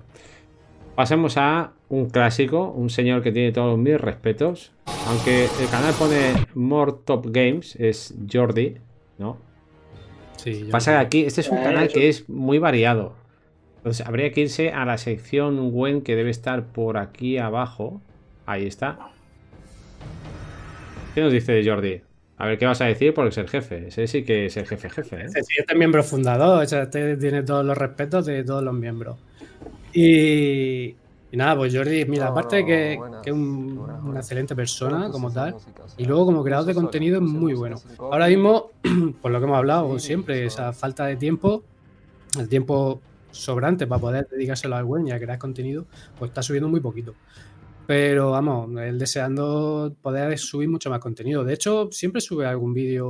[0.99, 4.73] pasemos a un clásico, un señor que tiene todos mis respetos.
[5.07, 8.75] Aunque el canal pone More Top Games, es Jordi,
[9.17, 9.37] ¿no?
[10.35, 13.13] Sí, yo- Pasa que aquí, este es un Eh, canal que es muy variado.
[13.77, 18.01] Entonces habría que irse a la sección WEN que debe estar por aquí abajo.
[18.45, 18.99] Ahí está.
[21.15, 22.01] ¿Qué nos dice Jordi?
[22.37, 23.87] A ver qué vas a decir porque es el jefe.
[23.87, 25.15] Ese sí que es el jefe jefe.
[25.15, 25.23] ¿eh?
[25.27, 28.61] Este sí, este es miembro fundador, o sea, este tiene todos los respetos de todos
[28.65, 29.15] los miembros.
[29.93, 30.95] Y,
[31.31, 34.19] Y nada, pues Jordi, mira, No, aparte de que, buenas, que es un- buenas, una
[34.19, 35.55] excelente persona como tal,
[35.97, 37.79] y luego como creador de contenido es muy bueno.
[38.11, 38.71] Ahora mismo,
[39.21, 41.63] por lo que hemos hablado siempre, esa falta de tiempo,
[42.39, 42.99] el tiempo
[43.31, 45.85] sobrante para poder dedicárselo al web y a crear contenido,
[46.17, 47.13] pues está subiendo muy poquito.
[47.85, 51.43] Pero vamos, él deseando poder subir mucho más contenido.
[51.43, 53.07] De hecho, siempre sube algún vídeo,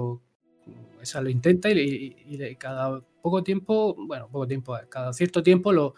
[1.01, 5.41] o sea, lo intenta y, y- y cada poco tiempo, bueno, poco tiempo, cada cierto
[5.41, 5.95] tiempo lo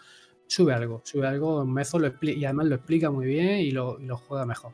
[0.52, 3.98] sube algo, sube algo, Mezo lo expli- y además lo explica muy bien y lo,
[4.00, 4.72] y lo juega mejor.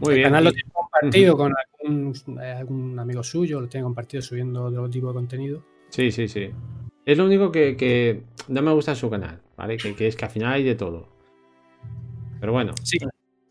[0.00, 0.22] Muy el bien.
[0.28, 4.88] canal lo tiene compartido con algún, eh, algún amigo suyo, lo tiene compartido subiendo otro
[4.90, 5.62] tipo de contenido.
[5.90, 6.50] Sí, sí, sí.
[7.04, 9.76] Es lo único que, que no me gusta en su canal, ¿vale?
[9.76, 11.08] Que, que es que al final hay de todo.
[12.40, 12.98] Pero bueno, Sí,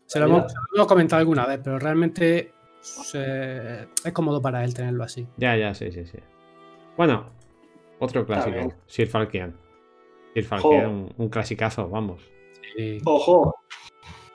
[0.06, 4.64] se lo, hemos, se lo hemos comentado alguna vez, pero realmente se- es cómodo para
[4.64, 5.26] él tenerlo así.
[5.38, 6.18] ya, ya, sí, sí, sí.
[6.96, 7.26] Bueno,
[7.98, 8.74] otro clásico.
[8.86, 9.54] Sir Falkian.
[10.34, 12.22] Sir un, un clasicazo, vamos.
[13.04, 13.54] Ojo,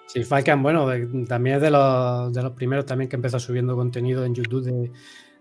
[0.05, 3.75] sí, Falcon, bueno, de- también es de los, de los primeros también que empezó subiendo
[3.75, 4.91] contenido en YouTube de,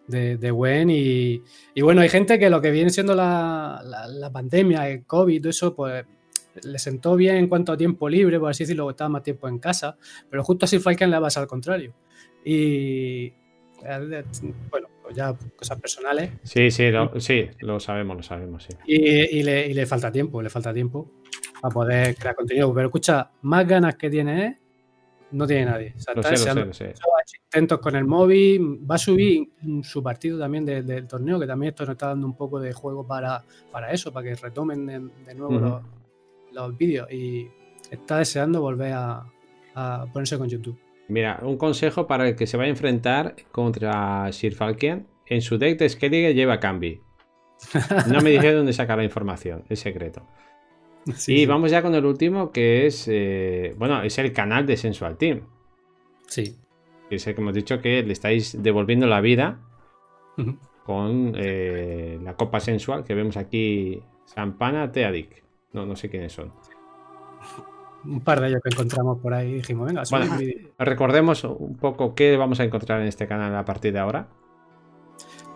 [0.06, 0.88] de, de Wen.
[0.90, 1.42] Y,
[1.74, 5.40] y bueno, hay gente que lo que viene siendo la, la- la pandemia, el COVID,
[5.42, 6.04] todo eso, pues
[6.62, 9.58] le sentó bien en cuanto a tiempo libre, por así decirlo, estaba más tiempo en
[9.58, 9.98] casa,
[10.30, 11.92] pero justo a Sir Falcon le va a pasar al contrario.
[12.44, 13.26] Y
[13.84, 14.24] eh,
[14.70, 16.30] bueno, ya cosas personales.
[16.42, 18.76] Sí, sí, lo, sí, lo sabemos, lo sabemos, sí.
[18.86, 21.12] Y, y le, y le falta tiempo, le falta tiempo
[21.60, 22.72] para poder crear contenido.
[22.74, 24.56] Pero escucha, más ganas que tiene él,
[25.32, 25.94] no tiene nadie.
[25.96, 26.30] O sea, Lo sé,
[26.64, 26.94] lo sé,
[27.46, 29.48] intentos con el móvil, va a subir
[29.82, 32.72] su partido también de- del torneo, que también esto nos está dando un poco de
[32.72, 33.42] juego para,
[33.72, 35.82] para eso, para que retomen de, de nuevo
[36.52, 37.10] los vídeos.
[37.10, 37.48] Y
[37.90, 39.24] está deseando volver a,
[39.74, 40.78] a ponerse con YouTube.
[41.08, 45.06] Mira, un consejo para el que se vaya a enfrentar contra Sir Falkian.
[45.26, 47.00] En su deck de Skellige lleva Cambi.
[48.12, 50.22] No me dije dónde sacar la información, es secreto.
[51.14, 51.46] Sí, y sí.
[51.46, 55.42] vamos ya con el último, que es, eh, bueno, es el canal de Sensual Team.
[56.26, 56.56] Sí.
[57.10, 59.60] Es el que hemos dicho que le estáis devolviendo la vida
[60.84, 64.02] con eh, la copa sensual que vemos aquí.
[64.24, 65.44] Sampana Teadic.
[65.72, 66.52] No, no sé quiénes son.
[68.04, 70.36] Un par de ellos que encontramos por ahí dijimos, venga, Bueno.
[70.36, 70.70] un.
[70.78, 74.28] Recordemos un poco qué vamos a encontrar en este canal a partir de ahora.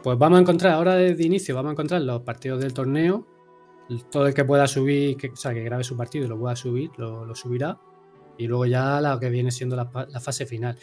[0.03, 3.26] Pues vamos a encontrar, ahora desde inicio, vamos a encontrar los partidos del torneo.
[4.11, 6.57] Todo el que pueda subir, que, o sea, que grabe su partido y lo pueda
[6.57, 7.78] subir, lo, lo subirá.
[8.38, 9.86] Y luego ya lo que viene siendo la,
[10.20, 10.76] fase final.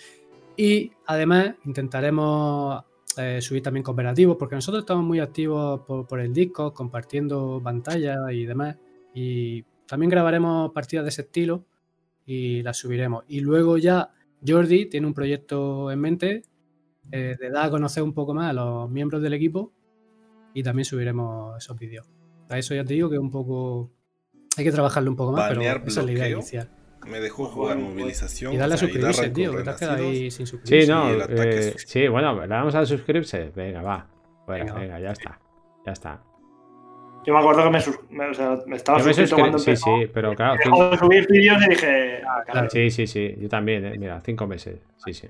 [0.56, 2.84] Y además intentaremos
[3.18, 8.32] eh, subir también cooperativos, porque nosotros estamos muy activos por, por el disco, compartiendo pantalla
[8.32, 8.78] y demás.
[9.16, 11.66] Y también grabaremos partidas de ese estilo
[12.26, 13.24] y las subiremos.
[13.28, 14.12] Y luego ya
[14.46, 16.44] Jordi tiene un proyecto en mente
[17.12, 19.72] eh, de dar a conocer un poco más a los miembros del equipo
[20.54, 22.08] y también subiremos esos vídeos.
[22.50, 23.92] A eso ya te digo que un poco
[24.58, 26.70] hay que trabajarlo un poco más, pero Banear esa es la idea inicial.
[27.08, 28.54] Me dejó jugar movilización.
[28.54, 30.86] Y darle a o sea, suscribirse, tío, que te has quedado ahí sin suscribirse.
[30.86, 33.52] Sí, no, eh, sí, bueno, le damos a suscribirse.
[33.56, 34.10] Venga, va.
[34.48, 35.40] Venga, ya está.
[35.86, 36.22] Ya está.
[37.28, 39.70] Yo me acuerdo que me, me- o sea, me estaba me suscrito suscri- cuando sí,
[39.72, 39.86] empezó.
[39.86, 42.70] sí, pero claro, Dejó cin- de subir vídeos y dije, ah, claro.
[42.72, 45.28] sí, sí, sí, yo también, eh, mira, cinco meses, sí, sí.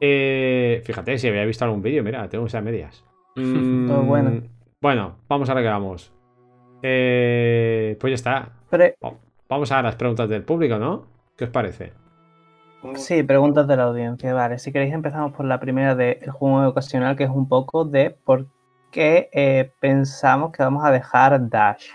[0.00, 3.04] Eh, fíjate, si había visto algún vídeo, mira, tengo esas medias.
[3.36, 4.42] Mm, Todo bueno.
[4.80, 6.12] Bueno, vamos a lo que vamos.
[6.82, 8.48] Eh, pues ya está.
[8.70, 8.96] Pre-
[9.48, 11.06] Vamos a las preguntas del público, ¿no?
[11.36, 11.92] ¿Qué os parece?
[12.96, 14.32] sí, preguntas de la audiencia.
[14.34, 18.10] Vale, si queréis empezamos por la primera del juego ocasional, que es un poco de
[18.10, 18.46] por
[18.94, 21.88] qué eh, pensamos que vamos a dejar Dash.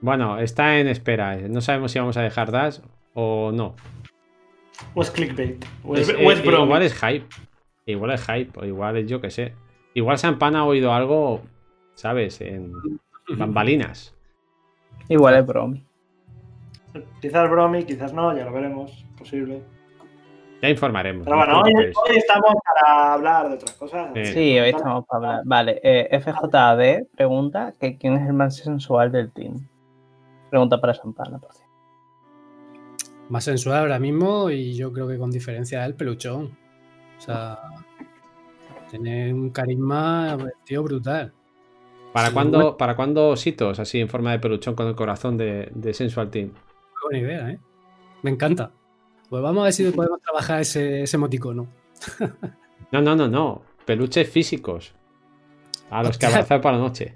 [0.00, 1.36] Bueno, está en espera.
[1.36, 2.78] No sabemos si vamos a dejar Dash
[3.14, 3.74] o no.
[4.94, 5.64] O es clickbait.
[5.82, 7.26] O es, Es- o es eh, igual es hype.
[7.86, 8.60] Igual es hype.
[8.60, 9.54] O igual es yo que sé.
[9.94, 11.40] Igual Sampan ha oído algo,
[11.94, 12.40] ¿sabes?
[12.40, 12.72] En
[13.36, 14.14] bambalinas.
[15.08, 15.84] Igual es bromi.
[17.20, 19.04] Quizás bromi, quizás no, ya lo veremos.
[19.16, 19.62] Posible.
[20.60, 21.24] Ya informaremos.
[21.24, 24.10] Pero bueno, hoy, estamos para hablar de otras cosas.
[24.14, 24.24] Sí.
[24.24, 25.42] Sí, hoy estamos para hablar.
[25.44, 29.68] Vale, eh, FJD pregunta que quién es el más sensual del team.
[30.50, 31.72] Pregunta para Sampana, por cierto.
[33.28, 36.56] Más sensual ahora mismo y yo creo que con diferencia el peluchón.
[37.18, 37.58] O sea,
[38.90, 41.32] tiene un carisma, tío, brutal.
[42.12, 45.70] ¿Para Sí, cuándo, ¿Para cuándo ositos así en forma de peluchón con el corazón de,
[45.72, 46.50] de Sensual Team?
[46.50, 47.58] Qué buena idea, ¿eh?
[48.22, 48.72] Me encanta.
[49.28, 51.66] Pues vamos a ver si podemos trabajar ese, ese emoticono.
[52.90, 53.62] No, no, no, no.
[53.84, 54.94] Peluches físicos.
[55.90, 57.14] A los que abrazar para la noche.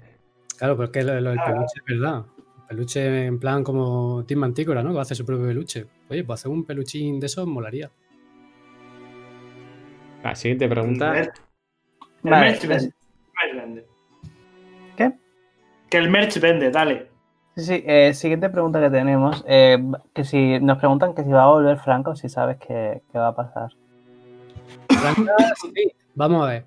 [0.57, 2.25] Claro, porque lo, lo del peluche es verdad.
[2.67, 4.93] Peluche en plan como Team Mantícora, ¿no?
[4.93, 5.85] Que hace su propio peluche.
[6.09, 7.91] Oye, pues hacer un peluchín de esos molaría.
[10.23, 11.19] La siguiente El pregunta.
[11.19, 11.31] el
[12.23, 12.89] Vale, mes
[13.55, 13.85] vende.
[14.95, 15.11] ¿Qué?
[15.89, 17.09] que el merch vende, dale.
[17.55, 17.83] Sí, sí.
[17.85, 19.43] eh, siguiente pregunta que tenemos.
[19.47, 19.77] eh,
[20.13, 23.27] que si nos preguntan que si va a volver Franco, si sabes qué, qué va
[23.29, 23.71] a pasar.
[24.89, 25.91] Franca, sí.
[26.15, 26.65] Vamos a ver.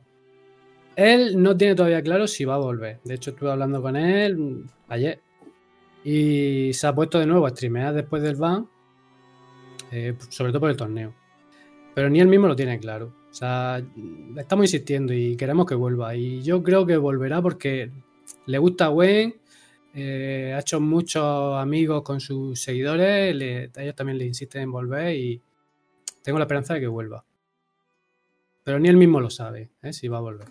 [0.97, 3.01] Él no tiene todavía claro si va a volver.
[3.05, 5.21] De hecho, estuve hablando con él ayer.
[6.05, 8.69] Y se ha puesto de nuevo a streamear después del ban.
[9.93, 11.13] eh, sobre todo por el torneo.
[11.95, 13.13] Pero ni él mismo lo tiene claro.
[13.31, 13.83] O sea,
[14.37, 16.15] estamos insistiendo y queremos que vuelva.
[16.15, 17.91] Y yo creo que volverá porque
[18.47, 19.35] le gusta Gwen.
[19.97, 23.35] Eh, ha hecho muchos amigos con sus seguidores.
[23.35, 25.15] le- a ellos también le insisten en volver.
[25.17, 25.41] Y
[26.23, 27.25] tengo la esperanza de que vuelva.
[28.63, 29.93] Pero ni él mismo lo sabe, ¿eh?
[29.93, 30.49] si va a volver.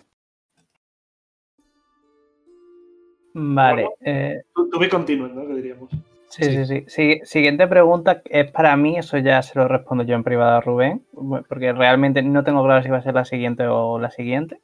[3.34, 3.82] Vale.
[3.82, 3.94] Bueno.
[4.00, 5.46] eh, to be continued, ¿no?
[5.46, 5.90] Que diríamos.
[6.28, 6.84] Sí, sí, sí.
[6.88, 10.60] Si- Siguiente pregunta es para mí, eso ya se lo respondo yo en privado a
[10.60, 11.04] Rubén,
[11.48, 14.60] porque realmente no tengo claro si va a ser la siguiente o la siguiente.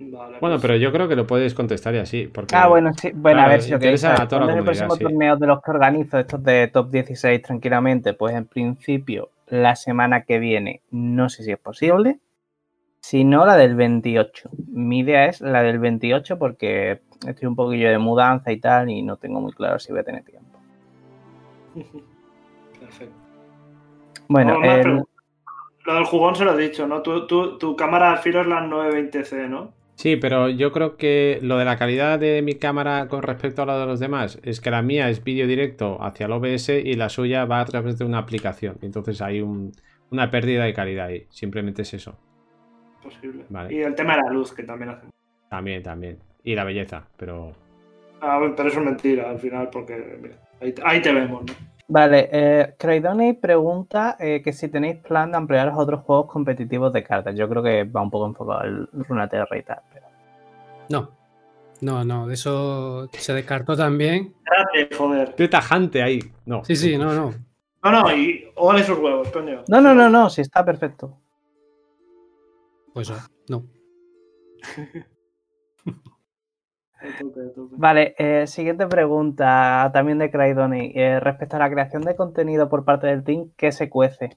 [0.00, 2.26] Vale, Bueno, pues- pero yo creo que lo puedes contestar y así.
[2.28, 3.10] Porque, Ah, bueno, sí.
[3.14, 4.22] Bueno, a ver si lo queréis interesa saber.
[4.22, 5.04] a toda la ¿Cuándo es el próximo sí.
[5.14, 8.14] torneo de los que organizo, estos de top 16 tranquilamente?
[8.14, 12.18] Pues en principio, la semana que viene, no sé si es posible.
[13.00, 14.50] Si no, la del 28.
[14.68, 19.02] Mi idea es la del 28 porque estoy un poquillo de mudanza y tal y
[19.02, 20.58] no tengo muy claro si voy a tener tiempo.
[22.80, 23.14] Perfecto.
[24.28, 25.02] Bueno, el-.
[25.86, 27.00] Lo del jugón se lo he dicho, ¿no?
[27.02, 29.72] Tu, tu- tu cámara al filo es la 920C, ¿no?
[29.98, 33.66] Sí, pero yo creo que lo de la calidad de mi cámara con respecto a
[33.66, 36.94] la de los demás es que la mía es vídeo directo hacia el OBS y
[36.94, 38.76] la suya va a través de una aplicación.
[38.80, 39.72] Entonces hay un-
[40.12, 41.26] una pérdida de calidad ahí.
[41.30, 42.16] Simplemente es eso.
[43.02, 43.44] Posible.
[43.48, 43.74] Vale.
[43.74, 45.08] Y el tema de la luz, que también hace.
[45.50, 46.18] También, también.
[46.44, 47.50] Y la belleza, pero...
[48.20, 51.52] Ah, pero eso es mentira al final, porque mira, ahí, ahí te vemos, ¿no?
[51.90, 56.92] Vale, eh, Craydoni pregunta eh, que si tenéis plan de ampliar a otros juegos competitivos
[56.92, 57.34] de cartas.
[57.34, 59.80] Yo creo que va un poco enfocado al Runeterra y tal.
[59.92, 60.06] pero-
[60.90, 61.10] No,
[61.80, 64.34] no, no, de eso se descartó también.
[64.44, 65.34] Gracias, joder.
[65.34, 66.20] Qué tajante ahí.
[66.44, 66.62] No.
[66.62, 67.32] Sí, sí, no, no.
[67.82, 69.62] No, no, y ole sus huevos, coño.
[69.68, 71.16] No, no, no, no, sí está perfecto.
[72.92, 73.10] Pues
[73.48, 73.64] no.
[75.86, 76.08] A tope, a tope.
[77.72, 80.92] Vale, eh, siguiente pregunta también de Craydoni.
[80.94, 84.36] Eh, respecto a la creación de contenido por parte del team, ¿qué se cuece?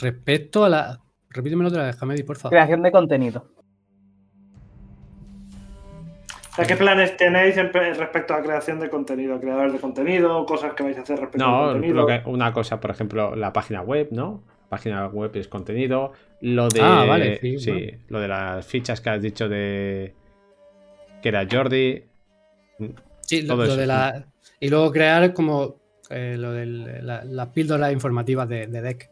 [0.00, 1.00] Respecto a la.
[1.30, 2.50] Repítemelo otra vez, Hamedi, por favor.
[2.52, 3.46] Creación de contenido.
[6.66, 9.38] ¿qué planes tenéis en pe- respecto a creación de contenido?
[9.38, 12.06] Creadores de contenido, cosas que vais a hacer respecto No, al contenido.
[12.06, 14.42] que- una cosa, por ejemplo, la página web, ¿no?
[14.68, 16.12] Página web es contenido.
[16.40, 16.80] Lo de.
[16.82, 17.98] Ah, vale, sí, bueno.
[18.08, 20.14] lo de las fichas que has dicho de.
[21.22, 22.04] Que era Jordi.
[23.20, 24.26] Sí, lo, todo lo eso, de la.
[24.60, 25.76] Y luego crear como
[26.10, 29.10] eh, lo de la- las píldoras informativas de, de deck.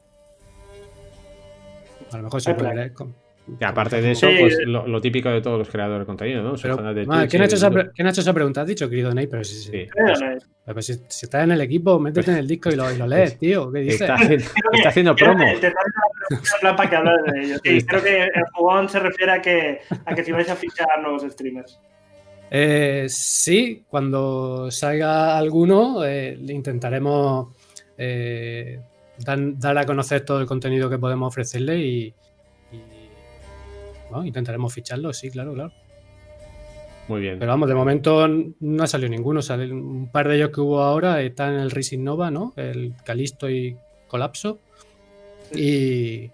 [2.12, 3.14] A lo mejor se puede leer con-
[3.58, 4.36] Que aparte de eso, Sí.
[4.40, 6.54] pues lo, lo típico de todos los creadores de contenido, ¿no?
[6.60, 8.62] Pero, de ah, ¿quién, ha hecho esa, quién ha hecho esa pregunta?
[8.62, 9.70] Has dicho, querido Ney, pero sí, sí.
[9.70, 9.76] Sí.
[9.76, 10.38] Eh, no, eh.
[10.64, 13.06] Pero si, si estás en el equipo, métete en el disco y lo, y lo
[13.06, 13.70] lees, tío.
[13.70, 14.00] ¿Qué dices?
[14.00, 15.44] Está haciendo, está haciendo Creo promo.
[15.60, 15.72] te
[16.74, 17.56] para que hables de ello.
[17.62, 20.86] Sí, creo que el jugón se refiere a que, a que si vais a fichar
[21.02, 21.78] nuevos streamers.
[22.50, 27.48] Eh, sí, cuando salga alguno, eh, intentaremos
[27.98, 28.80] eh,
[29.18, 32.14] dan- dar a conocer todo el contenido que podemos ofrecerle y,
[34.24, 35.72] intentaremos ficharlo, sí, claro, claro.
[37.08, 37.38] Muy bien.
[37.38, 38.26] Pero vamos, de momento
[38.60, 39.42] no ha salido ninguno.
[39.42, 42.52] Sale un par de ellos que hubo ahora están en el Racing Nova, ¿no?
[42.56, 43.76] El Calisto y
[44.08, 44.58] Colapso.
[45.54, 46.30] Y,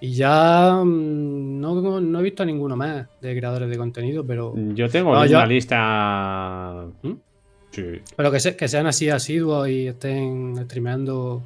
[0.00, 4.54] y ya mm, no, no he visto a ninguno más de creadores de contenido, pero,
[4.74, 6.86] Yo tengo No, una yo- lista.
[7.02, 7.12] ¿Mm?
[7.72, 7.82] Sí.
[8.16, 11.42] pero que, se- que sean así asiduos y estén streameando.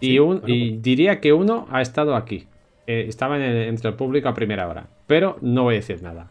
[0.00, 0.82] Y, Sí, un, bueno, y pues.
[0.82, 2.46] diría que uno ha estado aquí.
[2.86, 4.88] Eh, estaba en el- entre el público a primera hora.
[5.06, 6.30] Pero no voy a decir nada.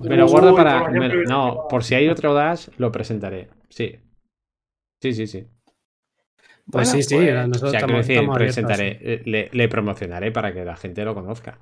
[0.00, 0.88] Me lo guardo para.
[0.90, 3.48] me- no, por si hay otro Dash, lo presentaré.
[3.68, 3.96] Sí.
[5.00, 5.46] Sí, sí, sí.
[6.70, 9.68] Pues Bueno, sí, sí, pues, O nosotros sea, quiero estamos, decir, presentaré, eh, le, le
[9.68, 11.58] promocionaré para que la gente lo conozca.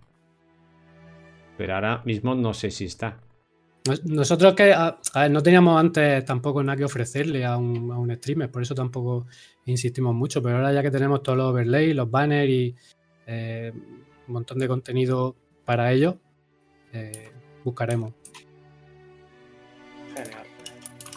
[1.57, 3.19] Pero ahora mismo no sé si está.
[3.86, 7.90] Nos- Nosotros que a- a ver, no teníamos antes tampoco nada que ofrecerle a un,
[7.93, 9.27] a un streamer, por eso tampoco
[9.65, 12.74] insistimos mucho, pero ahora ya que tenemos todos los overlays, los banners y
[13.27, 16.15] eh, un montón de contenido para ellos,
[16.93, 17.31] eh,
[17.65, 18.12] buscaremos.
[20.15, 20.47] Genial.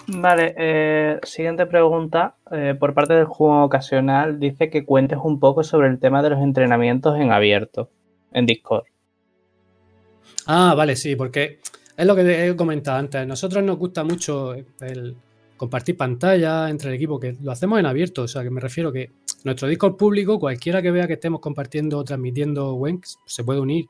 [0.07, 2.35] Vale, eh, siguiente pregunta.
[2.51, 6.31] eh, por parte del juego ocasional, dice que cuentes un poco sobre el tema de
[6.31, 7.91] los entrenamientos en abierto,
[8.33, 8.85] en Discord.
[10.47, 11.59] Ah, vale, sí, porque
[11.95, 13.21] es lo que he comentado antes.
[13.21, 15.15] A nosotros nos gusta mucho el
[15.57, 18.23] compartir pantalla entre el equipo, que lo hacemos en abierto.
[18.23, 19.11] O sea, que me refiero que
[19.43, 23.89] nuestro Discord público, cualquiera que vea que estemos compartiendo o transmitiendo Wenks, se puede unir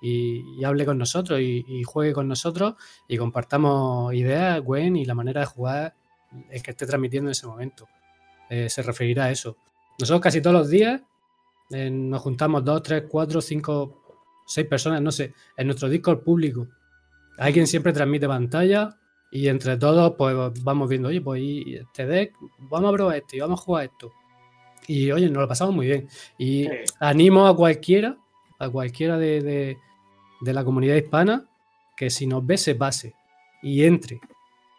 [0.00, 2.74] y, hable con nosotros y, juegue con nosotros
[3.06, 5.94] y compartamos ideas, Gwen, y la manera de jugar
[6.50, 7.88] el que esté transmitiendo en ese momento.
[8.50, 9.56] Eh, se referirá a eso.
[9.98, 11.02] Nosotros casi todos los días
[11.70, 14.02] eh, nos juntamos dos, tres, cuatro, cinco,
[14.46, 16.68] seis personas, no sé, en nuestro Discord público.
[17.38, 18.96] Hay quien siempre transmite pantalla
[19.30, 23.40] y entre todos pues vamos viendo, oye, pues este deck, vamos a probar esto y
[23.40, 24.12] vamos a jugar esto.
[24.88, 26.08] Y oye, nos lo pasamos muy bien.
[26.38, 26.66] Y
[26.98, 28.16] animo a cualquiera,
[28.58, 29.76] a cualquiera de,
[30.40, 31.44] de la comunidad hispana
[31.96, 33.14] que si nos ve se pase
[33.62, 34.20] y entre.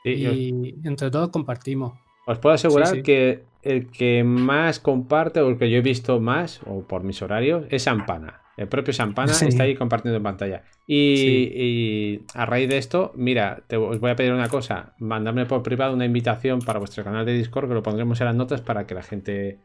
[0.04, 1.94] y entre todos compartimos.
[2.26, 6.62] Os puedo asegurar que el que más comparte o el que yo he visto más,
[6.66, 8.42] o por mis horarios, es Sampana.
[8.56, 10.64] El propio Sampana está ahí compartiendo en pantalla.
[10.86, 14.94] Y, a raíz de esto, mira, te, os voy a pedir una cosa.
[15.00, 18.36] Mandadme por privado una invitación para vuestro canal de Discord, que lo pondremos en las
[18.36, 19.60] notas para que la gente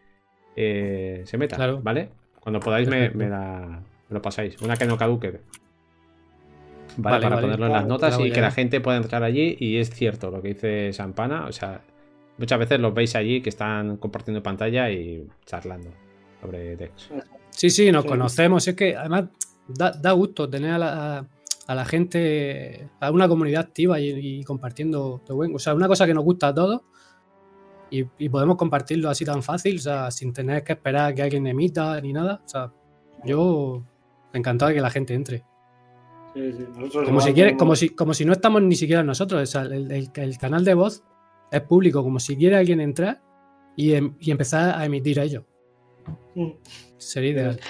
[0.56, 1.72] eh, se meta.
[1.82, 2.10] ¿Vale?
[2.40, 3.28] Cuando podáis me, me,
[4.10, 4.60] lo pasáis.
[4.60, 5.40] Una que no caduque.
[6.96, 9.56] Vale, para ponerlo en las notas y que la gente pueda entrar allí.
[9.58, 11.46] Y es cierto lo que dice Sampana.
[11.46, 11.80] O sea,
[12.38, 15.90] muchas veces los veis allí que están compartiendo pantalla y charlando
[16.40, 17.10] sobre Dex.
[17.50, 18.66] Sí, sí, nos conocemos.
[18.68, 19.24] Es que además
[19.68, 21.26] da, gusto tener a
[21.74, 25.22] la, gente, a una comunidad activa y, compartiendo.
[25.28, 26.82] O sea, una cosa que nos gusta a todos.
[28.18, 32.00] Y, podemos compartirlo así tan fácil, o sea, sin tener que esperar que alguien emita
[32.00, 32.40] ni nada.
[32.44, 32.72] O sea,
[33.24, 33.84] yo
[34.32, 35.44] encantado de que la gente entre
[37.04, 39.54] como, si quiere, como, si, como si no estamos ni siquiera nosotros.
[39.54, 41.04] el, canal de voz
[41.50, 43.22] es público, como si quiere alguien entrar
[43.76, 45.44] y, em, empezar a emitir a ellos.
[46.98, 47.60] Sería ideal.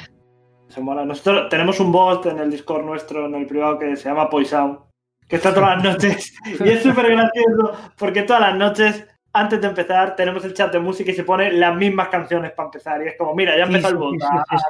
[0.69, 1.05] Se mola.
[1.05, 4.89] Nosotros tenemos un bot en el Discord nuestro, en el privado, que se llama Poisao,
[5.29, 6.35] que está todas las noches.
[6.65, 9.07] y es súper gracioso porque todas las noches,
[9.37, 12.69] antes de empezar, tenemos el chat de música y se pone las mismas canciones para
[12.69, 13.03] empezar.
[13.03, 14.15] Y es como, mira, ya empezó el bot.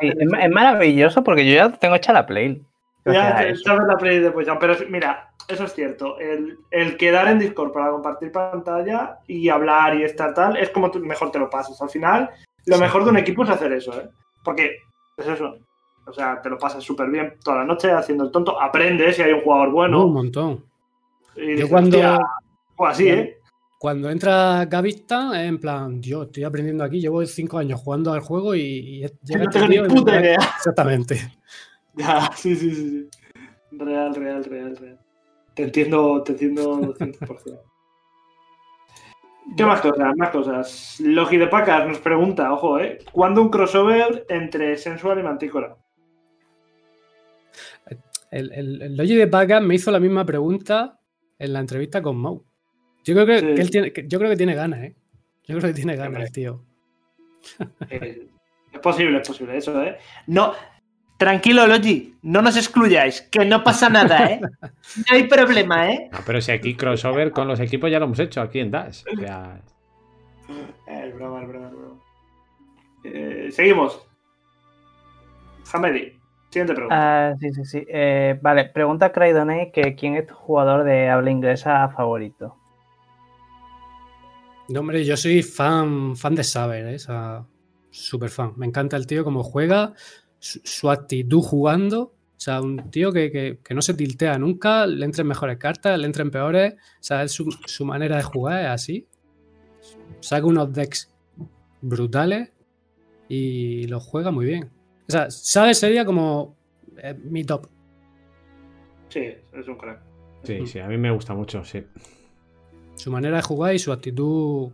[0.01, 2.65] es, maravilloso porque yo ya tengo hecha la play.
[3.05, 6.17] Ya sabes la play de Pero mira, eso es cierto.
[6.19, 11.31] El, quedar en Discord para compartir pantalla y hablar y estar tal es como mejor
[11.31, 11.81] te lo pasas.
[11.83, 12.31] Al final,
[12.65, 14.09] lo mejor de un equipo es hacer eso, ¿eh?
[14.43, 14.79] Porque
[15.19, 15.59] es eso.
[16.07, 18.59] O sea, te lo pasas súper bien toda la noche haciendo el tonto.
[18.59, 20.07] Aprendes si hay un jugador bueno.
[20.07, 20.65] un montón.
[21.37, 21.99] Y Yo cuando.
[22.77, 23.39] O así, ¿eh?
[23.85, 28.55] Cuando entra Gavista, en plan, yo estoy aprendiendo aquí, llevo cinco años jugando al juego
[28.55, 30.39] y, no tengo ni puta idea.
[30.57, 31.21] Exactamente.
[31.93, 33.09] Ya, sí, sí, sí.
[33.73, 34.99] Real, real, real, real.
[35.53, 37.61] Te entiendo, te entiendo 200%.
[39.55, 40.17] ¿Qué más cosas?
[40.17, 40.97] Más cosas.
[41.01, 43.01] Logi de Pacas nos pregunta, ojo, ¿eh?
[43.13, 45.77] ¿Cuándo un crossover entre Sensual y Mantícora?
[48.31, 50.99] El, el, Logi de Pacas me hizo la misma pregunta
[51.39, 52.47] en la entrevista con Mau.
[53.05, 54.95] Yo creo que, él tiene, yo creo que tiene ganas, ¿eh?
[55.47, 56.65] Yo creo que tiene ganas, el tío.
[57.91, 58.27] Eh,
[58.73, 59.99] es posible, es posible, eso, ¿eh?
[60.27, 60.55] No,
[61.17, 64.41] Tranquilo, Logi, no nos excluyáis, que no pasa nada, ¿eh?
[64.61, 66.09] No hay problema, ¿eh?
[66.13, 69.05] No, pero si aquí crossover con los equipos ya lo hemos hecho aquí en Dash.
[69.13, 69.61] O sea...
[70.87, 72.01] Es broma, es broma, es broma.
[73.05, 74.07] Eh, seguimos.
[75.73, 76.19] Hamedi,
[76.51, 77.29] siguiente pregunta.
[77.31, 77.87] Ah, sí, sí, sí.
[77.89, 82.57] Eh, vale, pregunta Craydone que quién es tu jugador de habla inglesa favorito.
[84.69, 86.97] No, hombre, yo soy fan, fan de Saber, ¿eh?
[87.09, 87.47] o
[87.91, 88.55] súper fan.
[88.57, 89.93] Me encanta el tío como juega
[90.39, 92.15] su, actitud jugando.
[92.37, 96.31] O sea, un tío que, no se tiltea nunca, le entren mejores cartas, le entren
[96.31, 96.75] peores.
[96.75, 97.47] O sea, su,
[97.85, 99.07] manera de jugar es así.
[100.21, 101.15] Saca unos decks
[101.83, 102.51] brutales
[103.29, 104.71] y los juega muy bien.
[105.09, 106.57] O sea, sabe sería como
[106.97, 107.69] eh, mi top.
[109.09, 109.21] Sí,
[109.53, 110.01] es un crack.
[110.43, 111.85] Sí, sí, a mí me gusta mucho, sí.
[112.97, 114.71] Su manera de jugar y su actitud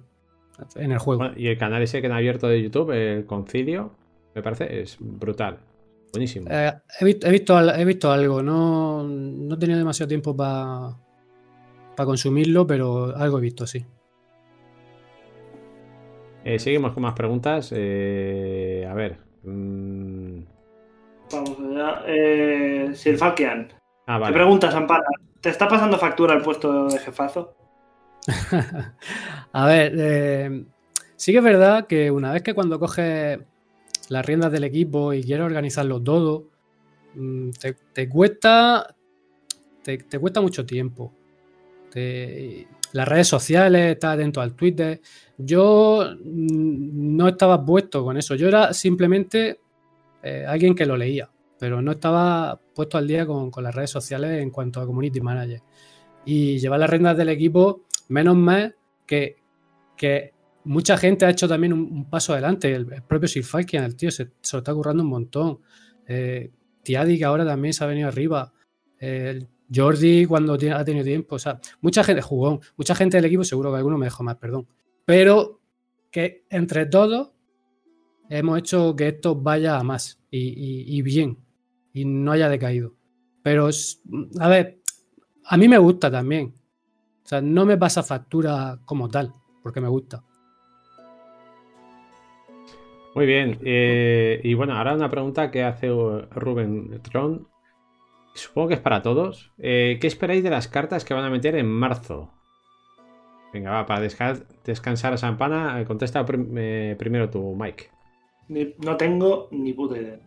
[0.76, 1.30] en el juego.
[1.36, 3.92] y el canal ese que han abierto de YouTube, el Concilio,
[4.34, 5.58] me parece, es brutal.
[6.12, 6.48] Buenísimo.
[6.50, 10.96] Eh, he, visto, he, visto, algo, no, no he tenido demasiado tiempo para
[11.96, 13.84] consumirlo, pero algo he visto, sí.
[16.44, 17.72] Eh, seguimos con más preguntas.
[17.74, 19.18] Eh, a ver.
[19.42, 20.42] Mm.
[21.32, 22.02] Vamos allá.
[22.06, 22.92] Eh.
[24.06, 24.26] Ah, vale.
[24.26, 25.04] Te preguntas, Ampara.
[25.40, 27.54] ¿Te está pasando factura el puesto de jefazo?
[29.52, 30.64] a ver,
[31.16, 33.38] sí que es verdad que una vez que cuando coges
[34.10, 36.48] las riendas del equipo y quieres organizarlo todo,
[37.14, 37.50] mm,
[37.94, 38.94] te, cuesta.
[39.82, 41.14] Te, cuesta mucho tiempo.
[42.92, 45.00] las redes sociales, estás atento al Twitter.
[45.38, 48.34] Yo mm, no estaba puesto con eso.
[48.34, 49.60] Yo era simplemente
[50.22, 54.42] eh, alguien que lo leía, pero no estaba puesto al día con, las redes sociales
[54.42, 55.62] en cuanto a community manager.
[56.24, 58.72] Y llevar las riendas del equipo, menos más
[59.06, 59.36] que,
[59.96, 60.34] que
[60.64, 62.72] mucha gente ha hecho también un, paso adelante.
[62.72, 65.60] El, propio Sir el tío, se, lo está currando un montón.
[66.06, 66.50] Eh,
[66.82, 68.52] Tiadi, que ahora también se ha venido arriba.
[68.98, 71.36] El Jordi, cuando ha tenido tiempo.
[71.36, 72.60] O sea, mucha gente jugó.
[72.76, 74.66] Mucha gente del equipo, seguro que alguno me dejó más, perdón.
[75.04, 75.60] Pero
[76.10, 77.32] que entre todos
[78.28, 81.38] hemos hecho que esto vaya a más y, y- bien.
[81.92, 82.94] Y no haya decaído.
[83.42, 83.68] Pero,
[84.38, 84.80] a ver,
[85.44, 86.54] a mí me gusta también.
[87.30, 89.32] O sea, no me pasa factura como tal,
[89.62, 90.24] porque me gusta.
[93.14, 93.56] Muy bien.
[93.64, 95.88] eh, y bueno, ahora una pregunta que hace
[96.32, 97.46] Rubén Tron.
[98.34, 99.52] Supongo que es para todos.
[99.58, 102.32] Eh, ¿Qué esperáis de las cartas que van a meter en marzo?
[103.52, 107.90] Venga, va, para desca- descansar a Sampana, eh, contesta prim- eh, primero tú, Mike.
[108.78, 110.18] No tengo ni puta idea.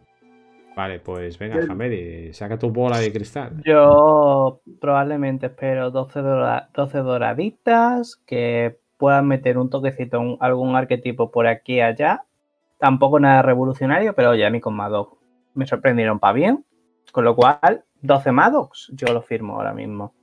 [0.76, 3.62] Vale, pues venga, Hamedi, saca tu bola de cristal.
[3.64, 11.30] Yo probablemente espero 12, dora- 12 doraditas, que puedan meter un toquecito, un- algún arquetipo
[11.32, 12.24] por aquí y allá.
[12.80, 15.18] Tampoco nada revolucionario, pero oye, a mí con Maddox
[15.54, 16.66] me sorprendieron para bien.
[17.12, 20.14] Con lo cual, 12 Maddox, yo lo firmo ahora mismo.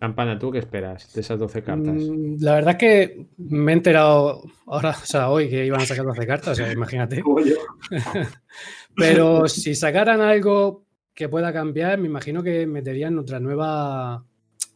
[0.00, 1.94] Sampana, ¿tú qué esperas de esas 12 cartas?
[1.94, 5.84] Mm, La verdad es que me he enterado ahora, o sea, hoy que iban a
[5.86, 7.22] sacar 12 cartas, o sea, imagínate.
[8.96, 14.24] Pero si sacaran algo que pueda cambiar, me imagino que meterían otra nueva,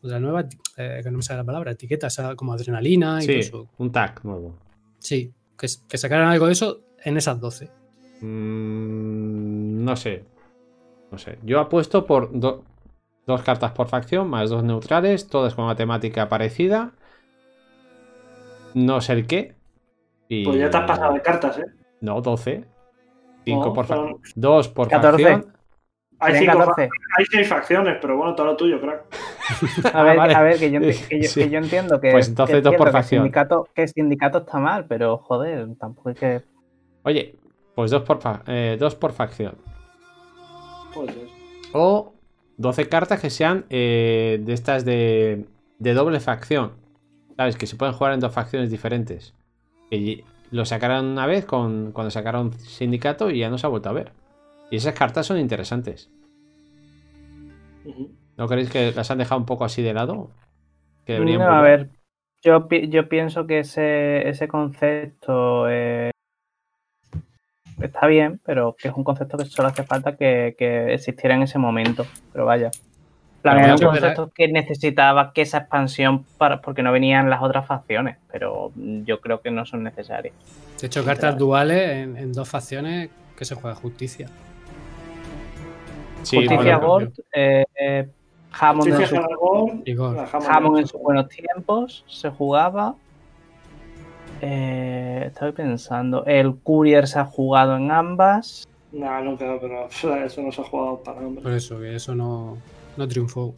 [0.03, 0.45] otra nueva,
[0.77, 3.39] eh, que no me sale la palabra, etiqueta, o sea, como adrenalina y Sí, todo
[3.63, 3.69] eso.
[3.79, 4.55] un tag nuevo.
[4.99, 7.71] Sí, que, que sacaran algo de eso en esas 12.
[8.21, 10.25] Mm, no sé.
[11.11, 11.39] No sé.
[11.45, 12.65] Yo apuesto por do-
[13.27, 16.93] dos cartas por facción, más dos neutrales, todas con una temática parecida.
[18.75, 19.55] No sé el qué.
[20.29, 20.45] Y...
[20.45, 21.65] Pues ya te has pasado de cartas, ¿eh?
[22.01, 22.65] No, 12.
[23.45, 24.21] 5 No, por facción.
[24.35, 25.23] 2 por 14.
[25.23, 25.55] facción.
[26.21, 26.87] Hay, cinco 14.
[26.89, 29.05] fa- hay seis facciones, pero bueno, todo lo tuyo, crack.
[29.93, 30.35] A ver, vale.
[30.35, 31.41] a ver, que yo, que yo- Sí.
[31.43, 33.23] que yo entiendo que, Pues entonces que dos por que el facción.
[33.23, 36.43] sindicato, que el sindicato está mal, pero joder, tampoco es que...
[37.03, 37.37] Oye,
[37.75, 39.57] pues 2 por, fa- eh, dos por facción.
[40.95, 41.29] Pues es.
[41.75, 42.14] O
[42.57, 45.47] 12 cartas que sean eh, de estas de,
[45.79, 46.73] de doble facción.
[47.37, 47.57] ¿Sabes?
[47.57, 49.35] Que se pueden jugar en dos facciones diferentes.
[50.51, 53.93] Lo sacaron una vez con, cuando sacaron Sindicato y ya no se ha vuelto a
[53.93, 54.13] ver.
[54.71, 56.11] Y esas cartas son interesantes.
[58.37, 60.31] ¿No creéis que las han dejado un poco así de lado?
[61.05, 61.91] Que No, a ver,
[62.43, 66.11] yo, yo pienso que ese, ese concepto eh,
[67.81, 71.43] está bien, pero que es un concepto que solo hace falta que, que existiera en
[71.43, 72.07] ese momento.
[72.33, 72.71] Pero vaya.
[73.43, 77.43] Plan, era un la- concepto que necesitaba que esa expansión para, porque no venían las
[77.43, 80.35] otras facciones, pero yo creo que no son necesarias.
[80.81, 84.29] De hecho, cartas duales en, en dos facciones que se juega justicia.
[86.23, 88.09] Sí, Justicia bueno, Gold, eh, eh,
[88.59, 89.15] Hammond, en su-
[90.15, 92.95] la Hammond en sus buenos tiempos se jugaba.
[94.47, 96.25] Eh, estoy pensando.
[96.27, 98.69] El Courier se ha jugado en ambas.
[98.93, 99.89] Nah, nunca, pero
[100.25, 101.57] eso no se ha jugado para Por hombre.
[101.57, 102.59] eso, que eso no,
[102.99, 103.55] no triunfó.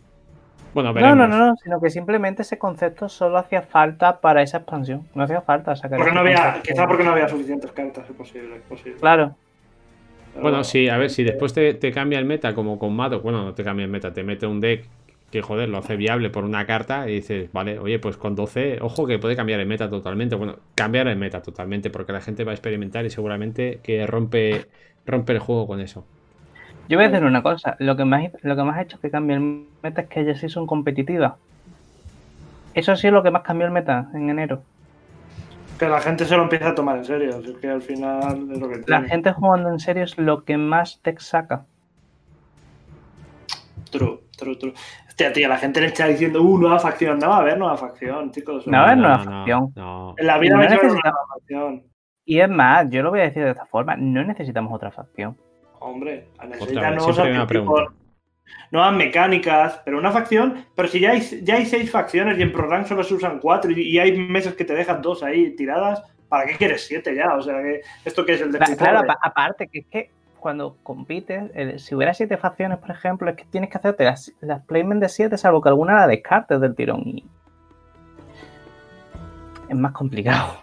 [0.72, 1.16] Bueno, No, veremos.
[1.16, 5.08] no, no, no, sino que simplemente ese concepto solo hacía falta para esa expansión.
[5.14, 8.56] No hacía falta sacar Porque no había, quizá porque no había suficientes cartas, es posible,
[8.56, 8.98] es posible.
[9.00, 9.34] Claro.
[10.34, 13.20] Pero Bueno, sí, a ver, si después te, te cambia el meta como con Mato,
[13.22, 14.86] bueno, no te cambia el meta, te mete un deck
[15.30, 18.78] que, joder, lo hace viable por una carta y dices, vale, oye, pues con 12,
[18.80, 20.36] ojo que puede cambiar el meta totalmente.
[20.36, 24.68] Bueno, cambiar el meta totalmente porque la gente va a experimentar y seguramente que rompe,
[25.04, 26.06] rompe el juego con eso.
[26.88, 27.76] Yo voy a decir una cosa.
[27.78, 30.40] Lo que más, lo que más ha hecho que cambie el meta es que ellas
[30.40, 31.34] sí son competitivas.
[32.74, 34.62] Eso sí es lo que más cambió el meta en enero.
[35.78, 37.36] Que la gente se lo empieza a tomar en serio.
[37.38, 39.08] así que al final es lo que La tiene.
[39.08, 41.66] gente jugando en serio es lo que más te saca.
[43.90, 44.74] True, true, true.
[45.16, 47.18] Hostia, tío, la gente le está diciendo, uh, nueva facción.
[47.18, 48.66] No va a haber nueva facción, chicos.
[48.66, 49.72] No va a haber nueva no, facción.
[49.74, 50.14] no.
[50.18, 51.82] En la vida No ver una nueva facción.
[52.26, 55.34] Y es más, yo lo voy a decir de esta forma, no necesitamos otra facción.
[55.78, 57.88] Hombre, necesitan nuevos
[58.70, 62.52] nuevas mecánicas, pero una facción, pero si ya hay, ya hay seis facciones y en
[62.52, 66.02] ProRank solo se usan cuatro y, y hay meses que te dejan dos ahí tiradas,
[66.28, 67.34] ¿para qué quieres siete ya?
[67.36, 70.10] O sea, que ¿esto qué es el de Cla- Claro, aparte que es que
[70.46, 74.32] cuando compites, el- si hubiera siete facciones, por ejemplo, es que tienes que hacerte las,
[74.40, 77.00] las placement de siete, salvo que alguna la descartes del tirón.
[77.04, 77.24] Y
[79.68, 80.62] es más complicado.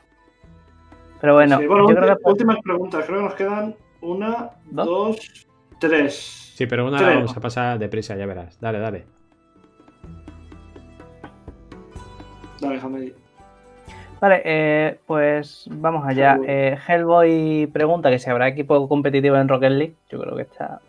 [1.20, 4.86] Pero bueno, Sí, bueno, yo creo que últimas preguntas, creo que nos quedan una, ¿Dos?
[4.86, 5.46] dos,
[5.82, 6.54] tres.
[6.56, 7.10] Sí, pero una Tres.
[7.10, 8.58] la vamos a pasar deprisa, ya verás.
[8.62, 9.06] Dale, dale.
[12.62, 13.16] Dale, déjame ir.
[14.24, 16.36] Vale, eh, pues vamos allá.
[16.36, 16.46] Hellboy.
[16.48, 19.96] Eh, Hellboy pregunta que si habrá equipo competitivo en Rocket League.
[20.10, 20.80] Yo creo que está.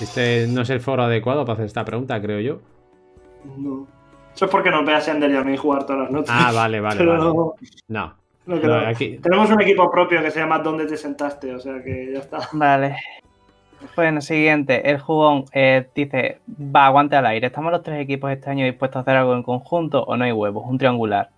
[0.00, 2.60] Este no es el foro adecuado para hacer esta pregunta, creo yo.
[3.58, 3.86] No.
[4.34, 6.30] Eso es porque nos ve a Sender y a mí jugar todas las noches.
[6.34, 7.24] Ah, vale, vale, Pero vale.
[7.24, 7.34] no,
[7.88, 8.14] No,
[8.46, 8.76] no no, creo.
[8.88, 9.18] aquí.
[9.18, 11.54] Tenemos un equipo propio que se llama ¿Dónde te sentaste?
[11.54, 12.48] O sea que ya está.
[12.52, 12.96] Vale.
[13.94, 14.90] Bueno, siguiente.
[14.90, 17.48] El jugón eh, dice: Va, aguante al aire.
[17.48, 20.32] ¿Estamos los tres equipos este año dispuestos a hacer algo en conjunto o no hay
[20.32, 20.64] huevos?
[20.66, 21.28] Un triangular.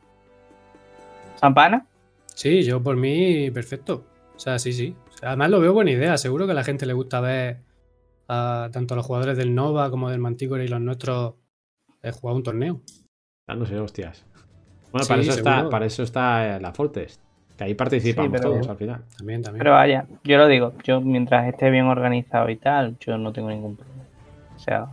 [1.41, 1.87] ¿Sampana?
[2.27, 4.05] Sí, yo por mí, perfecto.
[4.37, 4.95] O sea, sí, sí.
[5.15, 6.17] O sea, además lo veo buena idea.
[6.19, 7.59] Seguro que a la gente le gusta ver
[8.29, 11.35] a tanto a los jugadores del Nova como del Manticore y los nuestros
[12.03, 12.81] eh, jugar un torneo.
[13.47, 14.25] Dándose hostias.
[14.93, 17.23] Bueno, para, eso está, para eso está eh, la Fortest.
[17.57, 19.05] Que ahí participamos Sí, pero- todos al final.
[19.17, 19.61] También, también.
[19.61, 20.75] Pero vaya, yo lo digo.
[20.85, 24.05] Yo, mientras esté bien organizado y tal, yo no tengo ningún problema.
[24.57, 24.87] O sea.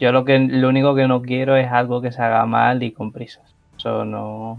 [0.00, 2.92] Yo lo que lo único que no quiero es algo que se haga mal y
[2.92, 3.54] con prisas.
[3.78, 4.58] Eso no.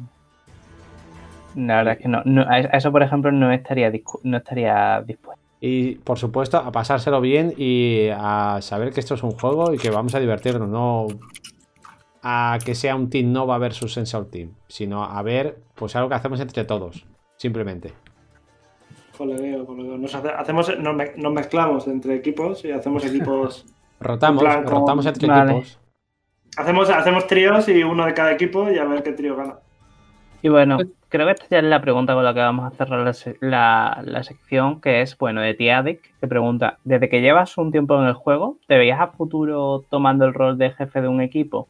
[1.57, 2.21] La verdad es que no.
[2.23, 3.91] no- a eso, por ejemplo, no estaría,
[4.23, 5.41] no estaría dispuesto.
[5.59, 9.77] Y por supuesto, a pasárselo bien y a saber que esto es un juego y
[9.77, 11.07] que vamos a divertirnos, no
[12.21, 16.15] a que sea un Team Nova versus Sensor Team, sino a ver pues algo que
[16.15, 17.05] hacemos entre todos,
[17.38, 17.93] simplemente.
[19.17, 19.97] Colegueo, colegueo.
[19.97, 23.65] Nos hace- hacemos, nos, me- nos mezclamos entre equipos y hacemos equipos.
[23.99, 25.51] Rotamos, En plan, como- rotamos entre Vale.
[25.53, 25.79] equipos.
[26.55, 29.55] hacemos, hacemos tríos y uno de cada equipo y a ver qué trío gana.
[30.48, 30.78] Y bueno,
[31.10, 34.02] creo que esta ya es la pregunta con la que vamos a cerrar la, la-
[34.06, 38.07] la sección, que es, bueno, de Tiadic, que pregunta, desde que llevas un tiempo en
[38.07, 41.68] el juego, ¿te veías a futuro tomando el rol de jefe de un equipo?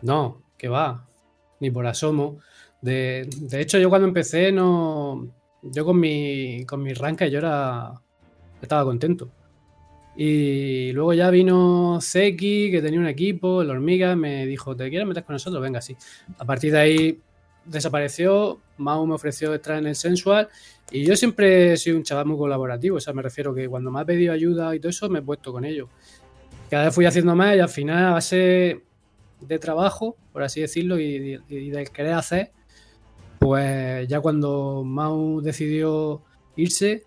[0.00, 1.08] No, que va.
[1.58, 2.36] Ni por asomo.
[2.82, 5.26] De, de hecho, yo cuando empecé, no.
[5.62, 7.94] Yo con mi, con mi rank yo era.
[8.62, 9.28] Estaba contento.
[10.20, 15.06] Y luego ya vino Zeki, que tenía un equipo, el Hormiga, me dijo, ¿te quieres
[15.06, 15.62] meter con nosotros?
[15.62, 15.96] Venga, sí.
[16.38, 17.20] A partir de ahí
[17.64, 20.48] desapareció, Mau me ofreció entrar en el Sensual
[20.90, 23.92] y yo siempre he sido un chaval muy colaborativo, o sea, me refiero que cuando
[23.92, 25.88] me ha pedido ayuda y todo eso, me he puesto con ellos.
[26.68, 28.82] Cada vez fui haciendo más y al final a base
[29.40, 32.50] de trabajo, por así decirlo, y, y- y del querer hacer,
[33.38, 36.22] pues ya cuando Mau decidió
[36.56, 37.04] irse,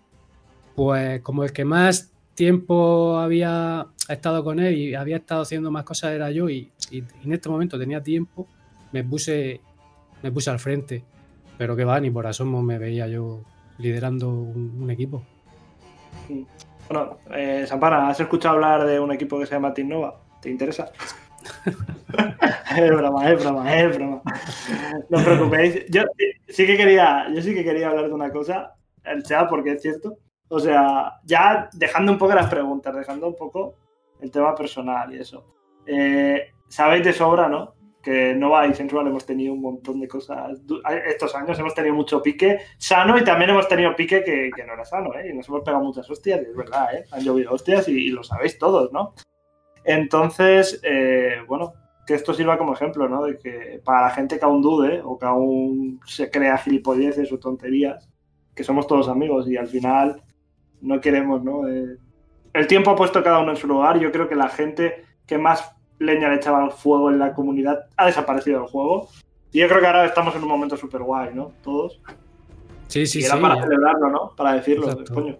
[0.74, 5.84] pues como el que más tiempo había estado con él y había estado haciendo más
[5.84, 8.46] cosas era yo y, y en este momento tenía tiempo,
[8.92, 9.60] me puse,
[10.22, 11.04] me puse al frente.
[11.58, 13.42] Pero que va, ni por asomo me veía yo
[13.78, 15.22] liderando un, un equipo.
[16.88, 20.20] Bueno, eh, Sampana, ¿has escuchado hablar de un equipo que se llama Team Nova?
[20.40, 20.90] ¿Te interesa?
[22.76, 24.22] es broma, es broma, es broma.
[25.08, 25.84] No os preocupéis.
[25.90, 29.48] Yo sí- sí que quería, yo sí que quería hablar de una cosa, el chat,
[29.48, 30.18] porque es cierto.
[30.54, 33.74] O sea, ya dejando un poco las preguntas, dejando un poco
[34.20, 35.46] el tema personal y eso.
[35.86, 37.74] Eh, Sabéis de sobra, ¿no?
[38.02, 40.58] Que Nova y Sensual hemos tenido un montón de cosas.
[41.06, 44.74] Estos años hemos tenido mucho pique sano y también hemos tenido pique que, que no
[44.74, 45.30] era sano, ¿eh?
[45.30, 47.04] Y nos hemos pegado muchas hostias, y es verdad, ¿eh?
[47.12, 49.14] Han llovido hostias y, y lo sabéis todos, ¿no?
[49.84, 51.72] Entonces, eh, bueno,
[52.06, 53.24] que esto sirva como ejemplo, ¿no?
[53.24, 57.38] De que para la gente que aún dude o que aún se crea gilipolleces o
[57.38, 58.08] tonterías,
[58.54, 60.22] que somos todos amigos y al final
[60.82, 61.66] no queremos, ¿no?
[61.68, 61.96] Eh,
[62.52, 63.98] el tiempo ha puesto cada uno en su lugar.
[63.98, 67.86] Yo creo que la gente que más leña le echaba al fuego en la comunidad
[67.96, 69.08] ha desaparecido del juego.
[69.52, 71.52] Y yo creo que ahora estamos en un momento súper guay, ¿no?
[71.62, 72.00] Todos.
[72.88, 73.28] Sí, sí, y sí.
[73.28, 73.62] era para ya.
[73.62, 74.32] celebrarlo, ¿no?
[74.36, 75.14] Para decirlo, Exacto.
[75.14, 75.36] coño.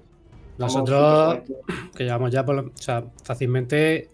[0.58, 1.38] Nosotros,
[1.94, 4.10] que llevamos ya por lo- o sea, fácilmente,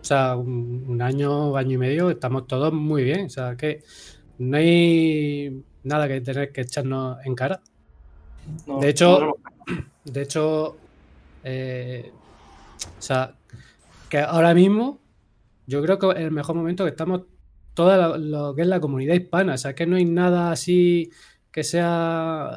[0.00, 3.26] o sea, un, un año, año y medio, estamos todos muy bien.
[3.26, 3.82] O sea, que
[4.38, 7.60] no hay nada que tener que echarnos en cara.
[8.66, 9.34] No, de hecho- no
[10.12, 10.76] De hecho,
[11.44, 12.10] eh,
[12.98, 13.34] o sea,
[14.08, 15.00] que ahora mismo
[15.66, 17.22] yo creo que es el mejor momento que estamos
[17.74, 19.54] toda la- lo que es la comunidad hispana.
[19.54, 21.10] O sea, que no hay nada así
[21.52, 22.50] que sea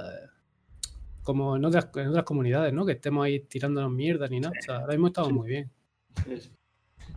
[1.23, 2.85] como en otras, en otras comunidades, ¿no?
[2.85, 4.53] Que estemos ahí tirándonos mierda ni nada.
[4.59, 5.71] O sea, ahora mismo estamos muy bien.
[6.25, 6.51] Sí, sí.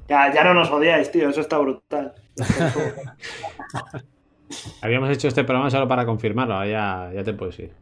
[0.09, 2.15] Ya, ya no nos odiáis, tío, eso está brutal.
[4.83, 7.73] Habíamos hecho este programa solo para confirmarlo, ya, ya te puedes ir.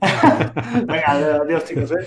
[0.00, 2.06] Venga, adiós, chicos, ¿eh?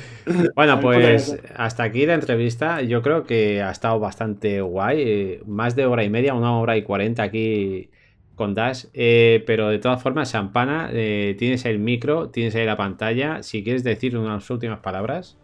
[0.56, 2.82] Bueno, pues hasta aquí la entrevista.
[2.82, 5.02] Yo creo que ha estado bastante guay.
[5.02, 7.90] eh, Más de hora y media, una hora y cuarenta aquí
[8.36, 8.86] con Dash.
[8.94, 13.44] eh, pero de todas formas, Champana, eh, tienes el micro, tienes ahí la pantalla.
[13.44, 15.38] Si quieres decir unas últimas palabras,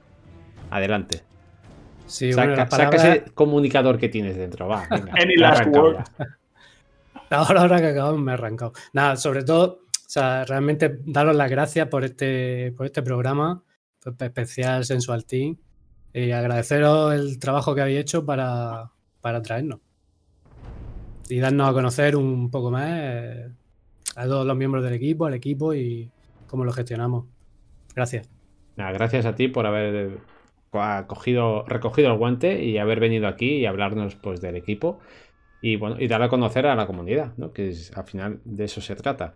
[0.69, 1.23] adelante.
[2.05, 4.67] Sí, saca, bueno, ese comunicador que tienes dentro.
[4.67, 5.11] Va, venga.
[5.19, 5.97] Any last word?
[7.29, 8.73] ahora que acabamos me he arrancado.
[8.93, 13.63] Nada, sobre todo, o sea, realmente daros las gracias por este, por este programa,
[14.03, 15.57] por- especial Sensual Team,
[16.13, 18.91] y agradeceros el trabajo que habéis hecho para,
[19.21, 19.79] para traernos.
[21.29, 23.49] Y darnos a conocer un poco más eh,
[24.15, 26.09] a todos los miembros del equipo, al equipo y
[26.47, 27.25] cómo lo gestionamos.
[27.95, 28.29] Gracias.
[28.75, 30.17] Nada, gracias a ti por haber eh,
[30.69, 34.99] co- cogido, recogido el guante y haber venido aquí y hablarnos pues del equipo
[35.61, 37.51] y bueno y dar a conocer a la comunidad, ¿no?
[37.53, 39.35] Que es- al final de eso se trata.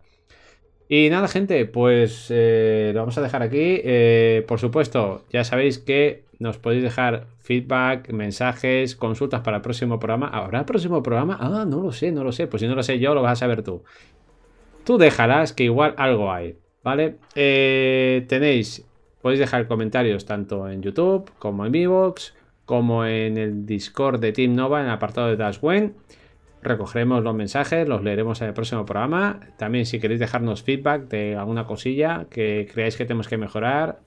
[0.91, 3.80] Y nada, gente, pues eh, lo vamos a dejar aquí.
[3.84, 9.99] Eh, por supuesto, ya sabéis que nos podéis dejar feedback, mensajes, consultas para el próximo
[9.99, 10.30] programa.
[10.30, 11.38] ¿Habrá próximo programa?
[11.40, 12.48] Ah, no lo sé, no lo sé.
[12.48, 13.84] Pues si no lo sé yo, lo vas a saber tú.
[14.84, 17.18] Tú déjalas que igual algo hay, ¿vale?
[17.36, 18.84] Eh, tenéis,
[19.22, 22.34] podéis dejar comentarios tanto en YouTube como en Vivox,
[22.66, 25.94] como en el Discord de Team Nova en el apartado de Dashwen.
[26.61, 29.40] Recogeremos los mensajes, los leeremos en el próximo programa.
[29.57, 33.99] También si queréis dejarnos feedback de alguna cosilla que creáis que tenemos que mejorar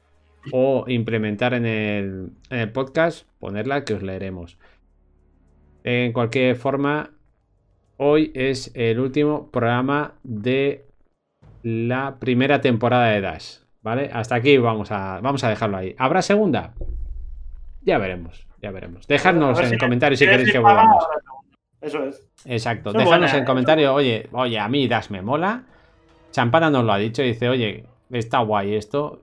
[0.51, 4.59] o implementar en el, en el podcast, ponerla que os leeremos.
[5.85, 7.11] En cualquier forma,
[7.97, 10.87] hoy es el último programa de
[11.63, 13.59] la primera temporada de Dash.
[13.83, 14.11] ¿Vale?
[14.13, 15.95] Hasta aquí vamos a, vamos a dejarlo ahí.
[15.99, 16.75] ¿Habrá segunda?
[17.81, 19.09] Ya veremos, ya veremos.
[19.09, 21.05] Dejadnos en comentarios si queréis que volvamos.
[21.83, 22.27] Eso es.
[22.47, 22.91] Exacto.
[22.91, 23.47] Son Dejadnos buenas, en ¿eh?
[23.47, 25.65] comentarios, oye, oye, a mí Das me mola.
[26.31, 29.23] Champana nos lo ha dicho, dice, oye, está guay esto.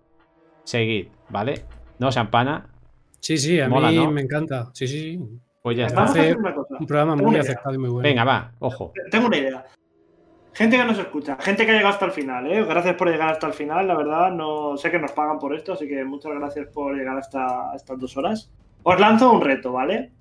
[0.65, 1.65] Seguid, ¿vale?
[1.97, 2.67] No, Champana,
[3.21, 4.11] Sí, sí, a Mola, mí ¿no?
[4.11, 4.69] me encanta.
[4.73, 5.19] Sí, sí, sí.
[5.61, 6.01] pues ya está.
[6.01, 6.75] Vamos a Hace hacer una cosa.
[6.79, 8.07] Un programa Tengo muy acertado y muy bueno.
[8.07, 8.93] Venga, va, ojo.
[9.11, 9.65] Tengo una idea.
[10.53, 12.63] Gente que nos escucha, gente que ha llegado hasta el final, ¿eh?
[12.65, 15.73] Gracias por llegar hasta el final, la verdad, no sé que nos pagan por esto,
[15.73, 18.51] así que muchas gracias por llegar hasta estas dos horas.
[18.83, 20.11] Os lanzo un reto, ¿vale?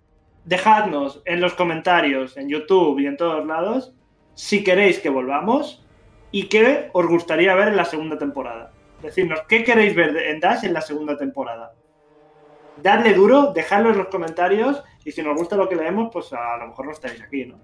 [0.45, 3.93] Dejadnos en los comentarios, en YouTube y en todos lados,
[4.35, 5.85] si queréis que volvamos
[6.31, 8.73] y qué os gustaría ver en la segunda temporada.
[9.03, 11.73] Decidnos qué queréis ver en Dash en la segunda temporada.
[12.83, 16.57] Dadle duro, dejadlo en los comentarios y si nos gusta lo que leemos, pues a
[16.59, 17.59] lo mejor no estaréis aquí, ¿no?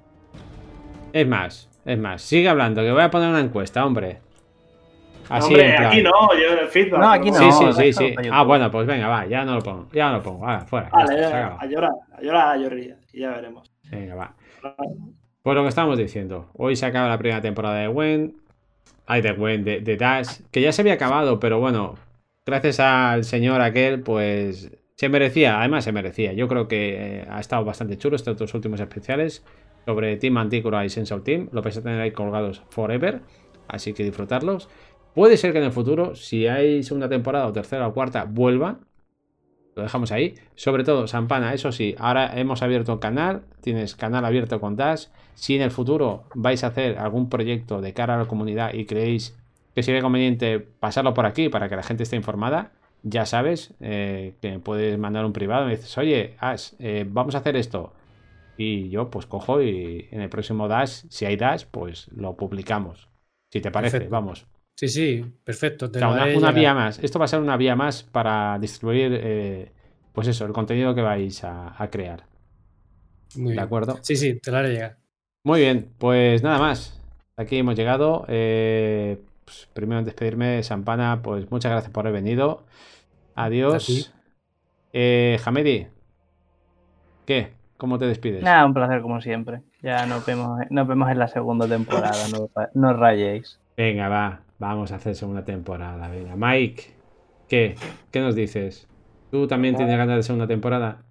[1.13, 4.24] Es más, es más, sigue hablando, que voy a poner una encuesta, hombre.
[5.29, 5.87] Así Hombre, en plan.
[5.89, 6.11] aquí no,
[6.41, 7.01] yo en el feedback.
[7.01, 10.09] No, aquí Sí, no, sí, Ah, bueno, pues venga, va, ya no lo pongo, ya
[10.11, 10.87] no lo pongo, va, fuera.
[10.91, 11.61] ya Vale, ya, acaba.
[11.61, 13.71] a llorar, a llorar, a llorar, y ya veremos.
[13.91, 14.35] Venga, va.
[15.43, 16.49] Pues lo que estábamos diciendo.
[16.55, 18.37] Hoy se acaba la primera temporada de Gwen.
[19.07, 20.41] Ay, de Gwen, de, de Dash.
[20.51, 21.97] Que ya se había acabado, pero bueno.
[22.47, 24.71] Gracias al señor aquel, pues.
[24.97, 26.33] Se merecía, además se merecía.
[26.33, 29.45] Yo creo que eh, ha estado bastante chulo estos dos últimos especiales.
[29.85, 31.49] Sobre Team Anticura y Sensor Team.
[31.53, 33.21] Lo vais a tener ahí colgados forever.
[33.69, 34.69] Así que disfrutarlos.
[35.15, 38.81] Puede ser que en el futuro, si hay segunda temporada o tercera o cuarta, vuelvan.
[39.77, 40.35] Lo dejamos ahí.
[40.55, 43.43] Sobre todo, Sampana, eso sí, ahora hemos abierto un canal.
[43.61, 45.07] Tienes canal abierto con Dash.
[45.35, 48.87] Si en el futuro vais a hacer algún proyecto de cara a la comunidad y
[48.87, 49.37] creéis
[49.75, 52.73] que sería conveniente pasarlo por aquí para que la gente esté informada,
[53.03, 57.05] ya sabes eh, que me puedes mandar un privado y me dices, oye, Ash, eh,
[57.09, 57.93] vamos a hacer esto.
[58.57, 63.09] Y yo pues cojo y en el próximo Dash, si hay Dash, pues lo publicamos.
[63.53, 64.13] Si te parece, Perfecto.
[64.13, 64.47] vamos.
[64.77, 65.91] Sí, sí, perfecto.
[65.91, 66.99] Te O sea, lo una, vía más.
[66.99, 69.71] Esto va a ser una vía más para distribuir, eh,
[70.13, 72.25] pues eso, el contenido que vais a, a crear.
[73.37, 73.65] Muy ¿De bien.
[73.65, 73.99] acuerdo?
[74.03, 74.97] Sí, sí, te lo haré llegar.
[75.45, 77.01] Muy bien, pues nada más.
[77.37, 78.25] Aquí hemos llegado.
[78.29, 82.65] Eh, pues, primero en despedirme, Sampana, pues muchas gracias por haber venido.
[83.35, 84.13] Adiós.
[84.93, 85.89] Eh, Hamedi,
[87.27, 87.53] ¿qué?
[87.77, 88.43] ¿Cómo te despides?
[88.43, 89.63] Nada, un placer como siempre.
[89.83, 93.59] Ya nos vemos, nos vemos en la segunda temporada, no, no rayéis.
[93.77, 96.09] Venga, va, vamos a hacer segunda temporada.
[96.09, 96.85] Venga, Mike,
[97.49, 97.77] ¿qué?
[98.11, 98.89] ¿Qué nos dices?
[99.31, 101.03] ¿Tú también tienes ganas de segunda temporada?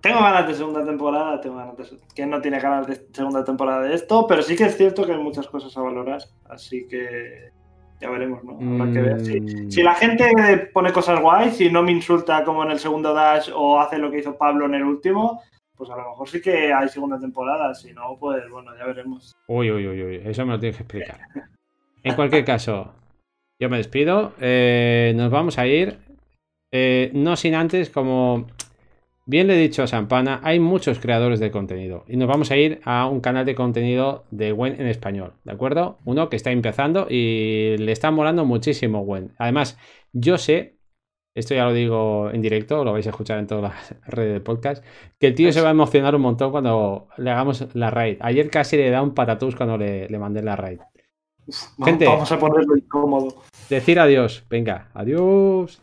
[0.00, 1.84] Tengo ganas de segunda temporada, tengo ganas de...
[2.14, 4.26] ¿Quién no tiene ganas de segunda temporada de esto?
[4.26, 7.50] Pero sí que es cierto que hay muchas cosas a valorar, así que
[8.00, 8.58] ya veremos, ¿no?
[8.58, 12.42] Habrá que ver si, Mm, si la gente pone cosas guays, si no me insulta
[12.44, 15.40] como en el segundo Dash o hace lo que hizo Pablo en el último,
[15.76, 19.36] pues a lo mejor sí que hay segunda temporada, si no, pues bueno, ya veremos.
[19.46, 21.20] Uy, uy, uy, uy, eso me lo tienes que explicar.
[22.02, 22.92] En cualquier caso,
[23.60, 24.34] yo me despido.
[24.40, 25.98] eh, nos vamos a ir.
[26.72, 28.46] eh, no sin antes, como
[29.26, 32.04] bien le he dicho a Sampana, hay muchos creadores de contenido.
[32.08, 35.52] Y nos vamos a ir a un canal de contenido de Gwen en español, ¿de
[35.52, 35.98] acuerdo?
[36.04, 39.34] Uno que está empezando y le está molando muchísimo Gwen.
[39.38, 39.78] Además,
[40.12, 40.78] yo sé,
[41.34, 44.40] esto ya lo digo en directo, lo vais a escuchar en todas las redes de
[44.40, 44.84] podcast,
[45.20, 48.18] que el tío se va a emocionar un montón cuando le hagamos la raid.
[48.20, 50.80] Ayer casi le da un patatús cuando le, le mandé la raid.
[51.46, 52.04] Uf, Gente.
[52.04, 53.34] Vamos a ponerlo incómodo.
[53.68, 54.44] Decir adiós.
[54.48, 55.81] Venga, adiós.